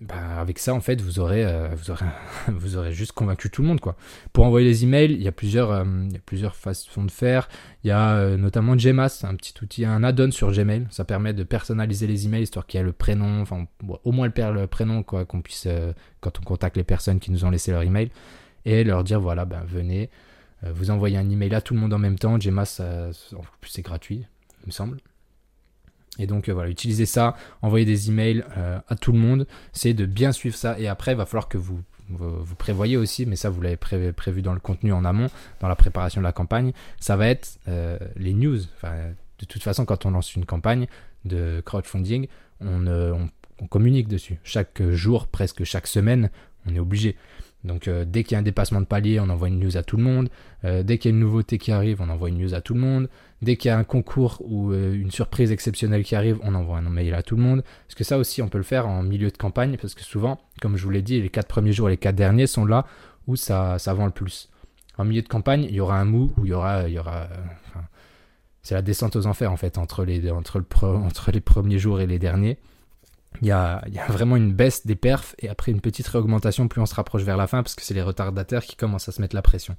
bah, 0.00 0.40
avec 0.40 0.58
ça, 0.58 0.72
en 0.72 0.80
fait, 0.80 1.00
vous 1.02 1.18
aurez, 1.18 1.44
euh, 1.44 1.68
vous, 1.74 1.90
aurez, 1.90 2.06
vous 2.48 2.76
aurez 2.78 2.92
juste 2.92 3.12
convaincu 3.12 3.50
tout 3.50 3.60
le 3.60 3.68
monde. 3.68 3.80
Quoi. 3.80 3.96
Pour 4.32 4.46
envoyer 4.46 4.66
les 4.66 4.84
emails, 4.84 5.12
il 5.12 5.22
y 5.22 5.28
a 5.28 5.32
plusieurs, 5.32 5.70
euh, 5.70 5.84
il 6.06 6.12
y 6.12 6.16
a 6.16 6.20
plusieurs 6.24 6.56
façons 6.56 7.04
de 7.04 7.10
faire. 7.10 7.50
Il 7.84 7.88
y 7.88 7.90
a 7.90 8.14
euh, 8.14 8.38
notamment 8.38 8.76
Gmas, 8.76 9.24
un 9.24 9.34
petit 9.34 9.52
outil, 9.62 9.84
un 9.84 10.02
add-on 10.02 10.30
sur 10.30 10.52
Gmail. 10.52 10.86
Ça 10.90 11.04
permet 11.04 11.34
de 11.34 11.42
personnaliser 11.42 12.06
les 12.06 12.24
emails, 12.24 12.44
histoire 12.44 12.66
qu'il 12.66 12.78
y 12.78 12.80
ait 12.80 12.86
le 12.86 12.92
prénom, 12.92 13.42
enfin, 13.42 13.66
au 14.04 14.12
moins 14.12 14.30
le, 14.34 14.66
prénom, 14.66 15.02
quoi, 15.02 15.26
qu'on 15.26 15.42
puisse, 15.42 15.68
quand 16.20 16.40
on 16.40 16.42
contacte 16.42 16.78
les 16.78 16.84
personnes 16.84 17.20
qui 17.20 17.30
nous 17.30 17.44
ont 17.44 17.50
laissé 17.50 17.70
leur 17.70 17.82
email, 17.82 18.10
et 18.64 18.84
leur 18.84 19.04
dire 19.04 19.20
voilà, 19.20 19.44
ben, 19.44 19.62
venez, 19.66 20.10
vous 20.62 20.90
envoyez 20.90 21.18
un 21.18 21.28
email 21.28 21.54
à 21.54 21.60
tout 21.60 21.74
le 21.74 21.80
monde 21.80 21.92
en 21.92 21.98
même 21.98 22.18
temps. 22.18 22.38
Gmas, 22.38 22.80
c'est 23.66 23.82
gratuit, 23.82 24.24
il 24.62 24.66
me 24.66 24.72
semble. 24.72 24.98
Et 26.18 26.26
donc 26.26 26.48
euh, 26.48 26.52
voilà, 26.52 26.70
utiliser 26.70 27.06
ça, 27.06 27.36
envoyer 27.62 27.84
des 27.84 28.08
emails 28.08 28.44
euh, 28.56 28.78
à 28.88 28.96
tout 28.96 29.12
le 29.12 29.18
monde, 29.18 29.46
c'est 29.72 29.94
de 29.94 30.06
bien 30.06 30.32
suivre 30.32 30.56
ça. 30.56 30.78
Et 30.78 30.88
après, 30.88 31.12
il 31.12 31.16
va 31.16 31.26
falloir 31.26 31.48
que 31.48 31.58
vous, 31.58 31.80
vous, 32.08 32.54
prévoyez 32.56 32.96
aussi, 32.96 33.26
mais 33.26 33.36
ça 33.36 33.50
vous 33.50 33.60
l'avez 33.60 33.76
prévu 33.76 34.42
dans 34.42 34.52
le 34.52 34.60
contenu 34.60 34.92
en 34.92 35.04
amont, 35.04 35.28
dans 35.60 35.68
la 35.68 35.76
préparation 35.76 36.20
de 36.20 36.26
la 36.26 36.32
campagne, 36.32 36.72
ça 36.98 37.16
va 37.16 37.28
être 37.28 37.58
euh, 37.68 37.98
les 38.16 38.34
news. 38.34 38.58
de 38.58 39.44
toute 39.46 39.62
façon, 39.62 39.84
quand 39.84 40.06
on 40.06 40.10
lance 40.10 40.34
une 40.34 40.44
campagne 40.44 40.88
de 41.24 41.62
crowdfunding, 41.64 42.26
on 42.60 43.66
communique 43.68 44.08
dessus. 44.08 44.40
Chaque 44.42 44.82
jour, 44.90 45.28
presque 45.28 45.64
chaque 45.64 45.86
semaine, 45.86 46.30
on 46.66 46.74
est 46.74 46.80
obligé. 46.80 47.16
Donc 47.64 47.88
euh, 47.88 48.04
dès 48.06 48.24
qu'il 48.24 48.32
y 48.32 48.36
a 48.36 48.38
un 48.38 48.42
dépassement 48.42 48.80
de 48.80 48.86
palier, 48.86 49.20
on 49.20 49.28
envoie 49.28 49.48
une 49.48 49.58
news 49.58 49.76
à 49.76 49.82
tout 49.82 49.96
le 49.96 50.02
monde. 50.02 50.28
Euh, 50.64 50.82
dès 50.82 50.98
qu'il 50.98 51.10
y 51.10 51.14
a 51.14 51.14
une 51.14 51.20
nouveauté 51.20 51.58
qui 51.58 51.72
arrive, 51.72 52.00
on 52.00 52.08
envoie 52.08 52.28
une 52.28 52.38
news 52.38 52.54
à 52.54 52.60
tout 52.60 52.74
le 52.74 52.80
monde. 52.80 53.08
Dès 53.42 53.56
qu'il 53.56 53.68
y 53.68 53.72
a 53.72 53.78
un 53.78 53.84
concours 53.84 54.38
ou 54.40 54.72
euh, 54.72 54.94
une 54.94 55.10
surprise 55.10 55.52
exceptionnelle 55.52 56.02
qui 56.02 56.14
arrive, 56.14 56.38
on 56.42 56.54
envoie 56.54 56.78
un 56.78 56.88
mail 56.88 57.14
à 57.14 57.22
tout 57.22 57.36
le 57.36 57.42
monde. 57.42 57.62
Parce 57.86 57.94
que 57.94 58.04
ça 58.04 58.18
aussi, 58.18 58.40
on 58.42 58.48
peut 58.48 58.58
le 58.58 58.64
faire 58.64 58.86
en 58.88 59.02
milieu 59.02 59.30
de 59.30 59.36
campagne, 59.36 59.76
parce 59.80 59.94
que 59.94 60.02
souvent, 60.02 60.40
comme 60.60 60.76
je 60.76 60.84
vous 60.84 60.90
l'ai 60.90 61.02
dit, 61.02 61.20
les 61.20 61.28
quatre 61.28 61.48
premiers 61.48 61.72
jours 61.72 61.88
et 61.88 61.92
les 61.92 61.98
quatre 61.98 62.16
derniers 62.16 62.46
sont 62.46 62.64
là 62.64 62.86
où 63.26 63.36
ça, 63.36 63.78
ça 63.78 63.94
vend 63.94 64.06
le 64.06 64.12
plus. 64.12 64.48
En 64.96 65.04
milieu 65.04 65.22
de 65.22 65.28
campagne, 65.28 65.64
il 65.64 65.74
y 65.74 65.80
aura 65.80 65.98
un 65.98 66.04
mou 66.04 66.32
où 66.38 66.46
il 66.46 66.50
y 66.50 66.54
aura... 66.54 66.84
C'est 68.62 68.74
la 68.74 68.82
descente 68.82 69.16
aux 69.16 69.26
enfers 69.26 69.50
en 69.50 69.56
fait 69.56 69.78
entre 69.78 70.04
les 70.04 71.40
premiers 71.40 71.78
jours 71.78 72.00
et 72.00 72.06
les 72.06 72.18
derniers 72.18 72.58
il 73.42 73.48
y, 73.48 73.52
a, 73.52 73.82
vraiment 74.08 74.36
une 74.36 74.52
baisse 74.52 74.86
des 74.86 74.96
perfs 74.96 75.34
et 75.38 75.48
après 75.48 75.72
une 75.72 75.80
petite 75.80 76.06
réaugmentation 76.08 76.68
plus 76.68 76.80
on 76.80 76.86
se 76.86 76.94
rapproche 76.94 77.22
vers 77.22 77.36
la 77.36 77.46
fin 77.46 77.62
parce 77.62 77.74
que 77.74 77.82
c'est 77.82 77.94
les 77.94 78.02
retardataires 78.02 78.64
qui 78.64 78.76
commencent 78.76 79.08
à 79.08 79.12
se 79.12 79.20
mettre 79.20 79.34
la 79.34 79.42
pression. 79.42 79.76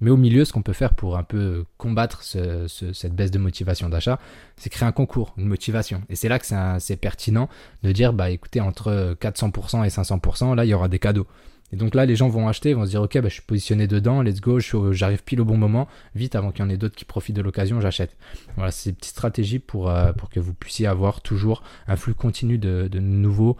Mais 0.00 0.10
au 0.10 0.16
milieu, 0.16 0.44
ce 0.44 0.52
qu'on 0.52 0.62
peut 0.62 0.72
faire 0.72 0.94
pour 0.94 1.16
un 1.16 1.22
peu 1.22 1.64
combattre 1.76 2.22
cette 2.22 3.14
baisse 3.14 3.30
de 3.30 3.38
motivation 3.38 3.88
d'achat, 3.88 4.18
c'est 4.56 4.70
créer 4.70 4.88
un 4.88 4.92
concours, 4.92 5.34
une 5.36 5.46
motivation. 5.46 6.02
Et 6.08 6.16
c'est 6.16 6.28
là 6.28 6.38
que 6.38 6.46
c'est 6.78 6.96
pertinent 6.96 7.48
de 7.82 7.92
dire, 7.92 8.12
bah 8.12 8.30
écoutez, 8.30 8.60
entre 8.60 9.16
400% 9.20 9.84
et 9.84 9.88
500%, 9.88 10.54
là, 10.56 10.64
il 10.64 10.68
y 10.68 10.74
aura 10.74 10.88
des 10.88 10.98
cadeaux. 10.98 11.26
Et 11.74 11.76
donc 11.76 11.96
là, 11.96 12.06
les 12.06 12.14
gens 12.14 12.28
vont 12.28 12.46
acheter, 12.46 12.72
vont 12.72 12.84
se 12.84 12.90
dire, 12.90 13.02
ok, 13.02 13.18
bah, 13.18 13.28
je 13.28 13.34
suis 13.34 13.42
positionné 13.42 13.88
dedans, 13.88 14.22
let's 14.22 14.40
go, 14.40 14.60
j'arrive 14.60 15.24
pile 15.24 15.40
au 15.40 15.44
bon 15.44 15.56
moment, 15.56 15.88
vite 16.14 16.36
avant 16.36 16.52
qu'il 16.52 16.64
y 16.64 16.68
en 16.68 16.70
ait 16.70 16.76
d'autres 16.76 16.94
qui 16.94 17.04
profitent 17.04 17.34
de 17.34 17.42
l'occasion, 17.42 17.80
j'achète. 17.80 18.16
Voilà, 18.54 18.70
c'est 18.70 18.90
une 18.90 18.96
petite 18.96 19.10
stratégie 19.10 19.58
pour, 19.58 19.90
euh, 19.90 20.12
que 20.30 20.38
vous 20.38 20.54
puissiez 20.54 20.86
avoir 20.86 21.20
toujours 21.20 21.64
un 21.88 21.96
flux 21.96 22.14
continu 22.14 22.58
de, 22.58 22.88
nouveaux 23.00 23.56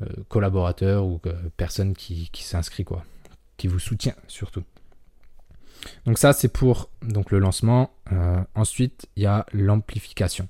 euh, 0.00 0.06
collaborateurs 0.30 1.04
ou 1.04 1.20
euh, 1.26 1.34
personnes 1.58 1.92
qui, 1.92 2.30
s'inscrivent, 2.32 2.86
quoi, 2.86 3.04
qui 3.58 3.66
vous 3.66 3.78
soutient 3.78 4.14
surtout. 4.28 4.62
Donc 6.06 6.16
ça, 6.16 6.32
c'est 6.32 6.48
pour 6.48 6.88
le 7.02 7.38
lancement. 7.38 7.90
ensuite, 8.54 9.08
il 9.16 9.24
y 9.24 9.26
a 9.26 9.44
l'amplification. 9.52 10.48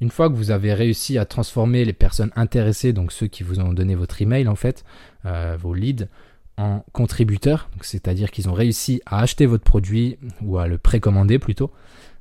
Une 0.00 0.10
fois 0.10 0.28
que 0.28 0.34
vous 0.34 0.52
avez 0.52 0.72
réussi 0.72 1.18
à 1.18 1.24
transformer 1.24 1.84
les 1.84 1.94
personnes 1.94 2.30
intéressées, 2.36 2.92
donc 2.92 3.10
ceux 3.10 3.26
qui 3.26 3.42
vous 3.42 3.58
ont 3.58 3.72
donné 3.72 3.96
votre 3.96 4.22
email 4.22 4.46
en 4.46 4.54
fait, 4.54 4.84
vos 5.24 5.72
leads, 5.72 6.06
en 6.56 6.84
contributeurs, 6.92 7.68
c'est-à-dire 7.80 8.30
qu'ils 8.30 8.48
ont 8.48 8.52
réussi 8.52 9.02
à 9.06 9.20
acheter 9.20 9.46
votre 9.46 9.64
produit 9.64 10.18
ou 10.42 10.58
à 10.58 10.68
le 10.68 10.78
précommander 10.78 11.38
plutôt. 11.38 11.72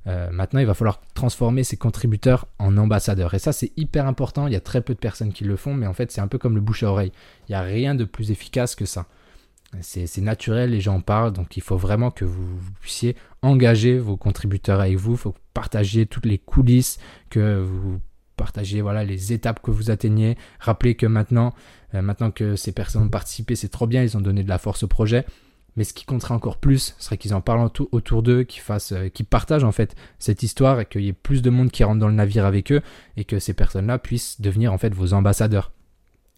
Euh, 0.08 0.30
maintenant, 0.32 0.60
il 0.60 0.66
va 0.66 0.74
falloir 0.74 1.02
transformer 1.14 1.64
ces 1.64 1.78
contributeurs 1.78 2.48
en 2.60 2.78
ambassadeurs. 2.78 3.34
Et 3.34 3.40
ça, 3.40 3.54
c'est 3.54 3.72
hyper 3.78 4.06
important. 4.06 4.48
Il 4.48 4.54
y 4.54 4.58
a 4.58 4.62
très 4.62 4.82
peu 4.82 4.94
de 4.94 5.00
personnes 5.00 5.32
qui 5.32 5.44
le 5.44 5.56
font, 5.56 5.74
mais 5.74 5.88
en 5.88 5.94
fait, 5.94 6.12
c'est 6.12 6.22
un 6.22 6.28
peu 6.28 6.38
comme 6.38 6.56
le 6.56 6.62
bouche 6.62 6.84
à 6.84 6.90
oreille. 6.90 7.12
Il 7.48 7.52
n'y 7.52 7.56
a 7.56 7.62
rien 7.62 7.96
de 7.96 8.04
plus 8.04 8.32
efficace 8.32 8.76
que 8.76 8.86
ça. 8.86 9.06
C'est 9.82 10.22
naturel, 10.22 10.70
les 10.70 10.82
gens 10.82 10.98
en 10.98 11.02
parlent, 11.02 11.34
donc 11.34 11.58
il 11.58 11.64
faut 11.64 11.78
vraiment 11.78 12.12
que 12.12 12.26
vous, 12.26 12.60
puissiez 12.80 13.16
engager 13.42 13.98
vos 13.98 14.18
contributeurs 14.18 14.80
avec 14.80 14.98
vous. 14.98 15.14
Il 15.14 15.18
faut 15.18 15.34
partager 15.56 16.06
toutes 16.06 16.28
les 16.28 16.38
coulisses, 16.38 17.00
que 17.32 17.60
vous 17.60 18.00
partager 18.36 18.82
voilà 18.82 19.04
les 19.04 19.34
étapes 19.34 19.62
que 19.62 19.72
vous 19.72 19.92
atteignez. 19.92 20.38
Rappelez 20.60 20.96
que 20.96 21.06
maintenant, 21.06 21.54
euh, 21.94 22.02
maintenant 22.02 22.32
que 22.32 22.56
ces 22.56 22.72
personnes 22.72 23.04
ont 23.04 23.10
participé, 23.10 23.56
c'est 23.56 23.70
trop 23.70 23.88
bien, 23.88 24.04
ils 24.04 24.18
ont 24.18 24.22
donné 24.22 24.44
de 24.44 24.50
la 24.50 24.58
force 24.58 24.84
au 24.84 24.88
projet. 24.88 25.26
Mais 25.76 25.84
ce 25.84 25.94
qui 25.94 26.06
compterait 26.06 26.36
encore 26.36 26.58
plus 26.58 26.96
serait 27.00 27.18
qu'ils 27.18 27.34
en 27.34 27.42
parlent 27.42 27.68
autour 27.92 28.22
d'eux, 28.22 28.44
qu'ils 28.44 28.62
fassent, 28.62 28.92
euh, 28.92 29.10
qu'ils 29.10 29.26
partagent 29.26 29.64
en 29.64 29.72
fait 29.72 29.96
cette 30.20 30.44
histoire 30.44 30.80
et 30.80 30.86
qu'il 30.86 31.02
y 31.02 31.08
ait 31.08 31.14
plus 31.14 31.42
de 31.42 31.50
monde 31.50 31.72
qui 31.72 31.84
rentre 31.84 32.00
dans 32.00 32.08
le 32.08 32.14
navire 32.14 32.46
avec 32.46 32.72
eux 32.72 32.82
et 33.18 33.26
que 33.26 33.40
ces 33.40 33.54
personnes-là 33.54 33.98
puissent 33.98 34.40
devenir 34.40 34.72
en 34.72 34.78
fait 34.78 34.94
vos 34.94 35.14
ambassadeurs. 35.14 35.72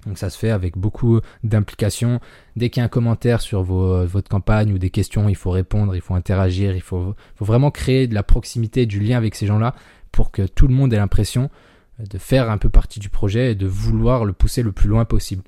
Donc 0.05 0.19
ça 0.19 0.29
se 0.29 0.37
fait 0.37 0.51
avec 0.51 0.77
beaucoup 0.77 1.19
d'implication. 1.43 2.19
Dès 2.55 2.69
qu'il 2.69 2.79
y 2.79 2.83
a 2.83 2.85
un 2.85 2.89
commentaire 2.89 3.41
sur 3.41 3.63
vos, 3.63 4.05
votre 4.05 4.29
campagne 4.29 4.71
ou 4.71 4.77
des 4.77 4.91
questions, 4.91 5.27
il 5.27 5.35
faut 5.35 5.49
répondre, 5.49 5.95
il 5.95 6.01
faut 6.01 6.13
interagir, 6.13 6.75
il 6.75 6.81
faut, 6.81 7.15
faut 7.35 7.45
vraiment 7.45 7.71
créer 7.71 8.07
de 8.07 8.13
la 8.13 8.21
proximité, 8.21 8.85
du 8.85 8.99
lien 8.99 9.17
avec 9.17 9.33
ces 9.33 9.47
gens-là 9.47 9.73
pour 10.11 10.31
que 10.31 10.43
tout 10.43 10.67
le 10.67 10.75
monde 10.75 10.93
ait 10.93 10.97
l'impression 10.97 11.49
de 11.99 12.17
faire 12.17 12.49
un 12.49 12.57
peu 12.57 12.69
partie 12.69 12.99
du 12.99 13.09
projet 13.09 13.51
et 13.51 13.55
de 13.55 13.67
vouloir 13.67 14.25
le 14.25 14.33
pousser 14.33 14.63
le 14.63 14.71
plus 14.71 14.89
loin 14.89 15.05
possible. 15.05 15.43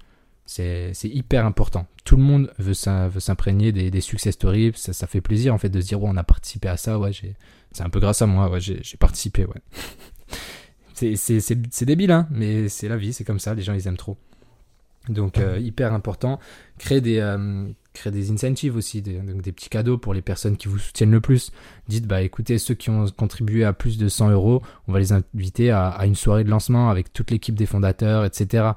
C'est 0.46 0.94
hyper 1.04 1.46
important. 1.46 1.88
Tout 2.06 2.16
le 2.16 2.24
monde 2.24 2.54
veut 2.58 2.74
s'imprégner 2.74 3.74
des, 3.74 3.92
des, 3.92 4.02
success 4.02 4.34
stories. 4.34 4.72
Ça, 4.76 4.94
ça, 4.94 5.06
fait 5.06 5.20
plaisir 5.20 5.54
en 5.54 5.58
fait 5.58 5.68
de 5.68 5.82
se 5.82 5.88
dire 5.88 6.02
ouais, 6.02 6.10
on 6.10 6.16
a 6.16 6.24
participé 6.24 6.70
à 6.70 6.78
ça. 6.78 6.98
Ouais, 6.98 7.12
c'est 7.72 7.84
un 7.84 7.90
peu 7.90 8.00
grâce 8.00 8.22
à 8.22 8.28
moi. 8.28 8.50
Ouais, 8.50 8.62
j'ai 8.62 8.98
participé. 8.98 9.46
Ouais. 9.46 9.62
c'est 11.16 11.86
débile, 11.86 12.12
hein, 12.12 12.28
mais 12.32 12.70
c'est 12.70 12.88
la 12.88 12.96
vie. 12.96 13.12
C'est 13.12 13.26
comme 13.26 13.40
ça. 13.40 13.54
Les 13.54 13.62
gens 13.62 13.74
ils 13.74 13.88
aiment 13.88 13.98
trop. 13.98 14.16
Donc 15.10 15.38
euh, 15.38 15.60
hyper 15.60 15.94
important. 15.94 16.40
Créer 16.78 17.02
des, 17.02 17.20
euh, 17.20 17.68
créer 17.98 18.12
des 18.12 18.32
incentives 18.32 18.76
aussi, 18.76 19.02
des, 19.02 19.20
petits 19.52 19.70
cadeaux 19.70 19.98
pour 19.98 20.14
les 20.14 20.22
personnes 20.22 20.58
qui 20.58 20.68
vous 20.68 20.80
soutiennent 20.80 21.12
le 21.12 21.22
plus. 21.22 21.52
Dites, 21.88 22.08
bah 22.08 22.22
écoutez, 22.22 22.58
ceux 22.58 22.74
qui 22.74 22.90
ont 22.90 23.06
contribué 23.16 23.64
à 23.64 23.74
plus 23.74 23.98
de 23.98 24.08
100 24.08 24.32
euros, 24.32 24.62
on 24.88 24.94
va 24.94 25.00
les 25.00 25.14
inviter 25.14 25.72
à, 25.72 26.06
une 26.06 26.16
soirée 26.16 26.44
de 26.44 26.50
lancement 26.50 26.90
avec 26.90 27.12
toute 27.14 27.32
l'équipe 27.32 27.56
des 27.56 27.66
fondateurs, 27.66 28.26
etc. 28.26 28.72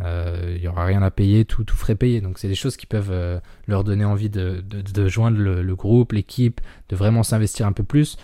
Euh, 0.00 0.54
il 0.54 0.60
n'y 0.60 0.68
aura 0.68 0.84
rien 0.84 1.02
à 1.02 1.10
payer, 1.10 1.44
tout, 1.44 1.64
tout 1.64 1.76
frais 1.76 1.94
payé. 1.94 2.20
Donc 2.20 2.38
c'est 2.38 2.48
des 2.48 2.54
choses 2.54 2.76
qui 2.76 2.86
peuvent 2.86 3.10
euh, 3.10 3.40
leur 3.66 3.84
donner 3.84 4.04
envie 4.04 4.30
de, 4.30 4.62
de, 4.62 5.08
joindre 5.08 5.38
le, 5.38 5.74
groupe, 5.74 6.12
l'équipe, 6.12 6.60
de 6.88 6.96
vraiment 6.96 7.22
s'investir 7.22 7.66
un 7.66 7.72
peu 7.72 7.84
plus. 7.84 8.16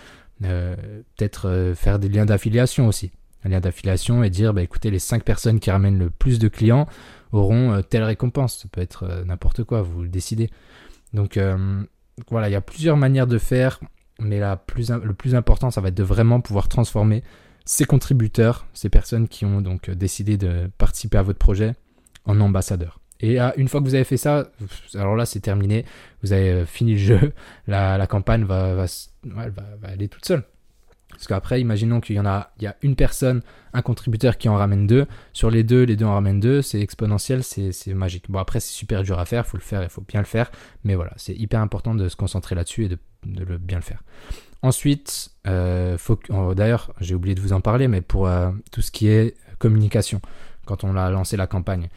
Euh, 0.45 0.77
peut-être 1.17 1.73
faire 1.77 1.99
des 1.99 2.09
liens 2.09 2.27
d'affiliation 2.27 2.87
aussi. 2.87 3.11
Un 3.45 3.51
lien 3.51 3.61
d'affiliation 3.61 4.23
et 4.25 4.31
dire, 4.31 4.55
bah 4.55 4.63
écoutez, 4.63 4.91
les 4.91 4.99
5 4.99 5.23
personnes 5.23 5.61
qui 5.61 5.71
ramènent 5.71 5.99
le 5.99 6.11
plus 6.11 6.39
de 6.39 6.49
clients, 6.49 6.87
auront 7.33 7.73
euh, 7.73 7.83
telle 7.83 8.03
récompense. 8.03 8.59
Ça 8.59 8.69
peut 8.71 8.81
être 8.81 9.05
euh, 9.05 9.25
n'importe 9.25 9.65
quoi, 9.65 9.83
vous 9.83 10.03
le 10.03 10.09
décidez. 10.09 10.51
Donc 11.13 11.37
euh, 11.37 11.83
voilà, 12.31 12.49
il 12.49 12.53
y 12.53 12.57
a 12.57 12.61
plusieurs 12.61 12.97
manières 12.97 13.27
de 13.27 13.39
faire, 13.39 13.81
mais 14.21 14.39
la 14.39 14.63
le 15.03 15.15
plus 15.15 15.35
important, 15.35 15.71
ça 15.71 15.81
va 15.81 15.89
être 15.89 15.95
de 15.95 16.03
vraiment 16.03 16.41
pouvoir 16.41 16.69
transformer 16.69 17.23
ces 17.65 17.85
contributeurs, 17.85 18.67
ces 18.75 18.89
personnes 18.89 19.29
qui 19.29 19.45
ont 19.45 19.61
donc 19.61 19.91
décidé 19.91 20.37
de 20.37 20.71
participer 20.79 21.19
à 21.19 21.23
votre 21.23 21.39
projet, 21.39 21.73
en 22.25 22.41
ambassadeurs. 22.41 23.01
Et 23.21 23.39
une 23.57 23.69
fois 23.69 23.81
que 23.81 23.87
vous 23.87 23.95
avez 23.95 24.05
fait 24.05 24.19
ça, 24.19 24.51
alors 24.95 25.17
là 25.17 25.25
c'est 25.25 25.41
terminé, 25.41 25.87
vous 26.23 26.33
avez 26.33 26.67
fini 26.67 26.93
le 26.93 26.99
jeu, 26.99 27.33
la, 27.67 28.07
campagne 28.07 28.45
va 28.45 28.85
aller 29.85 30.09
toute 30.09 30.27
seule. 30.27 30.45
Parce 31.15 31.27
qu'après, 31.27 31.61
imaginons 31.61 32.01
qu'il 32.01 32.17
y 32.17 32.21
en 32.21 32.27
a, 32.27 32.51
il 32.59 32.65
y 32.65 32.67
a 32.67 32.77
une 32.83 32.97
personne, 32.97 33.43
un 33.73 33.83
contributeur 33.83 34.37
qui 34.37 34.49
en 34.49 34.57
ramène 34.57 34.87
deux. 34.87 35.07
Sur 35.33 35.51
les 35.51 35.63
deux, 35.63 35.85
les 35.85 35.97
deux 35.97 36.05
en 36.05 36.15
ramènent 36.15 36.41
deux. 36.41 36.61
C'est 36.61 36.81
exponentiel, 36.81 37.43
c'est 37.43 37.95
magique. 37.95 38.31
Bon, 38.31 38.39
après, 38.39 38.61
c'est 38.61 38.73
super 38.73 39.03
dur 39.03 39.19
à 39.19 39.25
faire, 39.25 39.45
il 39.47 39.51
faut 39.51 39.57
le 39.57 39.63
faire, 39.63 39.83
il 39.83 39.89
faut 39.89 40.05
bien 40.07 40.21
le 40.21 40.27
faire. 40.27 40.51
Mais 40.85 40.95
voilà, 40.95 41.13
c'est 41.17 41.35
hyper 41.35 41.61
important 41.61 41.95
de 41.95 42.09
se 42.09 42.17
concentrer 42.17 42.55
là-dessus 42.55 42.85
et 42.85 42.89
de, 42.89 42.99
le 43.45 43.59
bien 43.59 43.79
le 43.79 43.85
faire. 43.85 44.03
Ensuite, 44.63 45.31
euh, 45.47 45.97
oh, 46.31 46.55
d'ailleurs, 46.55 46.93
j'ai 47.01 47.15
oublié 47.15 47.35
de 47.35 47.41
vous 47.41 47.53
en 47.53 47.61
parler, 47.61 47.89
mais 47.89 48.01
pour 48.01 48.27
euh, 48.27 48.51
tout 48.73 48.81
ce 48.81 48.91
qui 48.91 49.09
est 49.09 49.37
communication, 49.59 50.21
quand 50.67 50.85
on 50.85 50.97
a 50.97 51.11
lancé 51.11 51.37
la 51.37 51.47
campagne, 51.47 51.89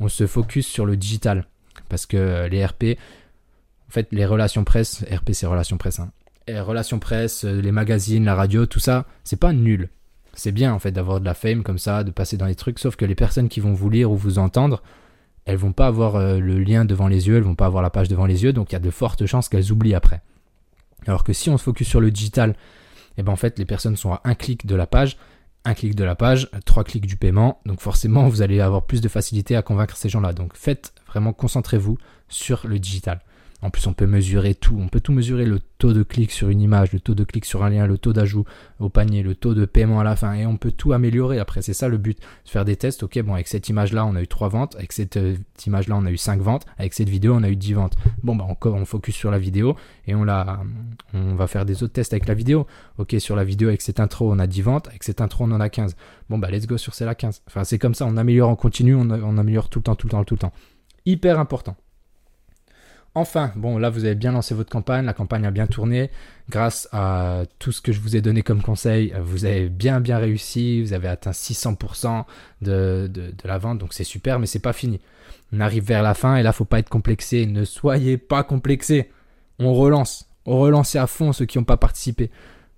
on 0.00 0.08
se 0.08 0.26
focus 0.26 0.66
sur 0.66 0.86
le 0.86 0.96
digital. 0.96 1.46
Parce 1.88 2.06
que 2.06 2.16
euh, 2.16 2.48
les 2.48 2.64
RP, 2.64 2.98
en 3.88 3.90
fait, 3.90 4.08
les 4.10 4.26
relations 4.26 4.64
presse, 4.64 5.04
RP 5.10 5.32
c'est 5.32 5.46
relations 5.46 5.78
presse, 5.78 6.00
hein, 6.00 6.10
relations 6.48 6.98
presse, 6.98 7.44
euh, 7.44 7.60
les 7.60 7.72
magazines, 7.72 8.24
la 8.24 8.34
radio, 8.34 8.66
tout 8.66 8.80
ça, 8.80 9.06
c'est 9.24 9.38
pas 9.38 9.52
nul. 9.52 9.88
C'est 10.34 10.52
bien 10.52 10.72
en 10.72 10.78
fait 10.78 10.92
d'avoir 10.92 11.20
de 11.20 11.24
la 11.24 11.34
fame 11.34 11.62
comme 11.62 11.78
ça, 11.78 12.04
de 12.04 12.10
passer 12.10 12.36
dans 12.36 12.46
les 12.46 12.54
trucs, 12.54 12.78
sauf 12.78 12.96
que 12.96 13.04
les 13.04 13.14
personnes 13.14 13.48
qui 13.48 13.60
vont 13.60 13.72
vous 13.72 13.90
lire 13.90 14.10
ou 14.10 14.16
vous 14.16 14.38
entendre, 14.38 14.82
elles 15.44 15.56
vont 15.56 15.72
pas 15.72 15.86
avoir 15.86 16.16
euh, 16.16 16.38
le 16.38 16.58
lien 16.58 16.84
devant 16.84 17.08
les 17.08 17.28
yeux, 17.28 17.36
elles 17.36 17.42
vont 17.42 17.54
pas 17.54 17.66
avoir 17.66 17.82
la 17.82 17.90
page 17.90 18.08
devant 18.08 18.26
les 18.26 18.44
yeux, 18.44 18.52
donc 18.52 18.70
il 18.70 18.74
y 18.74 18.76
a 18.76 18.80
de 18.80 18.90
fortes 18.90 19.26
chances 19.26 19.48
qu'elles 19.48 19.72
oublient 19.72 19.94
après. 19.94 20.22
Alors 21.06 21.24
que 21.24 21.32
si 21.32 21.50
on 21.50 21.56
se 21.56 21.64
focus 21.64 21.88
sur 21.88 22.00
le 22.00 22.10
digital, 22.10 22.50
et 22.50 23.20
eh 23.20 23.22
ben 23.22 23.32
en 23.32 23.36
fait 23.36 23.58
les 23.58 23.64
personnes 23.64 23.96
sont 23.96 24.12
à 24.12 24.20
un 24.24 24.34
clic 24.34 24.66
de 24.66 24.74
la 24.74 24.86
page, 24.86 25.16
un 25.64 25.74
clic 25.74 25.94
de 25.94 26.04
la 26.04 26.14
page, 26.14 26.48
trois 26.64 26.84
clics 26.84 27.06
du 27.06 27.16
paiement, 27.16 27.60
donc 27.64 27.80
forcément 27.80 28.28
vous 28.28 28.42
allez 28.42 28.60
avoir 28.60 28.86
plus 28.86 29.00
de 29.00 29.08
facilité 29.08 29.56
à 29.56 29.62
convaincre 29.62 29.96
ces 29.96 30.08
gens-là. 30.08 30.32
Donc 30.32 30.54
faites 30.54 30.92
vraiment, 31.08 31.32
concentrez-vous 31.32 31.98
sur 32.28 32.66
le 32.66 32.78
digital. 32.78 33.20
En 33.62 33.70
plus, 33.70 33.86
on 33.86 33.94
peut 33.94 34.06
mesurer 34.06 34.54
tout. 34.54 34.76
On 34.78 34.88
peut 34.88 35.00
tout 35.00 35.12
mesurer 35.12 35.46
le 35.46 35.60
taux 35.78 35.94
de 35.94 36.02
clic 36.02 36.30
sur 36.30 36.50
une 36.50 36.60
image, 36.60 36.92
le 36.92 37.00
taux 37.00 37.14
de 37.14 37.24
clic 37.24 37.46
sur 37.46 37.64
un 37.64 37.70
lien, 37.70 37.86
le 37.86 37.96
taux 37.96 38.12
d'ajout 38.12 38.44
au 38.80 38.90
panier, 38.90 39.22
le 39.22 39.34
taux 39.34 39.54
de 39.54 39.64
paiement 39.64 39.98
à 39.98 40.04
la 40.04 40.14
fin. 40.14 40.34
Et 40.34 40.44
on 40.44 40.58
peut 40.58 40.72
tout 40.72 40.92
améliorer. 40.92 41.38
Après, 41.38 41.62
c'est 41.62 41.72
ça 41.72 41.88
le 41.88 41.96
but. 41.96 42.18
Faire 42.44 42.66
des 42.66 42.76
tests. 42.76 43.02
Ok, 43.02 43.18
bon, 43.22 43.32
avec 43.32 43.48
cette 43.48 43.68
image-là, 43.70 44.04
on 44.04 44.14
a 44.14 44.20
eu 44.20 44.28
3 44.28 44.50
ventes. 44.50 44.76
Avec 44.76 44.92
cette 44.92 45.16
euh, 45.16 45.36
image-là, 45.66 45.96
on 45.96 46.04
a 46.04 46.10
eu 46.10 46.18
5 46.18 46.40
ventes. 46.40 46.66
Avec 46.76 46.92
cette 46.92 47.08
vidéo, 47.08 47.34
on 47.34 47.42
a 47.42 47.48
eu 47.48 47.56
10 47.56 47.72
ventes. 47.72 47.96
Bon, 48.22 48.36
bah, 48.36 48.44
encore, 48.44 48.74
on 48.74 48.84
focus 48.84 49.14
sur 49.14 49.30
la 49.30 49.38
vidéo 49.38 49.74
et 50.06 50.14
on, 50.14 50.26
on 51.14 51.34
va 51.34 51.46
faire 51.46 51.64
des 51.64 51.82
autres 51.82 51.94
tests 51.94 52.12
avec 52.12 52.28
la 52.28 52.34
vidéo. 52.34 52.66
Ok, 52.98 53.16
sur 53.18 53.36
la 53.36 53.44
vidéo, 53.44 53.68
avec 53.68 53.80
cette 53.80 54.00
intro, 54.00 54.30
on 54.30 54.38
a 54.38 54.46
10 54.46 54.60
ventes. 54.62 54.88
Avec 54.88 55.02
cette 55.02 55.22
intro, 55.22 55.44
on 55.44 55.52
en 55.52 55.60
a 55.60 55.70
15. 55.70 55.96
Bon, 56.28 56.38
bah, 56.38 56.50
let's 56.50 56.66
go 56.66 56.76
sur 56.76 56.94
celle-là 56.94 57.14
15. 57.14 57.42
Enfin, 57.46 57.64
c'est 57.64 57.78
comme 57.78 57.94
ça. 57.94 58.04
On 58.04 58.18
améliore 58.18 58.50
en 58.50 58.56
continu. 58.56 58.94
On, 58.94 59.08
on 59.10 59.38
améliore 59.38 59.70
tout 59.70 59.78
le 59.78 59.84
temps, 59.84 59.94
tout 59.94 60.08
le 60.08 60.10
temps, 60.10 60.24
tout 60.24 60.34
le 60.34 60.40
temps. 60.40 60.52
Hyper 61.06 61.40
important. 61.40 61.76
Enfin, 63.16 63.50
bon, 63.56 63.78
là, 63.78 63.88
vous 63.88 64.04
avez 64.04 64.14
bien 64.14 64.32
lancé 64.32 64.54
votre 64.54 64.68
campagne, 64.68 65.06
la 65.06 65.14
campagne 65.14 65.46
a 65.46 65.50
bien 65.50 65.66
tourné. 65.66 66.10
Grâce 66.50 66.86
à 66.92 67.44
tout 67.58 67.72
ce 67.72 67.80
que 67.80 67.90
je 67.90 67.98
vous 67.98 68.14
ai 68.14 68.20
donné 68.20 68.42
comme 68.42 68.60
conseil, 68.60 69.14
vous 69.22 69.46
avez 69.46 69.70
bien, 69.70 70.00
bien 70.00 70.18
réussi. 70.18 70.82
Vous 70.82 70.92
avez 70.92 71.08
atteint 71.08 71.30
600% 71.30 72.24
de, 72.60 73.10
de, 73.10 73.32
la 73.44 73.56
vente, 73.56 73.78
donc 73.78 73.94
c'est 73.94 74.04
super, 74.04 74.38
mais 74.38 74.44
c'est 74.44 74.58
pas 74.58 74.74
fini. 74.74 75.00
On 75.50 75.60
arrive 75.60 75.84
vers 75.84 76.02
la 76.02 76.12
fin 76.12 76.36
et 76.36 76.42
là, 76.42 76.52
faut 76.52 76.66
pas 76.66 76.78
être 76.78 76.90
complexé. 76.90 77.46
Ne 77.46 77.64
soyez 77.64 78.18
pas 78.18 78.42
complexé. 78.42 79.10
On 79.58 79.72
relance. 79.72 80.28
On 80.44 80.58
relance 80.58 80.94
à 80.94 81.06
fond 81.06 81.32
ceux 81.32 81.46
qui 81.46 81.56
n'ont 81.56 81.64
pas 81.64 81.78
participé. 81.78 82.30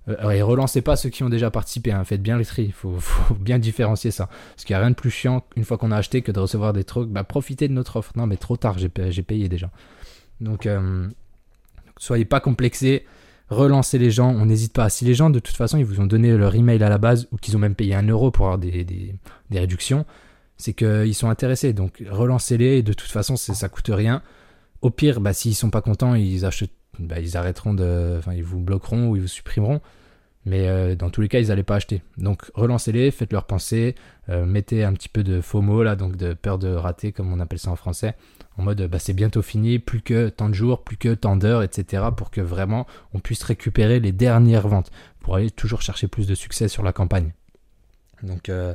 Euh, 0.09 0.31
et 0.31 0.41
relancez 0.41 0.83
pas 0.83 0.95
ceux 0.95 1.09
qui 1.09 1.25
ont 1.25 1.31
déjà 1.31 1.51
participé. 1.51 1.91
Hein. 1.91 2.05
Faites 2.05 2.23
bien 2.23 2.39
les 2.39 2.45
tri. 2.45 2.67
Il 2.67 2.73
faut, 2.73 2.97
bien 3.41 3.59
différencier 3.59 4.13
ça. 4.13 4.29
Parce 4.55 4.65
qu'il 4.65 4.75
n'y 4.75 4.79
a 4.79 4.83
rien 4.83 4.91
de 4.91 4.95
plus 4.95 5.11
chiant 5.11 5.43
une 5.57 5.65
fois 5.65 5.79
qu'on 5.79 5.91
a 5.91 5.97
acheté 5.97 6.23
que 6.23 6.31
de 6.31 6.39
recevoir 6.39 6.73
des 6.73 6.85
trucs. 6.85 7.09
Bah, 7.09 7.25
profitez 7.25 7.67
de 7.67 7.73
notre 7.73 7.97
offre. 7.97 8.13
Non, 8.15 8.29
mais 8.29 8.37
trop 8.37 8.57
tard, 8.57 8.77
j'ai 8.79 8.89
payé 8.89 9.49
déjà. 9.49 9.69
Donc, 10.41 10.67
euh, 10.67 11.09
soyez 11.97 12.25
pas 12.25 12.41
complexés, 12.41 13.05
relancez 13.49 13.99
les 13.99 14.11
gens, 14.11 14.31
on 14.31 14.47
n'hésite 14.47 14.73
pas. 14.73 14.89
Si 14.89 15.05
les 15.05 15.15
gens, 15.15 15.31
de 15.31 15.39
toute 15.39 15.57
façon, 15.57 15.79
ils 15.79 15.85
vous 15.85 16.01
ont 16.01 16.07
donné 16.07 16.37
leur 16.37 16.55
email 16.55 16.83
à 16.83 16.89
la 16.89 16.99
base 16.99 17.29
ou 17.33 17.37
qu'ils 17.37 17.57
ont 17.57 17.61
même 17.61 17.75
payé 17.75 17.95
un 17.95 18.07
euro 18.07 18.31
pour 18.31 18.47
avoir 18.47 18.59
des, 18.59 19.15
réductions, 19.51 20.07
c'est 20.57 20.75
qu'ils 20.75 21.15
sont 21.15 21.31
intéressés. 21.31 21.73
Donc, 21.73 22.03
relancez-les 22.09 22.79
et 22.79 22.83
de 22.83 22.93
toute 22.93 23.11
façon, 23.11 23.37
ça 23.37 23.69
coûte 23.69 23.91
rien. 23.93 24.23
Au 24.81 24.91
pire, 24.91 25.21
bah, 25.21 25.33
s'ils 25.33 25.57
sont 25.57 25.71
pas 25.71 25.81
contents, 25.81 26.15
ils 26.15 26.45
achètent, 26.45 26.71
bah, 26.99 27.19
ils 27.21 27.37
arrêteront 27.37 27.75
de, 27.75 28.17
enfin, 28.19 28.33
vous 28.43 28.61
bloqueront 28.61 29.09
ou 29.09 29.17
ils 29.17 29.23
vous 29.23 29.29
supprimeront. 29.29 29.81
Mais 30.49 30.67
euh, 30.69 30.95
dans 30.95 31.11
tous 31.11 31.21
les 31.21 31.29
cas, 31.29 31.41
ils 31.41 31.49
n'allaient 31.49 31.63
pas 31.63 31.77
acheter. 31.77 32.03
Donc 32.17 32.51
relancez-les, 32.55 33.11
faites-leur 33.11 33.45
penser, 33.45 33.95
euh, 34.31 34.47
mettez 34.47 34.83
un 34.83 34.95
petit 34.95 35.09
peu 35.11 35.23
de 35.23 35.41
FOMO, 35.41 35.83
là, 35.83 35.95
donc 35.95 36.17
de 36.17 36.33
peur 36.33 36.59
de 36.59 36.69
rater, 36.69 37.13
comme 37.13 37.33
on 37.33 37.41
appelle 37.41 37.59
ça 37.59 37.71
en 37.71 37.77
français, 37.77 38.15
en 38.59 38.65
mode 38.65 38.83
bah, 38.89 38.99
c'est 38.99 39.13
bientôt 39.15 39.41
fini, 39.41 39.79
plus 39.79 40.03
que 40.03 40.29
tant 40.29 40.49
de 40.49 40.55
jours, 40.55 40.83
plus 40.83 40.97
que 40.97 41.15
tant 41.15 41.37
d'heures, 41.37 41.63
etc. 41.63 42.05
pour 42.15 42.31
que 42.31 42.41
vraiment 42.41 42.87
on 43.15 43.21
puisse 43.21 43.43
récupérer 43.45 44.01
les 44.01 44.13
dernières 44.13 44.69
ventes, 44.69 44.91
pour 45.21 45.37
aller 45.37 45.51
toujours 45.51 45.81
chercher 45.81 46.09
plus 46.09 46.27
de 46.27 46.35
succès 46.35 46.69
sur 46.69 46.83
la 46.83 46.93
campagne. 46.93 47.33
Donc, 48.23 48.49
euh, 48.49 48.75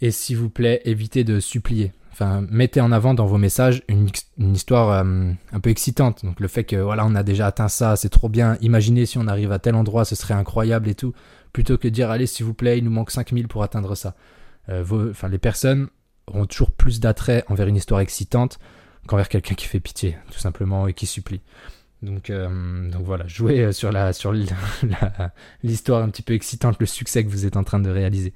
et 0.00 0.10
s'il 0.10 0.36
vous 0.36 0.50
plaît, 0.50 0.82
évitez 0.84 1.24
de 1.24 1.40
supplier. 1.40 1.92
Enfin, 2.12 2.46
mettez 2.50 2.80
en 2.80 2.92
avant 2.92 3.12
dans 3.12 3.26
vos 3.26 3.36
messages 3.36 3.82
une, 3.88 4.08
histoire 4.38 4.90
euh, 4.90 5.32
un 5.52 5.60
peu 5.60 5.70
excitante. 5.70 6.24
Donc 6.24 6.40
le 6.40 6.48
fait 6.48 6.64
que 6.64 6.76
voilà, 6.76 7.04
on 7.04 7.14
a 7.14 7.22
déjà 7.22 7.46
atteint 7.46 7.68
ça, 7.68 7.96
c'est 7.96 8.08
trop 8.08 8.28
bien. 8.28 8.56
Imaginez 8.62 9.04
si 9.04 9.18
on 9.18 9.26
arrive 9.26 9.52
à 9.52 9.58
tel 9.58 9.74
endroit, 9.74 10.04
ce 10.04 10.14
serait 10.14 10.34
incroyable 10.34 10.88
et 10.88 10.94
tout. 10.94 11.12
Plutôt 11.52 11.76
que 11.76 11.88
dire 11.88 12.10
allez, 12.10 12.26
s'il 12.26 12.46
vous 12.46 12.54
plaît, 12.54 12.78
il 12.78 12.84
nous 12.84 12.90
manque 12.90 13.10
5000 13.10 13.48
pour 13.48 13.62
atteindre 13.62 13.94
ça. 13.94 14.14
Euh, 14.68 15.12
les 15.30 15.38
personnes 15.38 15.88
auront 16.26 16.46
toujours 16.46 16.72
plus 16.72 17.00
d'attrait 17.00 17.44
envers 17.48 17.66
une 17.66 17.76
histoire 17.76 18.00
excitante 18.00 18.58
qu'envers 19.06 19.28
quelqu'un 19.28 19.54
qui 19.54 19.66
fait 19.66 19.80
pitié, 19.80 20.16
tout 20.30 20.38
simplement, 20.38 20.88
et 20.88 20.94
qui 20.94 21.06
supplie. 21.06 21.40
Donc, 22.02 22.30
euh, 22.30 22.90
donc 22.90 23.02
voilà, 23.04 23.26
jouez 23.26 23.72
sur 23.72 23.90
la 23.92 24.12
sur 24.12 24.32
l'histoire 25.62 26.02
un 26.02 26.10
petit 26.10 26.22
peu 26.22 26.34
excitante, 26.34 26.76
le 26.80 26.86
succès 26.86 27.24
que 27.24 27.30
vous 27.30 27.46
êtes 27.46 27.56
en 27.56 27.64
train 27.64 27.80
de 27.80 27.90
réaliser. 27.90 28.34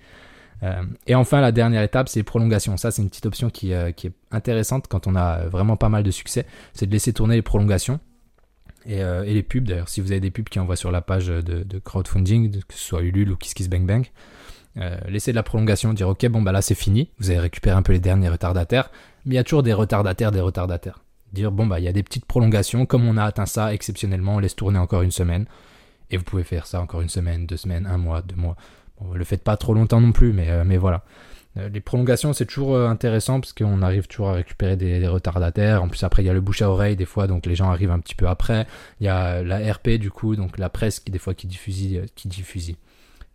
Euh, 0.63 0.83
et 1.07 1.15
enfin, 1.15 1.41
la 1.41 1.53
dernière 1.53 1.83
étape, 1.83 2.09
c'est 2.09 2.23
prolongation. 2.23 2.77
Ça, 2.77 2.91
c'est 2.91 3.03
une 3.03 3.09
petite 3.09 3.27
option 3.27 3.51
qui, 3.51 3.73
euh, 3.73 3.93
qui, 3.93 4.09
est 4.09 4.13
intéressante 4.31 4.87
quand 4.89 5.07
on 5.07 5.17
a 5.17 5.47
vraiment 5.47 5.77
pas 5.77 5.89
mal 5.89 6.03
de 6.03 6.11
succès. 6.11 6.47
C'est 6.75 6.87
de 6.87 6.93
laisser 6.93 7.13
tourner 7.13 7.37
les 7.37 7.43
prolongations. 7.43 8.01
Et, 8.87 9.03
euh, 9.03 9.25
et 9.25 9.35
les 9.35 9.43
pubs, 9.43 9.65
d'ailleurs, 9.65 9.89
si 9.89 10.01
vous 10.01 10.11
avez 10.11 10.21
des 10.21 10.31
pubs 10.31 10.49
qui 10.49 10.59
envoient 10.59 10.77
sur 10.77 10.91
la 10.91 11.03
page 11.03 11.27
de, 11.29 11.79
crowdfunding, 11.79 12.63
que 12.63 12.75
ce 12.75 12.81
soit 12.81 13.03
Ulule 13.03 13.33
ou 13.33 13.37
KissKissBankBank, 13.37 14.13
euh, 14.77 14.97
laissez 15.09 15.33
de 15.33 15.37
la 15.37 15.43
prolongation, 15.43 15.93
dire 15.93 16.09
ok, 16.09 16.27
bon, 16.29 16.43
bah 16.43 16.53
là 16.53 16.63
c'est 16.63 16.75
fini, 16.75 17.11
vous 17.19 17.31
avez 17.31 17.41
récupéré 17.41 17.77
un 17.77 17.83
peu 17.83 17.93
les 17.93 18.01
derniers 18.01 18.29
retardataires, 18.29 18.91
mais 19.27 19.35
il 19.35 19.37
y 19.37 19.41
a 19.41 19.45
toujours 19.45 19.63
des 19.63 19.73
retardataires, 19.73 20.31
des 20.31 20.41
retardataires. 20.41 21.01
dire 21.33 21.51
bon 21.51 21.67
bah 21.67 21.81
il 21.81 21.85
y 21.85 21.89
a 21.89 21.93
des 21.93 22.03
petites 22.03 22.25
prolongations, 22.25 22.87
comme 22.87 23.07
on 23.07 23.17
a 23.17 23.25
atteint 23.25 23.47
ça 23.47 23.75
exceptionnellement, 23.75 24.37
on 24.37 24.39
laisse 24.39 24.57
tourner 24.57 24.79
encore 24.79 25.03
une 25.03 25.11
semaine. 25.11 25.47
Et 26.13 26.17
vous 26.17 26.25
pouvez 26.25 26.45
faire 26.45 26.67
ça 26.67 26.81
encore 26.81 27.03
une 27.03 27.09
semaine, 27.09 27.47
deux 27.47 27.57
semaines, 27.57 27.87
un 27.87 27.99
mois, 27.99 28.23
deux 28.23 28.35
mois. 28.35 28.57
Bon, 29.01 29.15
le 29.15 29.25
faites 29.25 29.45
pas 29.45 29.57
trop 29.57 29.75
longtemps 29.75 30.01
non 30.01 30.11
plus, 30.11 30.33
mais, 30.33 30.65
mais 30.65 30.77
voilà. 30.77 31.05
Les 31.57 31.81
prolongations, 31.81 32.33
c'est 32.33 32.47
toujours 32.47 32.79
intéressant 32.79 33.41
parce 33.41 33.53
qu'on 33.53 33.83
arrive 33.83 34.07
toujours 34.07 34.31
à 34.31 34.33
récupérer 34.35 34.77
des, 34.77 35.07
retardataires. 35.07 35.83
En 35.83 35.89
plus, 35.89 36.03
après, 36.05 36.23
il 36.23 36.27
y 36.27 36.29
a 36.29 36.33
le 36.33 36.41
bouche 36.41 36.63
à 36.63 36.71
oreille 36.71 36.97
des 36.97 37.05
fois, 37.05 37.27
donc 37.27 37.47
les 37.47 37.55
gens 37.57 37.71
arrivent 37.71 37.91
un 37.91 37.99
petit 37.99 38.15
peu 38.15 38.29
après. 38.29 38.67
Il 39.01 39.07
y 39.07 39.09
a 39.09 39.43
la 39.43 39.73
RP, 39.73 39.91
du 39.91 40.11
coup, 40.11 40.37
donc 40.37 40.59
la 40.59 40.69
presse 40.69 41.01
qui, 41.01 41.11
des 41.11 41.19
fois, 41.19 41.35
qui 41.35 41.47
diffuse, 41.47 42.01
qui 42.15 42.29
diffuse, 42.29 42.75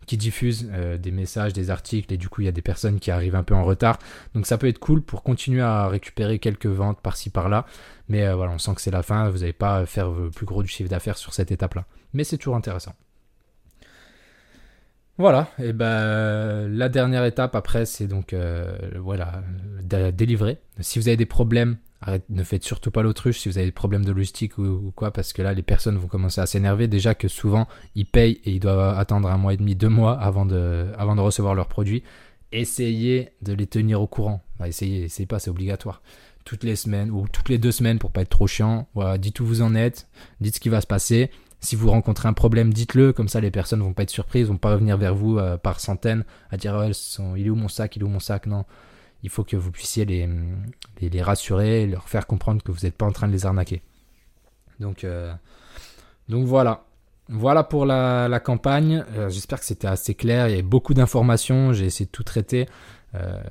qui 0.06 0.16
diffuse 0.16 0.70
des 0.98 1.10
messages, 1.10 1.52
des 1.52 1.70
articles, 1.70 2.12
et 2.12 2.16
du 2.16 2.28
coup, 2.28 2.42
il 2.42 2.44
y 2.44 2.48
a 2.48 2.52
des 2.52 2.62
personnes 2.62 3.00
qui 3.00 3.10
arrivent 3.10 3.34
un 3.36 3.42
peu 3.42 3.54
en 3.54 3.64
retard. 3.64 3.98
Donc, 4.34 4.46
ça 4.46 4.56
peut 4.58 4.68
être 4.68 4.78
cool 4.78 5.02
pour 5.02 5.22
continuer 5.22 5.62
à 5.62 5.88
récupérer 5.88 6.38
quelques 6.38 6.66
ventes 6.66 7.00
par-ci 7.00 7.30
par-là. 7.30 7.66
Mais 8.08 8.32
voilà, 8.32 8.52
on 8.52 8.58
sent 8.58 8.74
que 8.76 8.80
c'est 8.80 8.90
la 8.90 9.02
fin. 9.02 9.28
Vous 9.30 9.38
n'allez 9.38 9.52
pas 9.52 9.84
faire 9.86 10.12
plus 10.34 10.46
gros 10.46 10.62
du 10.62 10.68
chiffre 10.68 10.88
d'affaires 10.88 11.18
sur 11.18 11.34
cette 11.34 11.50
étape-là. 11.50 11.84
Mais 12.12 12.24
c'est 12.24 12.38
toujours 12.38 12.56
intéressant. 12.56 12.94
Voilà, 15.18 15.48
et 15.58 15.72
ben 15.72 16.68
la 16.68 16.90
dernière 16.90 17.24
étape 17.24 17.54
après, 17.54 17.86
c'est 17.86 18.06
donc 18.06 18.34
euh, 18.34 18.76
voilà, 18.96 19.42
délivrer. 20.12 20.58
Si 20.80 20.98
vous 20.98 21.08
avez 21.08 21.16
des 21.16 21.24
problèmes, 21.24 21.78
ne 22.28 22.42
faites 22.42 22.64
surtout 22.64 22.90
pas 22.90 23.02
l'autruche 23.02 23.40
si 23.40 23.48
vous 23.48 23.58
avez 23.58 23.66
des 23.66 23.72
problèmes 23.72 24.04
de 24.04 24.12
logistique 24.12 24.58
ou, 24.58 24.92
quoi, 24.94 25.10
parce 25.10 25.32
que 25.32 25.42
là, 25.42 25.54
les 25.54 25.62
personnes 25.62 25.96
vont 25.96 26.08
commencer 26.08 26.40
à 26.40 26.46
s'énerver. 26.46 26.88
Déjà 26.88 27.14
que 27.14 27.28
souvent, 27.28 27.66
ils 27.94 28.06
payent 28.06 28.40
et 28.44 28.52
ils 28.52 28.60
doivent 28.60 28.98
attendre 28.98 29.28
un 29.28 29.36
mois 29.36 29.54
et 29.54 29.56
demi, 29.56 29.74
deux 29.74 29.88
mois 29.88 30.12
avant 30.12 30.46
de, 30.46 30.86
recevoir 31.20 31.54
leurs 31.54 31.68
produits. 31.68 32.02
Essayez 32.52 33.30
de 33.42 33.52
les 33.52 33.66
tenir 33.66 34.00
au 34.00 34.06
courant. 34.06 34.42
essayez, 34.64 35.04
essayez 35.04 35.26
pas, 35.26 35.38
c'est 35.38 35.50
obligatoire. 35.50 36.02
Toutes 36.44 36.62
les 36.62 36.76
semaines 36.76 37.10
ou 37.10 37.26
toutes 37.26 37.48
les 37.48 37.58
deux 37.58 37.72
semaines 37.72 37.98
pour 37.98 38.12
pas 38.12 38.22
être 38.22 38.28
trop 38.28 38.46
chiant. 38.46 38.88
Dites 39.18 39.40
où 39.40 39.46
vous 39.46 39.62
en 39.62 39.74
êtes, 39.74 40.08
dites 40.40 40.54
ce 40.56 40.60
qui 40.60 40.68
va 40.68 40.80
se 40.80 40.86
passer. 40.86 41.30
Si 41.60 41.74
vous 41.74 41.90
rencontrez 41.90 42.28
un 42.28 42.34
problème, 42.34 42.72
dites-le, 42.72 43.12
comme 43.12 43.28
ça 43.28 43.40
les 43.40 43.50
personnes 43.50 43.80
vont 43.80 43.94
pas 43.94 44.04
être 44.04 44.10
surprises, 44.10 44.46
vont 44.46 44.58
pas 44.58 44.72
revenir 44.72 44.96
vers 44.98 45.14
vous 45.14 45.38
euh, 45.38 45.56
par 45.56 45.80
centaines 45.80 46.24
à 46.50 46.56
dire 46.56 46.78
il 47.36 47.46
est 47.46 47.50
où 47.50 47.56
mon 47.56 47.68
sac, 47.68 47.96
il 47.96 48.02
est 48.02 48.04
où 48.04 48.08
mon 48.08 48.20
sac, 48.20 48.46
non. 48.46 48.64
Il 49.22 49.30
faut 49.30 49.44
que 49.44 49.56
vous 49.56 49.70
puissiez 49.70 50.04
les, 50.04 50.28
les, 51.00 51.22
rassurer, 51.22 51.86
leur 51.86 52.08
faire 52.08 52.26
comprendre 52.26 52.62
que 52.62 52.70
vous 52.70 52.80
n'êtes 52.84 52.96
pas 52.96 53.06
en 53.06 53.12
train 53.12 53.26
de 53.26 53.32
les 53.32 53.46
arnaquer. 53.46 53.82
Donc, 54.78 55.04
euh, 55.04 55.32
voilà. 56.28 56.84
Voilà 57.28 57.64
pour 57.64 57.86
la, 57.86 58.40
campagne. 58.40 59.04
Euh, 59.16 59.30
j'espère 59.30 59.58
que 59.58 59.64
c'était 59.64 59.88
assez 59.88 60.14
clair. 60.14 60.46
Il 60.48 60.50
y 60.50 60.54
avait 60.54 60.62
beaucoup 60.62 60.94
d'informations. 60.94 61.72
J'ai 61.72 61.86
essayé 61.86 62.06
de 62.06 62.10
tout 62.10 62.22
traiter. 62.22 62.66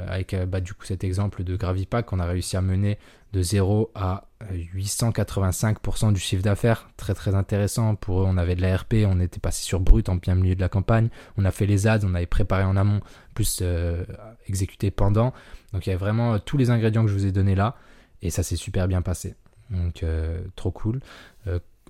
Avec 0.08 0.36
bah, 0.48 0.62
du 0.62 0.74
coup 0.74 0.86
cet 0.86 1.04
exemple 1.04 1.44
de 1.44 1.56
Gravipack 1.56 2.06
qu'on 2.06 2.20
a 2.20 2.26
réussi 2.26 2.58
à 2.58 2.62
mener 2.62 2.98
de 3.36 3.42
0 3.42 3.92
à 3.96 4.24
885% 4.54 6.14
du 6.14 6.20
chiffre 6.20 6.42
d'affaires, 6.42 6.90
très 6.96 7.14
très 7.14 7.36
intéressant. 7.36 7.96
Pour 7.96 8.22
eux, 8.22 8.26
on 8.26 8.38
avait 8.38 8.56
de 8.56 8.62
la 8.62 8.78
RP, 8.78 8.96
on 9.06 9.20
était 9.20 9.42
passé 9.42 9.64
sur 9.64 9.82
brut 9.82 10.08
en 10.08 10.20
plein 10.20 10.36
milieu 10.36 10.56
de 10.56 10.62
la 10.62 10.70
campagne. 10.70 11.10
On 11.38 11.44
a 11.44 11.52
fait 11.52 11.66
les 11.66 11.86
ads, 11.86 12.00
on 12.04 12.16
avait 12.16 12.26
préparé 12.28 12.64
en 12.64 12.78
amont, 12.78 13.02
plus 13.34 13.60
euh, 13.62 14.06
exécuté 14.48 14.90
pendant. 14.90 15.34
Donc 15.74 15.86
il 15.86 15.90
y 15.90 15.94
a 15.94 15.98
vraiment 15.98 16.36
euh, 16.36 16.38
tous 16.38 16.56
les 16.58 16.70
ingrédients 16.70 17.04
que 17.04 17.10
je 17.10 17.14
vous 17.14 17.26
ai 17.26 17.34
donnés 17.34 17.56
là, 17.56 17.76
et 18.22 18.30
ça 18.30 18.42
s'est 18.42 18.56
super 18.56 18.88
bien 18.88 19.02
passé. 19.02 19.36
Donc 19.70 20.04
euh, 20.04 20.40
trop 20.56 20.72
cool. 20.72 21.02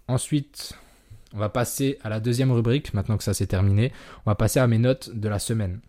ensuite, 0.07 0.73
on 1.33 1.37
va 1.37 1.49
passer 1.49 1.99
à 2.03 2.09
la 2.09 2.19
deuxième 2.19 2.51
rubrique, 2.51 2.93
maintenant 2.95 3.17
que 3.17 3.23
ça 3.23 3.35
s'est 3.35 3.47
terminé. 3.47 3.91
On 4.25 4.31
va 4.31 4.35
passer 4.35 4.59
à 4.59 4.65
mes 4.65 4.79
notes 4.79 5.11
de 5.13 5.29
la 5.29 5.37
semaine. 5.37 5.79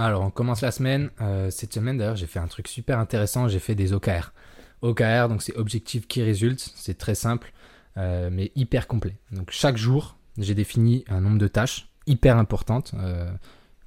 Alors, 0.00 0.22
on 0.22 0.30
commence 0.30 0.62
la 0.62 0.70
semaine. 0.70 1.10
Euh, 1.20 1.50
cette 1.50 1.74
semaine, 1.74 1.98
d'ailleurs, 1.98 2.16
j'ai 2.16 2.26
fait 2.26 2.38
un 2.38 2.46
truc 2.46 2.68
super 2.68 2.98
intéressant. 2.98 3.48
J'ai 3.48 3.58
fait 3.58 3.74
des 3.74 3.92
OKR. 3.92 4.32
OKR, 4.80 5.28
donc 5.28 5.42
c'est 5.42 5.54
Objective 5.56 6.06
Key 6.06 6.24
Results. 6.24 6.72
C'est 6.74 6.96
très 6.96 7.14
simple, 7.14 7.52
euh, 7.98 8.30
mais 8.32 8.50
hyper 8.56 8.86
complet. 8.86 9.16
Donc, 9.30 9.50
chaque 9.50 9.76
jour, 9.76 10.16
j'ai 10.38 10.54
défini 10.54 11.04
un 11.08 11.20
nombre 11.20 11.36
de 11.36 11.48
tâches 11.48 11.90
hyper 12.06 12.38
importantes, 12.38 12.92
euh, 12.94 13.30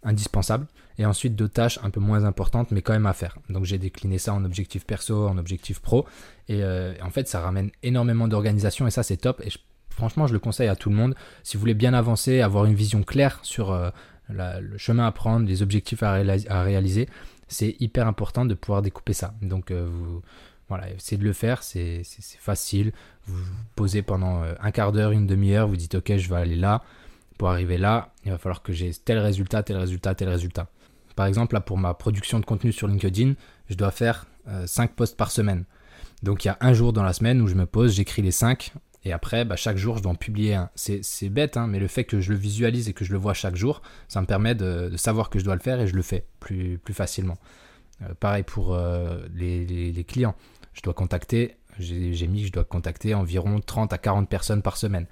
indispensables, 0.04 0.68
et 1.00 1.06
ensuite 1.08 1.36
deux 1.36 1.50
tâches 1.50 1.80
un 1.82 1.90
peu 1.90 2.00
moins 2.00 2.26
importantes, 2.26 2.70
mais 2.70 2.84
quand 2.84 2.94
même 2.94 3.08
à 3.08 3.14
faire. 3.14 3.40
Donc, 3.50 3.66
j'ai 3.66 3.80
décliné 3.80 4.20
ça 4.20 4.36
en 4.36 4.46
objectif 4.46 4.86
perso, 4.86 5.28
en 5.28 5.40
objectif 5.40 5.80
pro. 5.80 6.06
Et 6.48 6.64
en 7.02 7.10
fait, 7.10 7.28
ça 7.28 7.40
ramène 7.40 7.72
énormément 7.82 8.28
d'organisation, 8.28 8.86
et 8.86 8.92
ça, 8.92 9.02
c'est 9.02 9.18
top. 9.18 9.42
Et 9.44 9.50
franchement, 9.90 10.28
je 10.28 10.34
le 10.34 10.40
conseille 10.40 10.68
à 10.68 10.76
tout 10.76 10.92
le 10.92 10.96
monde. 10.96 11.16
Si 11.42 11.58
vous 11.58 11.62
voulez 11.62 11.74
bien 11.74 11.96
avancer, 11.96 12.42
avoir 12.42 12.66
une 12.66 12.76
vision 12.76 13.02
claire 13.02 13.40
sur 13.42 13.74
le 14.34 14.78
chemin 14.78 15.06
à 15.06 15.12
prendre, 15.12 15.48
les 15.48 15.62
objectifs 15.62 16.04
à, 16.04 16.14
réaliser, 16.14 17.08
c'est 17.48 17.76
hyper 17.80 18.08
important 18.08 18.46
de 18.46 18.54
pouvoir 18.54 18.82
découper 18.82 19.14
ça. 19.14 19.34
Donc 19.42 19.72
euh, 19.72 19.88
vous 19.90 20.22
voilà, 20.70 20.90
essayez 20.92 21.18
de 21.18 21.24
le 21.24 21.34
faire, 21.34 21.64
c'est 21.64 22.04
facile. 22.40 22.94
Vous 23.28 23.44
posez 23.76 24.02
pendant 24.02 24.44
euh, 24.44 24.54
un 24.60 24.72
quart 24.72 24.92
d'heure, 24.92 25.12
une 25.12 25.28
demi-heure, 25.28 25.68
vous 25.68 25.78
dites 25.78 25.96
ok, 25.96 26.18
je 26.18 26.30
vais 26.30 26.38
aller 26.38 26.56
là. 26.56 26.84
Pour 27.38 27.50
arriver 27.50 27.78
là, 27.78 28.14
il 28.26 28.32
va 28.32 28.38
falloir 28.38 28.62
que 28.62 28.74
j'ai 28.74 28.92
tel 28.94 29.18
résultat, 29.18 29.64
tel 29.64 29.78
résultat, 29.78 30.16
tel 30.16 30.30
résultat. 30.30 30.68
Par 31.16 31.26
exemple, 31.26 31.56
là 31.56 31.62
pour 31.62 31.78
ma 31.78 31.94
production 31.94 32.40
de 32.40 32.46
contenu 32.46 32.72
sur 32.72 32.88
LinkedIn, 32.88 33.34
je 33.70 33.76
dois 33.76 33.92
faire 33.92 34.26
5 34.66 34.90
euh, 34.90 34.94
posts 34.96 35.18
par 35.18 35.32
semaine. 35.32 35.66
Donc 36.22 36.46
il 36.46 36.48
y 36.48 36.52
a 36.52 36.58
un 36.62 36.74
jour 36.74 36.94
dans 36.94 37.04
la 37.04 37.14
semaine 37.14 37.42
où 37.42 37.48
je 37.48 37.56
me 37.56 37.66
pose, 37.66 37.94
j'écris 37.94 38.22
les 38.22 38.32
5 38.32 38.74
et 39.06 39.12
après, 39.12 39.44
bah, 39.46 39.56
chaque 39.56 39.78
jour, 39.78 39.98
je 39.98 40.04
dois 40.04 40.14
en 40.14 40.16
publier 40.16 40.56
un. 40.56 40.70
C'est 40.76 41.30
bête, 41.30 41.58
hein, 41.58 41.68
mais 41.68 41.80
le 41.80 41.88
fait 41.88 42.06
que 42.06 42.22
je 42.22 42.32
le 42.32 42.38
visualise 42.38 42.88
et 42.88 42.94
que 42.94 43.04
je 43.04 43.12
le 43.12 43.18
vois 43.18 43.34
chaque 43.34 43.56
jour, 43.56 43.82
ça 44.08 44.22
me 44.22 44.26
permet 44.26 44.56
de, 44.56 44.96
savoir 44.96 45.30
que 45.30 45.40
je 45.40 45.44
dois 45.44 45.56
le 45.56 45.62
faire 45.62 45.80
et 45.82 45.88
je 45.88 45.96
le 45.96 46.02
fais 46.02 46.26
plus, 46.40 46.80
facilement. 46.92 47.38
Euh, 48.02 48.14
pareil 48.20 48.44
pour 48.44 48.74
euh, 48.74 49.26
les, 49.36 50.06
clients. 50.08 50.36
Je 50.74 50.82
dois 50.82 50.94
contacter, 50.94 51.58
j'ai 51.80 52.28
mis 52.28 52.42
que 52.42 52.48
je 52.48 52.52
dois 52.54 52.64
contacter 52.64 53.14
environ 53.14 53.60
30 53.60 53.92
à 53.94 53.98
40 53.98 54.30
personnes 54.30 54.62
par 54.62 54.78
semaine. 54.78 55.08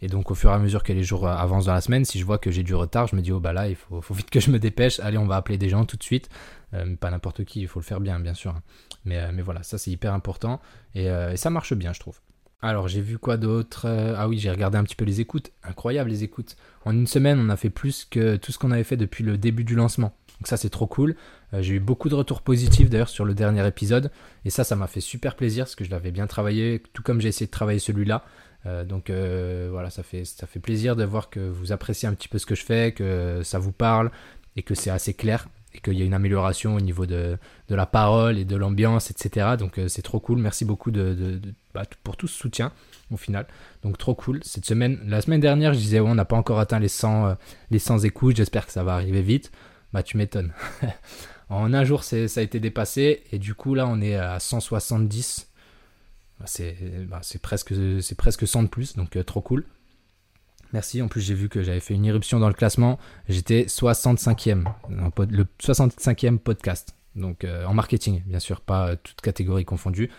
Et 0.00 0.06
donc, 0.06 0.30
au 0.30 0.34
fur 0.34 0.50
et 0.50 0.54
à 0.54 0.58
mesure 0.58 0.84
que 0.84 0.92
les 0.92 1.02
jours 1.02 1.26
avancent 1.26 1.64
dans 1.66 1.72
la 1.72 1.80
semaine, 1.80 2.04
si 2.04 2.20
je 2.20 2.24
vois 2.24 2.38
que 2.38 2.52
j'ai 2.52 2.62
du 2.62 2.74
retard, 2.74 3.08
je 3.08 3.16
me 3.16 3.20
dis, 3.20 3.32
oh 3.32 3.40
bah 3.40 3.52
là, 3.52 3.68
il 3.68 3.74
faut, 3.74 4.00
vite 4.14 4.30
que 4.30 4.38
je 4.38 4.50
me 4.50 4.58
dépêche. 4.58 5.00
Allez, 5.00 5.18
on 5.18 5.26
va 5.26 5.36
appeler 5.36 5.58
des 5.58 5.68
gens 5.68 5.84
tout 5.84 5.96
de 5.96 6.04
suite. 6.04 6.28
Euh, 6.74 6.94
pas 6.96 7.10
n'importe 7.10 7.44
qui, 7.44 7.62
il 7.62 7.68
faut 7.68 7.80
le 7.80 7.84
faire 7.84 8.00
bien, 8.00 8.20
bien 8.20 8.34
sûr. 8.34 8.52
Hein. 8.52 8.62
Mais 9.04 9.42
voilà, 9.42 9.62
ça 9.62 9.78
c'est 9.78 9.90
hyper 9.90 10.12
important. 10.12 10.60
et 10.94 11.08
ça 11.36 11.50
marche 11.50 11.74
bien, 11.74 11.92
je 11.92 12.00
trouve. 12.00 12.20
Alors 12.60 12.88
j'ai 12.88 13.00
vu 13.00 13.18
quoi 13.18 13.36
d'autre 13.36 13.86
euh, 13.86 14.14
Ah 14.16 14.28
oui, 14.28 14.38
j'ai 14.38 14.50
regardé 14.50 14.78
un 14.78 14.84
petit 14.84 14.96
peu 14.96 15.04
les 15.04 15.20
écoutes. 15.20 15.52
Incroyable 15.62 16.10
les 16.10 16.24
écoutes. 16.24 16.56
En 16.84 16.92
une 16.92 17.06
semaine, 17.06 17.38
on 17.38 17.50
a 17.50 17.56
fait 17.56 17.70
plus 17.70 18.04
que 18.04 18.36
tout 18.36 18.50
ce 18.50 18.58
qu'on 18.58 18.72
avait 18.72 18.84
fait 18.84 18.96
depuis 18.96 19.22
le 19.22 19.38
début 19.38 19.62
du 19.64 19.76
lancement. 19.76 20.12
Donc 20.40 20.48
ça 20.48 20.56
c'est 20.56 20.70
trop 20.70 20.86
cool. 20.86 21.14
Euh, 21.54 21.62
j'ai 21.62 21.74
eu 21.74 21.80
beaucoup 21.80 22.08
de 22.08 22.14
retours 22.16 22.42
positifs 22.42 22.90
d'ailleurs 22.90 23.08
sur 23.08 23.24
le 23.24 23.34
dernier 23.34 23.66
épisode. 23.66 24.10
Et 24.44 24.50
ça, 24.50 24.64
ça 24.64 24.74
m'a 24.74 24.88
fait 24.88 25.00
super 25.00 25.36
plaisir 25.36 25.64
parce 25.66 25.76
que 25.76 25.84
je 25.84 25.90
l'avais 25.90 26.10
bien 26.10 26.26
travaillé, 26.26 26.82
tout 26.92 27.02
comme 27.02 27.20
j'ai 27.20 27.28
essayé 27.28 27.46
de 27.46 27.52
travailler 27.52 27.78
celui-là. 27.78 28.24
Euh, 28.66 28.84
donc 28.84 29.10
voilà, 29.70 29.90
ça 29.90 30.02
fait, 30.02 30.24
ça 30.24 30.48
fait 30.48 30.60
plaisir 30.60 30.96
de 30.96 31.04
voir 31.04 31.30
que 31.30 31.40
vous 31.40 31.70
appréciez 31.70 32.08
un 32.08 32.14
petit 32.14 32.28
peu 32.28 32.38
ce 32.38 32.46
que 32.46 32.56
je 32.56 32.64
fais, 32.64 32.90
que 32.92 33.40
ça 33.44 33.60
vous 33.60 33.72
parle 33.72 34.10
et 34.56 34.64
que 34.64 34.74
c'est 34.74 34.90
assez 34.90 35.14
clair 35.14 35.46
et 35.74 35.80
qu'il 35.80 35.98
y 35.98 36.02
a 36.02 36.04
une 36.04 36.14
amélioration 36.14 36.74
au 36.74 36.80
niveau 36.80 37.06
de, 37.06 37.38
la 37.68 37.86
parole 37.86 38.38
et 38.38 38.44
de 38.44 38.56
l'ambiance, 38.56 39.10
etc. 39.10 39.56
Donc 39.58 39.78
euh, 39.78 39.88
c'est 39.88 40.02
trop 40.02 40.20
cool. 40.20 40.38
Merci 40.38 40.64
beaucoup 40.64 40.90
de, 40.90 41.40
bah, 41.74 41.82
pour 42.02 42.16
tout 42.16 42.26
ce 42.26 42.36
soutien 42.38 42.72
au 43.10 43.16
final. 43.16 43.46
Donc 43.82 43.98
trop 43.98 44.14
cool. 44.14 44.40
Cette 44.44 44.64
semaine, 44.64 44.98
la 45.06 45.20
semaine 45.20 45.40
dernière, 45.40 45.74
je 45.74 45.78
disais 45.78 46.00
on 46.00 46.14
n'a 46.14 46.24
pas 46.24 46.36
encore 46.36 46.58
atteint 46.58 46.78
les 46.78 46.88
100, 46.88 47.26
euh, 47.26 47.34
les 47.70 47.78
100 47.78 48.00
écoutes. 48.00 48.36
J'espère 48.36 48.66
que 48.66 48.72
ça 48.72 48.82
va 48.82 48.94
arriver 48.94 49.22
vite. 49.22 49.52
Bah 49.92 50.02
tu 50.02 50.16
m'étonnes. 50.16 50.52
en 51.48 51.72
un 51.74 51.84
jour, 51.84 52.04
ça 52.04 52.16
a 52.16 52.40
été 52.42 52.60
dépassé 52.60 53.24
et 53.32 53.38
du 53.38 53.54
coup 53.54 53.74
là, 53.74 53.86
on 53.86 54.00
est 54.00 54.16
à 54.16 54.40
170. 54.40 55.48
Bah, 56.40 56.46
bah, 57.08 57.18
c'est 57.22 57.42
presque, 57.42 57.74
presque 58.16 58.46
100 58.46 58.64
de 58.64 58.68
plus, 58.68 58.96
donc 58.96 59.16
euh, 59.16 59.24
trop 59.24 59.40
cool. 59.40 59.64
Merci. 60.72 61.00
En 61.02 61.08
plus, 61.08 61.20
j'ai 61.20 61.34
vu 61.34 61.48
que 61.48 61.62
j'avais 61.62 61.80
fait 61.80 61.94
une 61.94 62.04
irruption 62.04 62.38
dans 62.38 62.48
le 62.48 62.54
classement. 62.54 62.98
J'étais 63.28 63.62
65e, 63.64 64.64
le 65.30 65.46
65e 65.60 66.38
podcast. 66.38 66.94
Donc 67.18 67.44
euh, 67.44 67.64
en 67.64 67.74
marketing, 67.74 68.22
bien 68.26 68.38
sûr, 68.38 68.60
pas 68.60 68.96
toute 68.96 69.20
catégorie 69.20 69.64
confondue. 69.64 70.10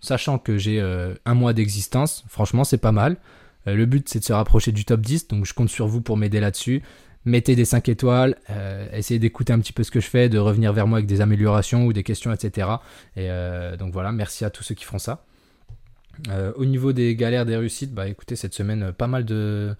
Sachant 0.00 0.38
que 0.38 0.58
j'ai 0.58 0.80
euh, 0.80 1.14
un 1.24 1.34
mois 1.34 1.52
d'existence, 1.52 2.24
franchement, 2.28 2.64
c'est 2.64 2.78
pas 2.78 2.92
mal. 2.92 3.16
Euh, 3.66 3.74
le 3.74 3.86
but, 3.86 4.08
c'est 4.08 4.20
de 4.20 4.24
se 4.24 4.32
rapprocher 4.32 4.72
du 4.72 4.84
top 4.84 5.00
10. 5.00 5.28
Donc 5.28 5.46
je 5.46 5.54
compte 5.54 5.68
sur 5.68 5.86
vous 5.86 6.00
pour 6.00 6.16
m'aider 6.16 6.40
là-dessus. 6.40 6.82
Mettez 7.24 7.56
des 7.56 7.64
5 7.64 7.88
étoiles, 7.88 8.36
essayez 8.92 9.18
d'écouter 9.18 9.52
un 9.52 9.58
petit 9.58 9.72
peu 9.72 9.82
ce 9.82 9.90
que 9.90 9.98
je 9.98 10.06
fais, 10.06 10.28
de 10.28 10.38
revenir 10.38 10.72
vers 10.72 10.86
moi 10.86 10.98
avec 10.98 11.08
des 11.08 11.20
améliorations 11.20 11.84
ou 11.84 11.92
des 11.92 12.04
questions, 12.04 12.32
etc. 12.32 12.68
Et 13.16 13.28
donc 13.80 13.92
voilà, 13.92 14.12
merci 14.12 14.44
à 14.44 14.50
tous 14.50 14.62
ceux 14.62 14.76
qui 14.76 14.84
font 14.84 15.00
ça. 15.00 15.25
Euh, 16.28 16.52
au 16.56 16.64
niveau 16.64 16.92
des 16.92 17.14
galères, 17.16 17.44
des 17.46 17.56
réussites, 17.56 17.92
bah 17.92 18.08
écoutez, 18.08 18.36
cette 18.36 18.54
semaine, 18.54 18.84
euh, 18.84 18.92
pas 18.92 19.06
mal 19.06 19.24
de, 19.24 19.76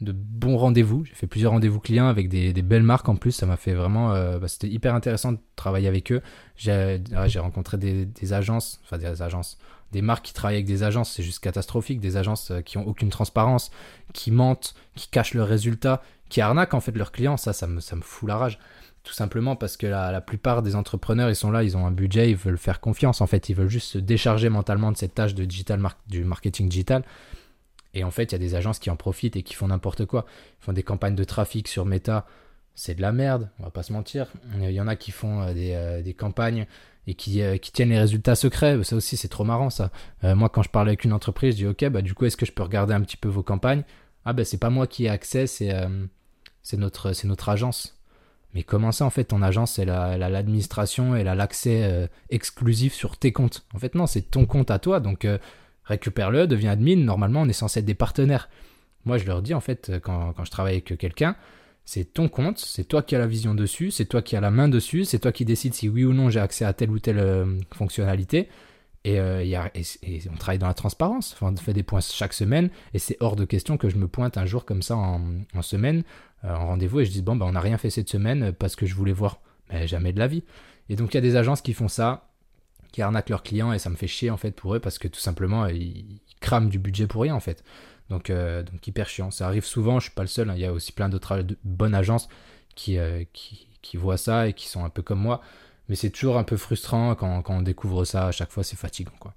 bons 0.00 0.56
rendez-vous. 0.56 1.04
J'ai 1.04 1.14
fait 1.14 1.26
plusieurs 1.26 1.52
rendez-vous 1.52 1.80
clients 1.80 2.08
avec 2.08 2.28
des, 2.28 2.52
belles 2.62 2.82
marques 2.82 3.08
en 3.08 3.16
plus. 3.16 3.32
Ça 3.32 3.46
m'a 3.46 3.56
fait 3.56 3.74
vraiment. 3.74 4.12
Euh, 4.12 4.38
bah, 4.38 4.48
c'était 4.48 4.68
hyper 4.68 4.94
intéressant 4.94 5.32
de 5.32 5.38
travailler 5.56 5.88
avec 5.88 6.12
eux. 6.12 6.20
J'ai 6.56 7.00
rencontré 7.38 7.78
des, 7.78 8.32
agences, 8.32 8.80
enfin 8.84 8.98
des 8.98 9.22
agences, 9.22 9.58
des 9.92 10.02
marques 10.02 10.24
qui 10.26 10.34
travaillent 10.34 10.56
avec 10.56 10.66
des 10.66 10.82
agences. 10.82 11.12
C'est 11.12 11.22
juste 11.22 11.40
catastrophique. 11.40 12.00
Des 12.00 12.16
agences 12.16 12.52
qui 12.64 12.78
ont 12.78 12.86
aucune 12.86 13.08
transparence, 13.08 13.70
qui 14.12 14.30
mentent, 14.30 14.74
qui 14.94 15.08
cachent 15.08 15.34
leurs 15.34 15.48
résultats, 15.48 16.02
qui 16.28 16.40
arnaquent 16.40 16.74
en 16.74 16.80
fait 16.80 16.92
leurs 16.92 17.12
clients. 17.12 17.36
Ça, 17.36 17.52
ça 17.52 17.66
me, 17.66 17.80
ça 17.80 17.96
me 17.96 18.02
fout 18.02 18.28
la 18.28 18.36
rage. 18.36 18.58
Tout 19.04 19.12
simplement 19.12 19.54
parce 19.54 19.76
que 19.76 19.86
la, 19.86 20.20
plupart 20.22 20.62
des 20.62 20.74
entrepreneurs, 20.76 21.28
ils 21.28 21.36
sont 21.36 21.50
là, 21.50 21.62
ils 21.62 21.76
ont 21.76 21.86
un 21.86 21.90
budget, 21.90 22.30
ils 22.30 22.36
veulent 22.36 22.58
faire 22.58 22.80
confiance. 22.80 23.20
En 23.20 23.26
fait, 23.26 23.50
ils 23.50 23.54
veulent 23.54 23.68
juste 23.68 23.92
se 23.92 23.98
décharger 23.98 24.48
mentalement 24.48 24.90
de 24.90 24.96
cette 24.96 25.14
tâche 25.14 25.34
de 25.34 25.44
digital 25.44 25.80
du 26.08 26.24
marketing 26.24 26.70
digital. 26.70 27.04
Et 27.94 28.02
en 28.02 28.10
fait, 28.10 28.24
il 28.24 28.32
y 28.32 28.34
a 28.34 28.38
des 28.38 28.54
agences 28.54 28.78
qui 28.78 28.90
en 28.90 28.96
profitent 28.96 29.36
et 29.36 29.42
qui 29.42 29.54
font 29.54 29.68
n'importe 29.68 30.04
quoi. 30.06 30.26
Ils 30.60 30.64
font 30.64 30.72
des 30.72 30.82
campagnes 30.82 31.14
de 31.14 31.24
trafic 31.24 31.68
sur 31.68 31.84
Meta. 31.84 32.26
C'est 32.74 32.96
de 32.96 33.02
la 33.02 33.12
merde, 33.12 33.50
on 33.60 33.64
va 33.64 33.70
pas 33.70 33.84
se 33.84 33.92
mentir. 33.92 34.32
Il 34.58 34.70
y 34.70 34.80
en 34.80 34.88
a 34.88 34.96
qui 34.96 35.12
font 35.12 35.42
euh, 35.42 35.52
euh, 35.54 36.02
des, 36.02 36.14
campagnes 36.14 36.66
et 37.06 37.14
qui, 37.14 37.40
euh, 37.40 37.56
qui, 37.56 37.70
tiennent 37.70 37.90
les 37.90 37.98
résultats 37.98 38.34
secrets. 38.34 38.82
Ça 38.82 38.96
aussi, 38.96 39.16
c'est 39.16 39.28
trop 39.28 39.44
marrant, 39.44 39.70
ça. 39.70 39.92
moi, 40.22 40.48
quand 40.48 40.62
je 40.62 40.70
parle 40.70 40.88
avec 40.88 41.04
une 41.04 41.12
entreprise, 41.12 41.54
je 41.54 41.58
dis 41.58 41.66
Ok, 41.66 41.84
bah, 41.90 42.02
du 42.02 42.14
coup, 42.14 42.24
est-ce 42.24 42.36
que 42.36 42.46
je 42.46 42.52
peux 42.52 42.64
regarder 42.64 42.94
un 42.94 43.02
petit 43.02 43.16
peu 43.16 43.28
vos 43.28 43.44
campagnes? 43.44 43.84
Ah, 44.24 44.32
ben, 44.32 44.38
bah, 44.38 44.44
c'est 44.44 44.58
pas 44.58 44.70
moi 44.70 44.86
qui 44.86 45.04
ai 45.04 45.08
accès, 45.08 45.46
c'est 45.46 45.72
notre, 46.76 47.12
notre 47.26 47.48
agence. 47.48 47.93
Mais 48.54 48.62
comment 48.62 48.92
ça, 48.92 49.04
en 49.04 49.10
fait, 49.10 49.24
ton 49.24 49.42
agence, 49.42 49.78
elle 49.80 49.90
a 49.90 50.16
l'administration, 50.16 51.16
elle 51.16 51.26
a 51.26 51.34
l'accès 51.34 51.82
euh, 51.82 52.06
exclusif 52.30 52.94
sur 52.94 53.16
tes 53.16 53.32
comptes? 53.32 53.66
En 53.74 53.78
fait, 53.80 53.96
non, 53.96 54.06
c'est 54.06 54.30
ton 54.30 54.46
compte 54.46 54.70
à 54.70 54.78
toi, 54.78 55.00
donc 55.00 55.24
euh, 55.24 55.38
récupère-le, 55.84 56.46
deviens 56.46 56.70
admin. 56.70 56.96
Normalement, 56.96 57.42
on 57.42 57.48
est 57.48 57.52
censé 57.52 57.80
être 57.80 57.84
des 57.84 57.94
partenaires. 57.94 58.48
Moi, 59.06 59.18
je 59.18 59.26
leur 59.26 59.42
dis, 59.42 59.54
en 59.54 59.60
fait, 59.60 59.90
euh, 59.90 59.98
quand, 59.98 60.32
je 60.44 60.50
travaille 60.50 60.74
avec 60.74 60.96
quelqu'un, 60.96 61.34
c'est 61.84 62.14
ton 62.14 62.28
compte, 62.28 62.60
c'est 62.60 62.84
toi 62.84 63.02
qui 63.02 63.16
as 63.16 63.18
la 63.18 63.26
vision 63.26 63.54
dessus, 63.54 63.90
c'est 63.90 64.06
toi 64.06 64.22
qui 64.22 64.36
as 64.36 64.40
la 64.40 64.52
main 64.52 64.68
dessus, 64.68 65.04
c'est 65.04 65.18
toi 65.18 65.32
qui 65.32 65.44
décides 65.44 65.74
si 65.74 65.88
oui 65.88 66.04
ou 66.04 66.14
non 66.14 66.30
j'ai 66.30 66.40
accès 66.40 66.64
à 66.64 66.72
telle 66.72 66.90
ou 66.90 66.98
telle 66.98 67.46
fonctionnalité. 67.74 68.48
Et, 69.04 69.20
on 69.20 70.36
travaille 70.38 70.58
dans 70.58 70.66
la 70.66 70.72
transparence. 70.72 71.36
On 71.42 71.54
fait 71.56 71.74
des 71.74 71.82
points 71.82 72.00
chaque 72.00 72.32
semaine 72.32 72.70
et 72.94 72.98
c'est 72.98 73.18
hors 73.20 73.36
de 73.36 73.44
question 73.44 73.76
que 73.76 73.90
je 73.90 73.96
me 73.96 74.08
pointe 74.08 74.38
un 74.38 74.46
jour 74.46 74.64
comme 74.64 74.80
ça 74.80 74.96
en, 74.96 75.20
semaine 75.60 76.04
en 76.46 76.66
rendez-vous 76.66 77.00
et 77.00 77.04
je 77.04 77.10
dis 77.10 77.22
bon 77.22 77.36
ben 77.36 77.46
on 77.46 77.52
n'a 77.52 77.60
rien 77.60 77.78
fait 77.78 77.90
cette 77.90 78.08
semaine 78.08 78.52
parce 78.52 78.76
que 78.76 78.86
je 78.86 78.94
voulais 78.94 79.12
voir. 79.12 79.40
Mais 79.70 79.86
jamais 79.86 80.12
de 80.12 80.18
la 80.18 80.26
vie. 80.26 80.44
Et 80.88 80.96
donc 80.96 81.14
il 81.14 81.16
y 81.16 81.18
a 81.18 81.22
des 81.22 81.36
agences 81.36 81.62
qui 81.62 81.72
font 81.72 81.88
ça, 81.88 82.28
qui 82.92 83.02
arnaquent 83.02 83.30
leurs 83.30 83.42
clients 83.42 83.72
et 83.72 83.78
ça 83.78 83.90
me 83.90 83.96
fait 83.96 84.06
chier 84.06 84.30
en 84.30 84.36
fait 84.36 84.50
pour 84.50 84.74
eux 84.74 84.80
parce 84.80 84.98
que 84.98 85.08
tout 85.08 85.20
simplement 85.20 85.66
ils, 85.66 86.20
crament 86.44 86.68
du 86.68 86.78
budget 86.78 87.06
pour 87.06 87.22
rien 87.22 87.34
en 87.34 87.40
fait. 87.40 87.64
Donc, 88.10 88.30
euh, 88.30 88.62
donc 88.62 88.86
hyper 88.86 89.08
chiant. 89.08 89.30
Ça 89.30 89.46
arrive 89.46 89.64
souvent, 89.64 89.98
je 89.98 90.04
suis 90.04 90.14
pas 90.14 90.22
le 90.22 90.28
seul. 90.28 90.50
Hein. 90.50 90.54
Il 90.56 90.60
y 90.60 90.66
a 90.66 90.72
aussi 90.72 90.92
plein 90.92 91.08
d'autres 91.08 91.44
bonnes 91.64 91.94
agences 91.94 92.28
qui, 92.74 92.98
euh, 92.98 93.24
qui, 93.32 93.66
qui, 93.82 93.96
voient 93.96 94.18
ça 94.18 94.48
et 94.48 94.52
qui 94.52 94.68
sont 94.68 94.84
un 94.84 94.90
peu 94.90 95.02
comme 95.02 95.20
moi. 95.20 95.40
Mais 95.88 95.96
c'est 95.96 96.10
toujours 96.10 96.38
un 96.38 96.44
peu 96.44 96.56
frustrant 96.56 97.14
quand, 97.14 97.42
quand, 97.42 97.56
on 97.56 97.62
découvre 97.62 98.04
ça. 98.04 98.28
À 98.28 98.32
chaque 98.32 98.50
fois, 98.50 98.62
c'est 98.62 98.76
fatigant 98.76 99.12
quoi. 99.18 99.34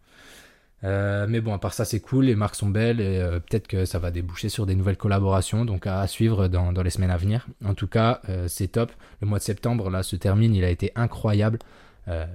Euh, 0.83 1.25
mais 1.27 1.41
bon, 1.41 1.53
à 1.53 1.59
part 1.59 1.73
ça, 1.73 1.85
c'est 1.85 1.99
cool, 1.99 2.25
les 2.25 2.35
marques 2.35 2.55
sont 2.55 2.69
belles 2.69 3.01
et 3.01 3.19
euh, 3.19 3.39
peut-être 3.39 3.67
que 3.67 3.85
ça 3.85 3.99
va 3.99 4.11
déboucher 4.11 4.49
sur 4.49 4.65
des 4.65 4.75
nouvelles 4.75 4.97
collaborations, 4.97 5.65
donc 5.65 5.87
à, 5.87 6.05
suivre 6.07 6.47
dans, 6.47 6.71
les 6.71 6.89
semaines 6.89 7.11
à 7.11 7.17
venir. 7.17 7.47
En 7.65 7.73
tout 7.73 7.87
cas, 7.87 8.21
euh, 8.29 8.47
c'est 8.47 8.67
top. 8.67 8.91
Le 9.21 9.27
mois 9.27 9.39
de 9.39 9.43
septembre, 9.43 9.89
là, 9.89 10.03
se 10.03 10.15
termine, 10.15 10.53
il 10.53 10.63
a 10.63 10.69
été 10.69 10.91
incroyable. 10.95 11.59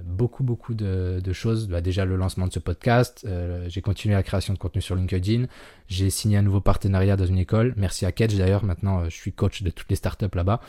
beaucoup, 0.05 0.43
beaucoup 0.43 0.75
de, 0.75 1.33
choses. 1.33 1.67
Bah, 1.67 1.81
déjà, 1.81 2.05
le 2.05 2.15
lancement 2.15 2.45
de 2.45 2.53
ce 2.53 2.59
podcast. 2.59 3.25
j'ai 3.67 3.81
continué 3.81 4.13
la 4.13 4.21
création 4.21 4.53
de 4.53 4.59
contenu 4.59 4.81
sur 4.81 4.95
LinkedIn. 4.95 5.45
J'ai 5.87 6.11
signé 6.11 6.37
un 6.37 6.43
nouveau 6.43 6.61
partenariat 6.61 7.15
dans 7.15 7.25
une 7.25 7.39
école. 7.39 7.73
Merci 7.75 8.05
à 8.05 8.11
Catch 8.11 8.35
d'ailleurs. 8.35 8.63
Maintenant, 8.63 9.05
je 9.05 9.15
suis 9.15 9.33
coach 9.33 9.63
de 9.63 9.71
toutes 9.71 9.89
les 9.89 9.95
startups 9.95 10.35
là-bas. 10.35 10.59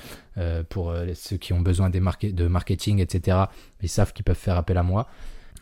pour 0.70 0.94
ceux 1.14 1.36
qui 1.36 1.52
ont 1.52 1.60
besoin 1.60 1.90
des 1.90 2.00
de 2.00 2.46
marketing, 2.46 3.00
etc., 3.00 3.38
ils 3.82 3.90
savent 3.90 4.14
qu'ils 4.14 4.24
peuvent 4.24 4.36
faire 4.38 4.56
appel 4.56 4.78
à 4.78 4.82
moi 4.82 5.06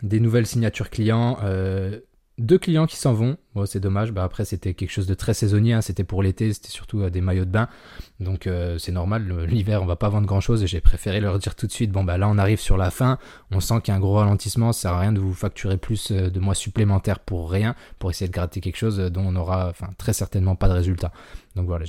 des 0.02 0.20
nouvelles 0.20 0.46
signatures 0.46 0.90
clients, 0.90 1.38
euh, 1.42 2.00
deux 2.38 2.58
clients 2.58 2.86
qui 2.86 2.96
s'en 2.96 3.12
vont. 3.12 3.36
Bon, 3.54 3.66
c'est 3.66 3.78
dommage. 3.78 4.10
Bah, 4.10 4.24
après, 4.24 4.44
c'était 4.44 4.74
quelque 4.74 4.90
chose 4.90 5.06
de 5.06 5.14
très 5.14 5.34
saisonnier. 5.34 5.74
Hein. 5.74 5.80
C'était 5.80 6.02
pour 6.02 6.22
l'été. 6.22 6.52
C'était 6.52 6.70
surtout 6.70 7.02
euh, 7.02 7.10
des 7.10 7.20
maillots 7.20 7.44
de 7.44 7.50
bain. 7.50 7.68
Donc, 8.20 8.46
euh, 8.46 8.78
c'est 8.78 8.90
normal. 8.90 9.28
L'hiver, 9.46 9.82
on 9.82 9.86
va 9.86 9.96
pas 9.96 10.08
vendre 10.08 10.26
grand 10.26 10.40
chose. 10.40 10.62
Et 10.64 10.66
j'ai 10.66 10.80
préféré 10.80 11.20
leur 11.20 11.38
dire 11.38 11.54
tout 11.54 11.66
de 11.66 11.72
suite 11.72 11.92
bon, 11.92 12.04
bah 12.04 12.18
là, 12.18 12.28
on 12.28 12.38
arrive 12.38 12.58
sur 12.58 12.76
la 12.76 12.90
fin. 12.90 13.18
On 13.52 13.60
sent 13.60 13.80
qu'il 13.82 13.92
y 13.92 13.94
a 13.94 13.96
un 13.96 14.00
gros 14.00 14.14
ralentissement. 14.14 14.72
Ça 14.72 14.82
sert 14.82 14.92
à 14.92 15.00
rien 15.00 15.12
de 15.12 15.20
vous 15.20 15.34
facturer 15.34 15.76
plus 15.76 16.10
de 16.10 16.40
mois 16.40 16.54
supplémentaires 16.54 17.20
pour 17.20 17.50
rien. 17.50 17.76
Pour 17.98 18.10
essayer 18.10 18.28
de 18.28 18.32
gratter 18.32 18.60
quelque 18.60 18.78
chose 18.78 18.98
dont 18.98 19.24
on 19.26 19.36
aura 19.36 19.68
enfin, 19.68 19.90
très 19.98 20.12
certainement 20.12 20.56
pas 20.56 20.68
de 20.68 20.74
résultat. 20.74 21.12
Donc, 21.54 21.66
voilà, 21.66 21.84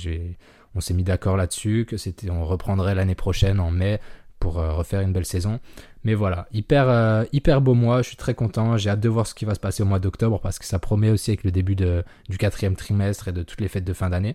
on 0.76 0.80
s'est 0.80 0.94
mis 0.94 1.04
d'accord 1.04 1.36
là-dessus. 1.36 1.86
Que 1.88 1.96
c'était, 1.96 2.30
on 2.30 2.44
reprendrait 2.44 2.94
l'année 2.94 3.14
prochaine 3.16 3.58
en 3.58 3.70
mai 3.70 3.98
pour 4.44 4.56
refaire 4.56 5.00
une 5.00 5.14
belle 5.14 5.24
saison. 5.24 5.58
Mais 6.04 6.12
voilà, 6.12 6.46
hyper, 6.52 6.86
euh, 6.90 7.24
hyper 7.32 7.62
beau 7.62 7.72
mois, 7.72 8.02
je 8.02 8.08
suis 8.08 8.16
très 8.16 8.34
content, 8.34 8.76
j'ai 8.76 8.90
hâte 8.90 9.00
de 9.00 9.08
voir 9.08 9.26
ce 9.26 9.34
qui 9.34 9.46
va 9.46 9.54
se 9.54 9.58
passer 9.58 9.82
au 9.82 9.86
mois 9.86 10.00
d'octobre 10.00 10.38
parce 10.38 10.58
que 10.58 10.66
ça 10.66 10.78
promet 10.78 11.08
aussi 11.08 11.30
avec 11.30 11.44
le 11.44 11.50
début 11.50 11.74
du 11.74 12.38
quatrième 12.38 12.76
trimestre 12.76 13.28
et 13.28 13.32
de 13.32 13.42
toutes 13.42 13.62
les 13.62 13.68
fêtes 13.68 13.86
de 13.86 13.94
fin 13.94 14.10
d'année. 14.10 14.34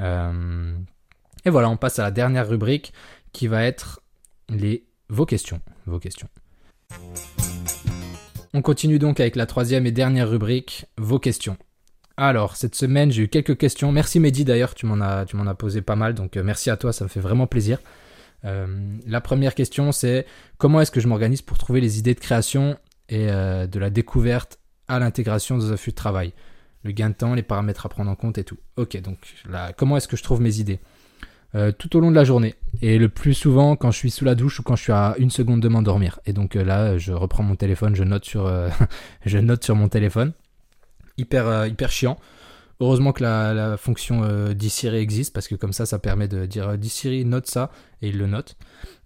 Euh, 0.00 0.74
et 1.46 1.48
voilà, 1.48 1.70
on 1.70 1.78
passe 1.78 1.98
à 1.98 2.02
la 2.02 2.10
dernière 2.10 2.46
rubrique 2.46 2.92
qui 3.32 3.46
va 3.46 3.64
être 3.64 4.02
les 4.50 4.84
vos 5.08 5.24
questions. 5.24 5.62
Vos 5.86 5.98
questions. 5.98 6.28
On 8.52 8.60
continue 8.60 8.98
donc 8.98 9.20
avec 9.20 9.36
la 9.36 9.46
troisième 9.46 9.86
et 9.86 9.90
dernière 9.90 10.28
rubrique, 10.28 10.84
vos 10.98 11.18
questions. 11.18 11.56
Alors, 12.18 12.56
cette 12.56 12.74
semaine, 12.74 13.10
j'ai 13.10 13.22
eu 13.22 13.28
quelques 13.28 13.56
questions. 13.56 13.90
Merci 13.90 14.20
Mehdi 14.20 14.44
d'ailleurs, 14.44 14.74
tu 14.74 14.84
m'en 14.84 15.00
as, 15.00 15.24
as 15.24 15.54
posé 15.54 15.80
pas 15.80 15.96
mal, 15.96 16.12
donc 16.12 16.36
euh, 16.36 16.42
merci 16.44 16.68
à 16.68 16.76
toi, 16.76 16.92
ça 16.92 17.04
me 17.04 17.08
fait 17.08 17.20
vraiment 17.20 17.46
plaisir. 17.46 17.78
Euh, 18.44 18.96
la 19.06 19.20
première 19.20 19.54
question, 19.54 19.92
c'est 19.92 20.26
comment 20.58 20.80
est-ce 20.80 20.90
que 20.90 21.00
je 21.00 21.08
m'organise 21.08 21.42
pour 21.42 21.58
trouver 21.58 21.80
les 21.80 21.98
idées 21.98 22.14
de 22.14 22.20
création 22.20 22.78
et 23.08 23.28
euh, 23.30 23.66
de 23.66 23.78
la 23.78 23.90
découverte 23.90 24.58
à 24.88 24.98
l'intégration 24.98 25.58
dans 25.58 25.72
un 25.72 25.76
flux 25.76 25.92
de 25.92 25.96
travail? 25.96 26.32
Le 26.82 26.92
gain 26.92 27.10
de 27.10 27.14
temps, 27.14 27.34
les 27.34 27.42
paramètres 27.42 27.84
à 27.84 27.88
prendre 27.88 28.10
en 28.10 28.14
compte 28.14 28.38
et 28.38 28.44
tout. 28.44 28.56
Ok, 28.76 29.00
donc 29.02 29.18
là, 29.48 29.72
comment 29.76 29.96
est-ce 29.96 30.08
que 30.08 30.16
je 30.16 30.22
trouve 30.22 30.40
mes 30.40 30.60
idées? 30.60 30.80
Euh, 31.54 31.72
tout 31.72 31.96
au 31.96 32.00
long 32.00 32.10
de 32.10 32.16
la 32.16 32.24
journée. 32.24 32.54
Et 32.80 32.96
le 32.96 33.08
plus 33.08 33.34
souvent 33.34 33.74
quand 33.76 33.90
je 33.90 33.98
suis 33.98 34.10
sous 34.10 34.24
la 34.24 34.34
douche 34.34 34.60
ou 34.60 34.62
quand 34.62 34.76
je 34.76 34.84
suis 34.84 34.92
à 34.92 35.14
une 35.18 35.30
seconde 35.30 35.60
de 35.60 35.68
m'endormir. 35.68 36.20
Et 36.24 36.32
donc 36.32 36.54
là, 36.54 36.96
je 36.96 37.12
reprends 37.12 37.42
mon 37.42 37.56
téléphone, 37.56 37.94
je 37.96 38.04
note 38.04 38.24
sur, 38.24 38.44
mon 39.74 39.88
téléphone. 39.88 40.32
Hyper, 41.18 41.66
hyper 41.66 41.90
chiant. 41.90 42.18
Heureusement 42.80 43.12
que 43.12 43.22
la, 43.22 43.76
fonction 43.76 44.22
euh, 44.24 44.54
existe 44.54 45.34
parce 45.34 45.48
que 45.48 45.54
comme 45.54 45.74
ça, 45.74 45.84
ça 45.84 45.98
permet 45.98 46.28
de 46.28 46.46
dire 46.46 46.70
euh, 46.70 46.76
Siri 46.82 47.26
note 47.26 47.46
ça 47.46 47.70
et 48.00 48.08
il 48.08 48.16
le 48.16 48.26
note. 48.26 48.56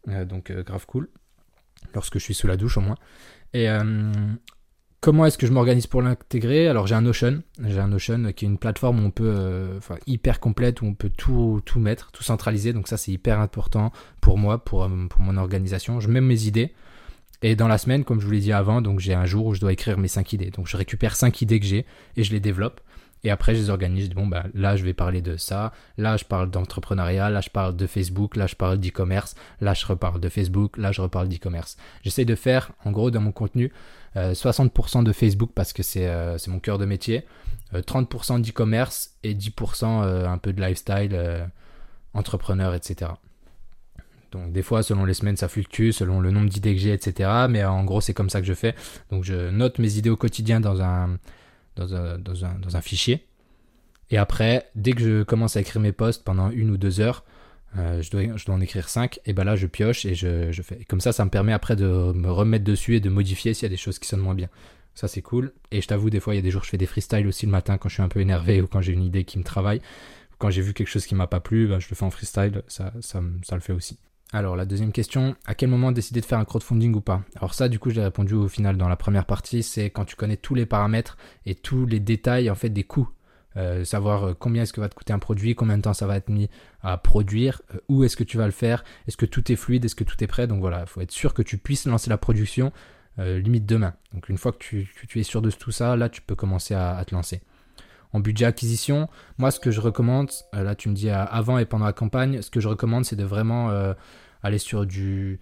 Euh, 0.08 0.24
donc 0.24 0.50
euh, 0.50 0.62
grave 0.62 0.86
cool. 0.86 1.08
Lorsque 1.92 2.14
je 2.14 2.22
suis 2.22 2.34
sous 2.34 2.46
la 2.46 2.56
douche 2.56 2.76
au 2.76 2.80
moins. 2.80 2.96
Et 3.52 3.68
comment 5.00 5.26
est-ce 5.26 5.38
que 5.38 5.46
je 5.46 5.52
m'organise 5.52 5.86
pour 5.86 6.02
l'intégrer? 6.02 6.66
Alors 6.66 6.88
j'ai 6.88 6.96
un 6.96 7.02
Notion. 7.02 7.42
J'ai 7.62 7.78
un 7.78 7.86
Notion 7.86 8.32
qui 8.32 8.44
est 8.44 8.48
une 8.48 8.58
plateforme 8.58 8.98
où 8.98 9.06
on 9.06 9.10
peut, 9.12 9.74
enfin 9.76 9.96
hyper 10.08 10.40
complète, 10.40 10.82
où 10.82 10.86
on 10.86 10.94
peut 10.94 11.10
tout, 11.10 11.62
tout 11.64 11.78
mettre, 11.78 12.10
tout 12.10 12.24
centraliser. 12.24 12.72
Donc 12.72 12.88
ça 12.88 12.96
c'est 12.96 13.12
hyper 13.12 13.38
important 13.38 13.92
pour 14.20 14.38
moi, 14.38 14.64
pour, 14.64 14.90
pour 15.08 15.20
mon 15.20 15.36
organisation. 15.36 16.00
Je 16.00 16.08
mets 16.08 16.20
mes 16.20 16.46
idées. 16.46 16.72
Et 17.42 17.54
dans 17.54 17.68
la 17.68 17.78
semaine, 17.78 18.02
comme 18.02 18.20
je 18.20 18.26
vous 18.26 18.32
l'ai 18.32 18.40
dit 18.40 18.52
avant, 18.52 18.80
donc 18.80 18.98
j'ai 18.98 19.14
un 19.14 19.26
jour 19.26 19.46
où 19.46 19.54
je 19.54 19.60
dois 19.60 19.72
écrire 19.72 19.98
mes 19.98 20.08
5 20.08 20.32
idées. 20.32 20.50
Donc 20.50 20.66
je 20.66 20.76
récupère 20.76 21.14
5 21.14 21.42
idées 21.42 21.60
que 21.60 21.66
j'ai 21.66 21.86
et 22.16 22.24
je 22.24 22.32
les 22.32 22.40
développe. 22.40 22.80
Et 23.24 23.30
après, 23.30 23.54
je 23.54 23.60
les 23.60 23.70
organise. 23.70 24.10
Bon, 24.10 24.26
bah, 24.26 24.44
là, 24.54 24.76
je 24.76 24.84
vais 24.84 24.92
parler 24.92 25.22
de 25.22 25.38
ça. 25.38 25.72
Là, 25.96 26.18
je 26.18 26.24
parle 26.24 26.50
d'entrepreneuriat. 26.50 27.30
Là, 27.30 27.40
je 27.40 27.48
parle 27.48 27.74
de 27.74 27.86
Facebook. 27.86 28.36
Là, 28.36 28.46
je 28.46 28.54
parle 28.54 28.78
d'e-commerce. 28.78 29.34
Là, 29.62 29.72
je 29.72 29.86
reparle 29.86 30.20
de 30.20 30.28
Facebook. 30.28 30.76
Là, 30.76 30.92
je 30.92 31.00
reparle 31.00 31.28
d'e-commerce. 31.28 31.78
J'essaie 32.02 32.26
de 32.26 32.34
faire, 32.34 32.72
en 32.84 32.92
gros, 32.92 33.10
dans 33.10 33.22
mon 33.22 33.32
contenu, 33.32 33.72
60% 34.14 35.00
euh, 35.00 35.02
de 35.02 35.12
Facebook 35.12 35.50
parce 35.54 35.72
que 35.72 35.82
c'est 35.82 36.06
euh, 36.06 36.36
mon 36.48 36.60
cœur 36.60 36.78
de 36.78 36.84
métier. 36.84 37.24
30% 37.72 38.36
euh, 38.36 38.38
d'e-commerce 38.40 39.14
et 39.24 39.34
10% 39.34 39.86
un 39.86 40.38
peu 40.38 40.52
de 40.52 40.60
lifestyle, 40.60 41.48
entrepreneur, 42.12 42.74
etc. 42.74 43.12
Donc 44.30 44.52
des 44.52 44.62
fois, 44.62 44.82
selon 44.82 45.04
les 45.04 45.14
semaines, 45.14 45.36
ça 45.36 45.48
fluctue, 45.48 45.92
selon 45.92 46.20
le 46.20 46.30
nombre 46.30 46.48
d'idées 46.48 46.74
que 46.74 46.80
j'ai, 46.80 46.92
etc. 46.92 47.30
Mais 47.48 47.64
en 47.64 47.84
gros, 47.84 48.00
c'est 48.00 48.14
comme 48.14 48.30
ça 48.30 48.40
que 48.40 48.46
je 48.46 48.52
fais. 48.52 48.74
Donc 49.10 49.24
je 49.24 49.50
note 49.50 49.78
mes 49.78 49.96
idées 49.96 50.10
au 50.10 50.16
quotidien 50.16 50.60
dans 50.60 50.82
un, 50.82 51.18
dans 51.76 51.94
un, 51.94 52.18
dans 52.18 52.44
un, 52.44 52.58
dans 52.58 52.76
un 52.76 52.80
fichier. 52.80 53.26
Et 54.10 54.18
après, 54.18 54.70
dès 54.74 54.92
que 54.92 55.00
je 55.00 55.22
commence 55.22 55.56
à 55.56 55.60
écrire 55.60 55.80
mes 55.80 55.92
posts 55.92 56.24
pendant 56.24 56.50
une 56.50 56.70
ou 56.70 56.76
deux 56.76 57.00
heures, 57.00 57.24
euh, 57.76 58.02
je, 58.02 58.10
dois, 58.10 58.36
je 58.36 58.44
dois 58.44 58.54
en 58.54 58.60
écrire 58.60 58.88
cinq, 58.88 59.18
et 59.26 59.32
ben 59.32 59.42
là 59.44 59.56
je 59.56 59.66
pioche 59.66 60.04
et 60.04 60.14
je, 60.14 60.52
je 60.52 60.62
fais. 60.62 60.84
comme 60.84 61.00
ça, 61.00 61.12
ça 61.12 61.24
me 61.24 61.30
permet 61.30 61.52
après 61.52 61.74
de 61.74 62.12
me 62.12 62.30
remettre 62.30 62.64
dessus 62.64 62.96
et 62.96 63.00
de 63.00 63.10
modifier 63.10 63.52
s'il 63.54 63.64
y 63.64 63.66
a 63.66 63.70
des 63.70 63.76
choses 63.76 63.98
qui 63.98 64.06
sonnent 64.06 64.20
moins 64.20 64.34
bien. 64.34 64.48
Ça 64.94 65.08
c'est 65.08 65.22
cool. 65.22 65.52
Et 65.72 65.80
je 65.80 65.88
t'avoue, 65.88 66.10
des 66.10 66.20
fois, 66.20 66.34
il 66.34 66.36
y 66.36 66.38
a 66.38 66.42
des 66.42 66.52
jours, 66.52 66.62
je 66.62 66.68
fais 66.70 66.78
des 66.78 66.86
freestyles 66.86 67.26
aussi 67.26 67.46
le 67.46 67.52
matin 67.52 67.78
quand 67.78 67.88
je 67.88 67.94
suis 67.94 68.02
un 68.02 68.08
peu 68.08 68.20
énervé 68.20 68.60
ou 68.60 68.68
quand 68.68 68.80
j'ai 68.80 68.92
une 68.92 69.02
idée 69.02 69.24
qui 69.24 69.38
me 69.38 69.44
travaille. 69.44 69.80
quand 70.38 70.50
j'ai 70.50 70.62
vu 70.62 70.74
quelque 70.74 70.88
chose 70.88 71.06
qui 71.06 71.14
m'a 71.14 71.26
pas 71.26 71.40
plu, 71.40 71.66
ben, 71.66 71.80
je 71.80 71.88
le 71.90 71.96
fais 71.96 72.04
en 72.04 72.10
freestyle, 72.10 72.62
ça, 72.68 72.92
ça, 73.00 73.20
ça 73.42 73.54
le 73.56 73.60
fait 73.60 73.72
aussi. 73.72 73.98
Alors 74.34 74.56
la 74.56 74.64
deuxième 74.64 74.90
question, 74.90 75.36
à 75.46 75.54
quel 75.54 75.68
moment 75.68 75.92
décider 75.92 76.20
de 76.20 76.26
faire 76.26 76.40
un 76.40 76.44
crowdfunding 76.44 76.92
ou 76.96 77.00
pas? 77.00 77.22
Alors 77.36 77.54
ça 77.54 77.68
du 77.68 77.78
coup 77.78 77.90
je 77.90 77.94
l'ai 77.94 78.02
répondu 78.02 78.34
au 78.34 78.48
final 78.48 78.76
dans 78.76 78.88
la 78.88 78.96
première 78.96 79.26
partie, 79.26 79.62
c'est 79.62 79.90
quand 79.90 80.04
tu 80.04 80.16
connais 80.16 80.36
tous 80.36 80.56
les 80.56 80.66
paramètres 80.66 81.16
et 81.46 81.54
tous 81.54 81.86
les 81.86 82.00
détails 82.00 82.50
en 82.50 82.56
fait 82.56 82.68
des 82.68 82.82
coûts. 82.82 83.08
Euh, 83.56 83.84
savoir 83.84 84.24
euh, 84.24 84.34
combien 84.36 84.64
est-ce 84.64 84.72
que 84.72 84.80
va 84.80 84.88
te 84.88 84.96
coûter 84.96 85.12
un 85.12 85.20
produit, 85.20 85.54
combien 85.54 85.76
de 85.76 85.82
temps 85.82 85.94
ça 85.94 86.08
va 86.08 86.16
être 86.16 86.30
mis 86.30 86.50
à 86.82 86.96
produire, 86.98 87.62
euh, 87.72 87.78
où 87.88 88.02
est-ce 88.02 88.16
que 88.16 88.24
tu 88.24 88.36
vas 88.36 88.46
le 88.46 88.50
faire, 88.50 88.82
est-ce 89.06 89.16
que 89.16 89.24
tout 89.24 89.52
est 89.52 89.54
fluide, 89.54 89.84
est-ce 89.84 89.94
que 89.94 90.02
tout 90.02 90.16
est 90.24 90.26
prêt? 90.26 90.48
Donc 90.48 90.58
voilà, 90.58 90.80
il 90.80 90.88
faut 90.88 91.00
être 91.00 91.12
sûr 91.12 91.32
que 91.32 91.42
tu 91.42 91.56
puisses 91.56 91.86
lancer 91.86 92.10
la 92.10 92.18
production 92.18 92.72
limite 93.16 93.64
demain. 93.64 93.94
Donc 94.12 94.28
une 94.28 94.38
fois 94.38 94.50
que 94.50 94.58
tu, 94.58 94.88
es 95.14 95.22
sûr 95.22 95.42
de 95.42 95.52
tout 95.52 95.70
ça, 95.70 95.94
là 95.94 96.08
tu 96.08 96.20
peux 96.20 96.34
commencer 96.34 96.74
à 96.74 97.00
te 97.06 97.14
lancer. 97.14 97.40
En 98.12 98.18
budget 98.18 98.44
acquisition, 98.44 99.08
moi 99.38 99.52
ce 99.52 99.60
que 99.60 99.70
je 99.70 99.80
recommande, 99.80 100.32
là 100.52 100.74
tu 100.74 100.88
me 100.88 100.94
dis 100.94 101.10
avant 101.10 101.58
et 101.58 101.64
pendant 101.64 101.84
la 101.84 101.92
campagne, 101.92 102.42
ce 102.42 102.50
que 102.50 102.58
je 102.58 102.66
recommande 102.66 103.04
c'est 103.04 103.14
de 103.14 103.22
vraiment 103.22 103.70
aller 104.44 104.58
sur 104.58 104.86
du 104.86 105.40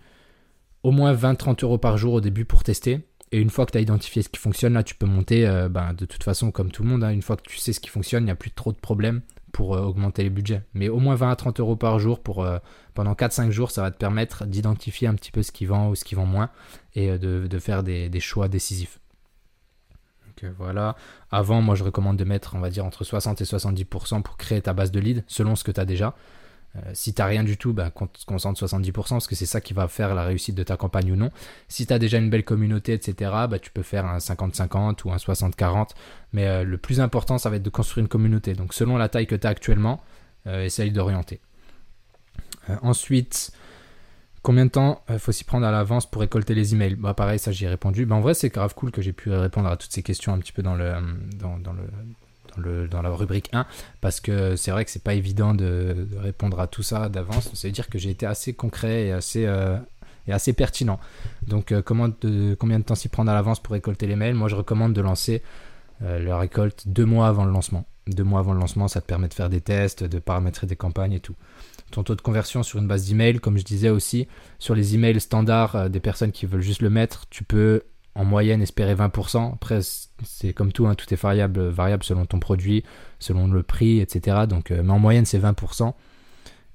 au 0.83 0.91
moins 0.91 1.15
20-30 1.15 1.65
euros 1.65 1.79
par 1.79 1.99
jour 1.99 2.15
au 2.15 2.21
début 2.21 2.45
pour 2.45 2.65
tester. 2.65 3.01
Et 3.31 3.39
une 3.39 3.51
fois 3.51 3.67
que 3.67 3.73
tu 3.73 3.79
as 3.79 3.81
identifié 3.81 4.23
ce 4.23 4.29
qui 4.29 4.39
fonctionne, 4.39 4.75
là, 4.75 4.83
tu 4.83 4.95
peux 4.95 5.07
monter, 5.07 5.47
euh, 5.47 5.69
ben, 5.69 5.95
de 5.95 6.05
toute 6.05 6.23
façon, 6.23 6.51
comme 6.51 6.71
tout 6.71 6.83
le 6.83 6.89
monde, 6.89 7.03
hein, 7.03 7.11
une 7.11 7.23
fois 7.23 7.37
que 7.37 7.43
tu 7.43 7.57
sais 7.57 7.73
ce 7.73 7.81
qui 7.81 7.89
fonctionne, 7.89 8.25
il 8.25 8.27
n'y 8.27 8.33
a 8.33 8.37
plus 8.37 8.51
trop 8.51 8.73
de 8.73 8.79
problèmes 8.79 9.23
pour 9.53 9.75
euh, 9.75 9.81
augmenter 9.81 10.23
les 10.23 10.31
budgets. 10.31 10.63
Mais 10.75 10.89
au 10.89 10.99
moins 10.99 11.15
20 11.15 11.31
à 11.31 11.37
30 11.37 11.61
euros 11.61 11.77
par 11.77 11.99
jour 11.99 12.23
pour, 12.23 12.45
euh, 12.45 12.59
pendant 12.95 13.15
4-5 13.15 13.51
jours, 13.51 13.71
ça 13.71 13.81
va 13.81 13.91
te 13.91 13.97
permettre 13.97 14.45
d'identifier 14.45 15.09
un 15.09 15.15
petit 15.15 15.31
peu 15.31 15.43
ce 15.43 15.51
qui 15.51 15.65
vend 15.65 15.89
ou 15.89 15.95
ce 15.95 16.05
qui 16.05 16.15
vend 16.15 16.27
moins 16.27 16.51
et 16.95 17.19
de, 17.19 17.59
faire 17.59 17.83
des, 17.83 18.11
des, 18.11 18.21
choix 18.21 18.49
décisifs. 18.49 19.01
Donc 20.27 20.53
voilà. 20.59 20.95
Avant, 21.31 21.63
moi, 21.63 21.75
je 21.75 21.85
recommande 21.85 22.19
de 22.19 22.25
mettre, 22.25 22.55
on 22.55 22.61
va 22.61 22.69
dire, 22.69 22.85
entre 22.85 23.03
60 23.03 23.41
et 23.41 23.45
70% 23.45 24.23
pour 24.23 24.37
créer 24.37 24.61
ta 24.61 24.75
base 24.75 24.91
de 24.91 25.01
lead 25.01 25.25
selon 25.27 25.57
ce 25.57 25.65
que 25.65 25.71
tu 25.71 25.81
as 25.81 25.87
déjà. 25.87 26.15
Euh, 26.77 26.81
si 26.95 27.13
t'as 27.13 27.27
rien 27.27 27.45
du 27.45 27.59
tout, 27.59 27.73
ben, 27.73 27.91
concentre 28.27 28.59
70% 28.65 28.93
parce 29.11 29.27
que 29.27 29.35
c'est 29.35 29.47
ça 29.47 29.61
qui 29.61 29.75
va 29.75 29.89
faire 29.89 30.15
la 30.15 30.25
réussite 30.25 30.55
de 30.55 30.63
ta 30.63 30.77
campagne 30.77 31.13
ou 31.13 31.17
non. 31.17 31.31
Si 31.69 31.87
tu 31.87 31.93
as 31.93 31.99
déjà 31.99 32.19
une 32.19 32.31
belle 32.31 32.45
communauté, 32.45 32.95
etc., 32.95 33.31
bah, 33.49 33.59
tu 33.59 33.71
peux 33.71 33.83
faire 33.83 34.07
un 34.07 34.19
50-50 34.19 35.05
ou 35.05 35.13
un 35.13 35.17
60-40. 35.17 35.91
Mais 36.33 36.47
euh, 36.47 36.65
le 36.65 36.79
plus 36.79 37.01
important, 37.01 37.37
ça 37.37 37.51
va 37.51 37.57
être 37.57 37.63
de 37.63 37.71
construire 37.71 38.03
une 38.03 38.09
communauté. 38.09 38.55
Donc 38.55 38.73
selon 38.73 38.97
la 38.97 39.09
taille 39.09 39.27
que 39.27 39.35
tu 39.35 39.47
as 39.47 39.51
actuellement, 39.51 40.03
euh, 40.47 40.65
essaye 40.65 40.91
d'orienter. 40.91 41.41
ensuite, 42.83 43.53
combien 44.43 44.65
de 44.65 44.71
temps 44.71 45.05
faut 45.19 45.33
s'y 45.33 45.45
prendre 45.45 45.67
à 45.67 45.71
l'avance 45.71 46.11
pour 46.11 46.23
récolter 46.23 46.55
les 46.55 46.73
emails? 46.73 46.95
Bah, 46.95 47.13
Pareil, 47.13 47.39
ça 47.39 47.53
j'y 47.53 47.67
ai 47.67 47.69
répondu. 47.69 48.07
Bah, 48.07 48.15
en 48.15 48.21
vrai, 48.21 48.33
c'est 48.33 48.49
grave 48.49 48.75
cool 48.75 48.91
que 48.93 49.03
j'ai 49.03 49.13
pu 49.13 49.31
répondre 49.31 49.69
à 49.69 49.77
toutes 49.77 49.93
ces 49.93 50.03
questions 50.03 50.33
un 50.33 50.39
petit 50.39 50.53
peu 50.53 50.63
dans 50.63 50.75
le, 50.75 50.95
dans, 52.59 53.03
la 53.03 53.11
rubrique 53.11 53.49
1 53.53 53.67
parce 54.01 54.21
que 54.21 54.57
c'est 54.57 54.71
vrai 54.71 54.85
que 54.85 54.91
c'est 54.91 55.03
pas 55.03 55.15
évident 55.15 55.55
de, 55.55 56.09
répondre 56.17 56.61
à 56.61 56.67
tout 56.67 56.83
ça 56.83 57.09
d'avance. 57.09 57.51
Ça 57.55 57.69
veut 57.69 57.73
dire 57.73 57.89
que 57.89 57.99
j'ai 57.99 58.11
été 58.11 58.27
assez 58.27 58.53
concret 58.55 59.07
et 59.07 59.13
assez, 59.13 59.47
euh, 59.47 59.77
et 60.27 60.33
assez 60.33 60.53
pertinent. 60.53 60.99
Donc, 61.47 61.73
euh, 61.73 61.83
comment 61.83 62.09
de, 62.09 62.55
combien 62.59 62.79
de 62.79 62.85
temps 62.85 62.95
s'y 62.95 63.09
prendre 63.09 63.31
à 63.31 63.35
l'avance 63.35 63.61
pour 63.61 63.73
récolter 63.73 64.07
les 64.07 64.17
mails? 64.17 64.35
Moi, 64.35 64.49
je 64.49 64.57
recommande 64.57 64.93
de 64.93 65.01
lancer 65.01 65.43
euh, 66.03 66.19
la 66.19 66.39
récolte 66.39 66.85
deux 66.87 67.07
mois 67.07 67.29
avant 67.29 67.45
le 67.45 67.53
lancement. 67.53 67.85
Deux 68.09 68.25
mois 68.25 68.41
avant 68.41 68.53
le 68.53 68.59
lancement, 68.59 68.89
ça 68.89 69.01
te 69.01 69.07
permet 69.07 69.29
de 69.29 69.35
faire 69.35 69.49
des 69.49 69.61
tests, 69.61 70.03
de 70.03 70.19
paramétrer 70.19 70.67
des 70.67 70.77
campagnes 70.77 71.13
et 71.13 71.21
tout. 71.21 71.37
Ton 71.93 72.03
taux 72.03 72.17
de 72.17 72.21
conversion 72.21 72.63
sur 72.63 72.79
une 72.79 72.89
base 72.89 73.07
d'email, 73.07 73.39
comme 73.39 73.59
je 73.59 73.65
disais 73.65 73.91
aussi, 73.91 74.27
sur 74.59 74.75
les 74.75 74.95
emails 74.95 75.21
standards 75.21 75.91
des 75.91 76.01
personnes 76.01 76.33
qui 76.33 76.47
veulent 76.47 76.63
juste 76.63 76.83
le 76.83 76.91
mettre, 76.91 77.27
tu 77.29 77.45
peux 77.45 77.83
en 78.15 78.25
moyenne 78.25 78.63
espérer 78.63 78.95
20%. 78.95 79.55
Après, 79.55 79.81
c'est 80.25 80.53
comme 80.53 80.73
tout, 80.73 80.87
hein, 80.87 80.95
tout 80.95 81.13
est 81.13 81.21
variable, 81.21 81.69
variable 81.69 82.05
selon 82.05 82.27
ton 82.27 82.39
produit, 82.39 82.85
selon 83.19 83.47
le 83.49 83.63
prix, 83.63 84.01
etc. 84.01 84.47
Donc, 84.49 84.71
euh, 84.71 84.83
mais 84.83 84.93
en 84.93 84.99
moyenne, 84.99 85.25
c'est 85.25 85.39
20%. 85.39 85.95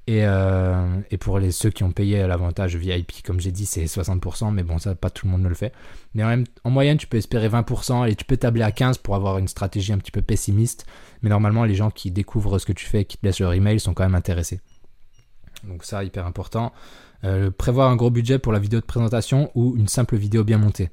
Et, 0.09 0.25
euh, 0.25 1.01
et, 1.11 1.17
pour 1.17 1.37
les, 1.37 1.51
ceux 1.51 1.69
qui 1.69 1.83
ont 1.83 1.91
payé 1.91 2.25
l'avantage 2.25 2.77
VIP, 2.77 3.23
comme 3.25 3.41
j'ai 3.41 3.51
dit, 3.51 3.65
c'est 3.65 3.83
60%, 3.83 4.53
mais 4.53 4.63
bon, 4.63 4.77
ça, 4.77 4.95
pas 4.95 5.09
tout 5.09 5.25
le 5.25 5.33
monde 5.33 5.41
ne 5.41 5.49
le 5.49 5.55
fait. 5.55 5.73
Mais 6.13 6.23
en, 6.23 6.43
en, 6.63 6.69
moyenne, 6.69 6.97
tu 6.97 7.07
peux 7.07 7.17
espérer 7.17 7.49
20% 7.49 8.09
et 8.09 8.15
tu 8.15 8.23
peux 8.23 8.37
tabler 8.37 8.63
à 8.63 8.69
15% 8.69 9.01
pour 9.01 9.15
avoir 9.15 9.37
une 9.37 9.49
stratégie 9.49 9.91
un 9.91 9.97
petit 9.97 10.11
peu 10.11 10.21
pessimiste. 10.21 10.85
Mais 11.21 11.29
normalement, 11.29 11.65
les 11.65 11.75
gens 11.75 11.91
qui 11.91 12.09
découvrent 12.11 12.57
ce 12.57 12.65
que 12.65 12.71
tu 12.71 12.85
fais 12.85 13.01
et 13.01 13.05
qui 13.05 13.17
te 13.17 13.25
laissent 13.25 13.41
leur 13.41 13.53
email 13.53 13.81
sont 13.81 13.93
quand 13.93 14.03
même 14.03 14.15
intéressés. 14.15 14.61
Donc 15.65 15.83
ça, 15.83 16.03
hyper 16.03 16.25
important. 16.25 16.71
Euh, 17.23 17.51
prévoir 17.51 17.89
un 17.89 17.95
gros 17.95 18.11
budget 18.11 18.39
pour 18.39 18.53
la 18.53 18.59
vidéo 18.59 18.79
de 18.79 18.85
présentation 18.85 19.51
ou 19.55 19.75
une 19.75 19.87
simple 19.87 20.15
vidéo 20.15 20.43
bien 20.43 20.57
montée. 20.57 20.89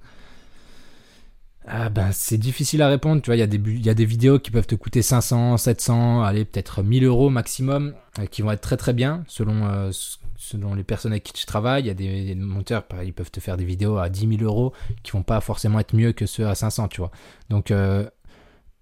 Ah 1.67 1.89
ben, 1.89 2.13
c'est 2.13 2.37
difficile 2.37 2.83
à 2.83 2.89
répondre, 2.89 3.23
tu 3.23 3.31
vois, 3.31 3.37
il 3.37 3.39
y, 3.39 3.43
a 3.43 3.95
des, 3.95 4.05
vidéos 4.05 4.39
qui 4.39 4.51
peuvent 4.51 4.67
te 4.67 4.75
coûter 4.75 5.01
500, 5.01 5.57
700, 5.57 6.23
allez, 6.23 6.45
peut-être 6.45 6.83
1000 6.83 7.05
euros 7.05 7.31
maximum, 7.31 7.95
euh, 8.19 8.27
qui 8.27 8.43
vont 8.43 8.51
être 8.51 8.61
très 8.61 8.77
très 8.77 8.93
bien, 8.93 9.25
selon, 9.29 9.67
euh, 9.67 9.91
selon 10.37 10.75
les 10.75 10.85
personnes 10.85 11.13
avec 11.13 11.25
qui 11.25 11.33
tu 11.33 11.47
travailles. 11.47 11.85
Il 11.85 11.87
y 11.87 11.91
a 11.91 11.95
des, 11.95 12.35
monteurs, 12.35 12.85
pareil, 12.85 13.09
ils 13.09 13.13
peuvent 13.13 13.31
te 13.31 13.41
faire 13.41 13.57
des 13.57 13.65
vidéos 13.65 13.97
à 13.97 14.11
10 14.11 14.37
000 14.37 14.43
euros, 14.43 14.75
qui 15.03 15.13
vont 15.13 15.23
pas 15.23 15.41
forcément 15.41 15.79
être 15.81 15.97
mieux 15.97 16.13
que 16.13 16.27
ceux 16.27 16.47
à 16.47 16.55
500, 16.55 16.89
tu 16.89 17.01
vois. 17.01 17.11
Donc, 17.49 17.71
euh, 17.71 18.07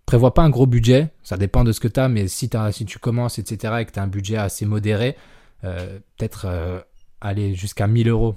prévois 0.04 0.34
pas 0.34 0.42
un 0.42 0.50
gros 0.50 0.66
budget, 0.66 1.10
ça 1.22 1.36
dépend 1.36 1.62
de 1.62 1.70
ce 1.70 1.78
que 1.78 1.88
tu 1.88 2.00
as, 2.00 2.08
mais 2.08 2.26
si, 2.26 2.50
si 2.72 2.84
tu 2.84 2.98
commences, 2.98 3.38
etc., 3.38 3.74
et 3.80 3.84
que 3.84 3.92
tu 3.92 4.00
as 4.00 4.02
un 4.02 4.08
budget 4.08 4.36
assez 4.38 4.66
modéré, 4.66 5.16
peut-être 5.60 6.84
aller 7.20 7.54
jusqu'à 7.54 7.86
1000 7.86 8.08
euros 8.08 8.34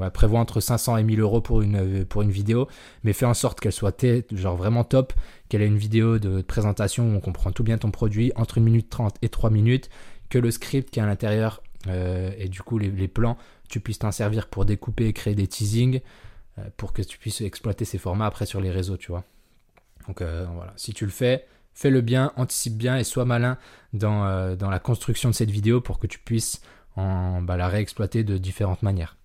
va 0.00 0.10
prévoit 0.10 0.40
entre 0.40 0.60
500 0.60 0.96
et 0.96 1.04
1000 1.04 1.20
euros 1.20 1.40
pour 1.40 1.62
une, 1.62 2.04
pour 2.04 2.22
une 2.22 2.30
vidéo, 2.30 2.68
mais 3.04 3.12
fais 3.12 3.26
en 3.26 3.34
sorte 3.34 3.60
qu'elle 3.60 3.72
soit 3.72 4.04
genre 4.32 4.56
vraiment 4.56 4.84
top, 4.84 5.12
qu'elle 5.48 5.62
ait 5.62 5.66
une 5.66 5.78
vidéo 5.78 6.18
de 6.18 6.42
présentation 6.42 7.12
où 7.12 7.16
on 7.16 7.20
comprend 7.20 7.52
tout 7.52 7.62
bien 7.62 7.78
ton 7.78 7.90
produit, 7.90 8.32
entre 8.36 8.58
1 8.58 8.62
minute 8.62 8.90
30 8.90 9.16
et 9.22 9.28
3 9.28 9.50
minutes, 9.50 9.90
que 10.28 10.38
le 10.38 10.50
script 10.50 10.90
qui 10.90 11.00
est 11.00 11.02
à 11.02 11.06
l'intérieur 11.06 11.62
euh, 11.86 12.30
et 12.38 12.48
du 12.48 12.62
coup 12.62 12.78
les, 12.78 13.08
plans, 13.08 13.36
tu 13.68 13.80
puisses 13.80 13.98
t'en 13.98 14.12
servir 14.12 14.48
pour 14.48 14.64
découper 14.64 15.06
et 15.06 15.12
créer 15.12 15.34
des 15.34 15.46
teasings, 15.46 16.00
euh, 16.58 16.62
pour 16.76 16.92
que 16.92 17.02
tu 17.02 17.18
puisses 17.18 17.40
exploiter 17.40 17.84
ces 17.84 17.98
formats 17.98 18.26
après 18.26 18.46
sur 18.46 18.60
les 18.60 18.70
réseaux, 18.70 18.96
tu 18.96 19.12
vois. 19.12 19.24
Donc 20.06 20.22
euh, 20.22 20.46
voilà, 20.54 20.72
si 20.76 20.92
tu 20.92 21.04
le 21.04 21.10
fais, 21.10 21.46
fais-le 21.74 22.00
bien, 22.00 22.32
anticipe 22.36 22.76
bien 22.76 22.96
et 22.96 23.04
sois 23.04 23.24
malin 23.24 23.58
dans, 23.92 24.56
dans 24.56 24.70
la 24.70 24.78
construction 24.78 25.30
de 25.30 25.34
cette 25.34 25.50
vidéo 25.50 25.80
pour 25.80 25.98
que 25.98 26.06
tu 26.06 26.18
puisses 26.18 26.60
en, 26.96 27.42
bah, 27.42 27.56
la 27.56 27.68
réexploiter 27.68 28.24
de 28.24 28.38
différentes 28.38 28.82
manières. 28.82 29.16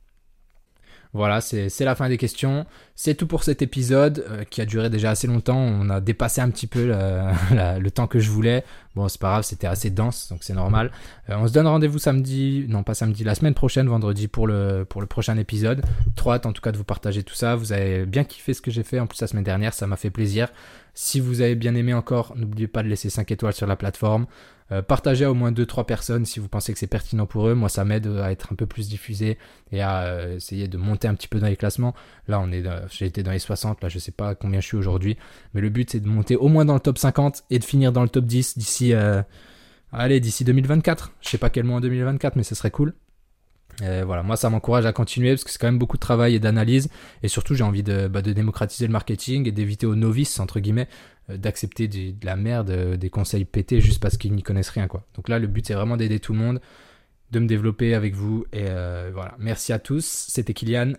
Voilà, 1.15 1.39
c'est 1.39 1.85
la 1.85 1.95
fin 1.95 2.09
des 2.09 2.17
questions. 2.17 2.65
C'est 2.93 3.15
tout 3.15 3.25
pour 3.25 3.45
cet 3.45 3.61
épisode 3.61 4.25
euh, 4.29 4.43
qui 4.43 4.59
a 4.59 4.65
duré 4.65 4.89
déjà 4.89 5.11
assez 5.11 5.27
longtemps. 5.27 5.57
On 5.57 5.89
a 5.89 6.01
dépassé 6.01 6.41
un 6.41 6.49
petit 6.49 6.67
peu 6.67 6.87
le 7.51 7.89
temps 7.89 8.07
que 8.07 8.19
je 8.19 8.29
voulais. 8.29 8.65
Bon, 8.95 9.07
c'est 9.07 9.19
pas 9.21 9.29
grave, 9.29 9.43
c'était 9.43 9.67
assez 9.67 9.89
dense, 9.89 10.27
donc 10.29 10.43
c'est 10.43 10.53
normal. 10.53 10.91
Euh, 11.29 11.35
on 11.37 11.47
se 11.47 11.53
donne 11.53 11.67
rendez-vous 11.67 11.99
samedi, 11.99 12.65
non 12.67 12.83
pas 12.83 12.93
samedi, 12.93 13.23
la 13.23 13.33
semaine 13.33 13.53
prochaine, 13.53 13.87
vendredi 13.87 14.27
pour 14.27 14.45
le, 14.45 14.85
prochain 14.85 15.37
épisode. 15.37 15.85
Hâte 16.27 16.45
en 16.45 16.51
tout 16.51 16.61
cas 16.61 16.73
de 16.73 16.77
vous 16.77 16.83
partager 16.83 17.23
tout 17.23 17.35
ça. 17.35 17.55
Vous 17.55 17.71
avez 17.71 18.05
bien 18.05 18.25
kiffé 18.25 18.53
ce 18.53 18.61
que 18.61 18.71
j'ai 18.71 18.83
fait 18.83 18.99
en 18.99 19.07
plus 19.07 19.21
la 19.21 19.27
semaine 19.27 19.43
dernière, 19.45 19.73
ça 19.73 19.87
m'a 19.87 19.95
fait 19.95 20.09
plaisir. 20.09 20.49
Si 20.95 21.21
vous 21.21 21.39
avez 21.39 21.55
bien 21.55 21.75
aimé 21.75 21.93
encore, 21.93 22.33
n'oubliez 22.35 22.67
pas 22.67 22.83
de 22.83 22.89
laisser 22.89 23.09
5 23.09 23.31
étoiles 23.31 23.53
sur 23.53 23.67
la 23.67 23.77
plateforme. 23.77 24.25
Euh, 24.71 24.81
partagez 24.81 25.25
à 25.25 25.31
au 25.31 25.35
moins 25.35 25.51
2-3 25.51 25.85
personnes 25.85 26.25
si 26.25 26.39
vous 26.39 26.47
pensez 26.47 26.73
que 26.73 26.79
c'est 26.79 26.87
pertinent 26.87 27.27
pour 27.27 27.47
eux. 27.47 27.53
Moi, 27.53 27.69
ça 27.69 27.85
m'aide 27.85 28.07
à 28.07 28.31
être 28.31 28.51
un 28.51 28.55
peu 28.55 28.65
plus 28.65 28.89
diffusé 28.89 29.37
et 29.71 29.81
à 29.81 30.03
euh, 30.03 30.37
essayer 30.37 30.67
de 30.67 30.77
monter 30.77 31.07
un 31.07 31.13
petit 31.13 31.27
peu 31.27 31.39
dans 31.39 31.47
les 31.47 31.55
classements. 31.55 31.93
Là, 32.27 32.39
on 32.39 32.51
est, 32.51 32.63
j'ai 32.89 33.05
été 33.05 33.21
dans 33.21 33.31
les 33.31 33.39
60, 33.39 33.81
là, 33.83 33.89
je 33.89 33.99
sais 33.99 34.11
pas 34.11 34.33
combien 34.33 34.59
je 34.61 34.65
suis 34.65 34.77
aujourd'hui. 34.77 35.17
Mais 35.53 35.61
le 35.61 35.69
but, 35.69 35.91
c'est 35.91 35.99
de 35.99 36.07
monter 36.07 36.35
au 36.35 36.47
moins 36.47 36.65
dans 36.65 36.73
le 36.73 36.79
top 36.79 36.97
50 36.97 37.43
et 37.51 37.59
de 37.59 37.63
finir 37.63 37.91
dans 37.91 38.03
le 38.03 38.09
top 38.09 38.25
10 38.25 38.57
d'ici, 38.57 38.93
euh, 38.93 39.21
allez, 39.91 40.19
d'ici 40.19 40.43
2024. 40.43 41.11
Je 41.21 41.29
sais 41.29 41.37
pas 41.37 41.49
quel 41.51 41.65
mois 41.65 41.77
en 41.77 41.81
2024, 41.81 42.35
mais 42.35 42.43
ce 42.43 42.55
serait 42.55 42.71
cool. 42.71 42.93
Voilà, 43.79 44.23
moi 44.23 44.37
ça 44.37 44.49
m'encourage 44.49 44.85
à 44.85 44.93
continuer 44.93 45.31
parce 45.31 45.43
que 45.43 45.51
c'est 45.51 45.59
quand 45.59 45.67
même 45.67 45.79
beaucoup 45.79 45.97
de 45.97 46.01
travail 46.01 46.35
et 46.35 46.39
d'analyse 46.39 46.89
et 47.23 47.27
surtout 47.27 47.55
j'ai 47.55 47.63
envie 47.63 47.83
de, 47.83 48.07
bah, 48.07 48.21
de 48.21 48.33
démocratiser 48.33 48.87
le 48.87 48.93
marketing 48.93 49.47
et 49.47 49.51
d'éviter 49.51 49.85
aux 49.85 49.95
novices 49.95 50.39
entre 50.39 50.59
guillemets 50.59 50.87
euh, 51.31 51.37
d'accepter 51.37 51.87
de 51.87 52.13
la 52.23 52.35
merde, 52.35 52.69
euh, 52.69 52.97
des 52.97 53.09
conseils 53.09 53.45
pétés 53.45 53.81
juste 53.81 53.99
parce 53.99 54.15
qu'ils 54.15 54.33
n'y 54.33 54.43
connaissent 54.43 54.69
rien 54.69 54.87
quoi. 54.87 55.05
Donc 55.15 55.27
là 55.27 55.39
le 55.39 55.47
but 55.47 55.65
c'est 55.65 55.73
vraiment 55.73 55.97
d'aider 55.97 56.19
tout 56.19 56.33
le 56.33 56.39
monde, 56.39 56.61
de 57.31 57.39
me 57.39 57.47
développer 57.47 57.95
avec 57.95 58.13
vous 58.13 58.45
et 58.53 58.65
euh, 58.67 59.09
voilà. 59.11 59.35
Merci 59.39 59.73
à 59.73 59.79
tous, 59.79 60.05
c'était 60.05 60.53
Kylian 60.53 60.93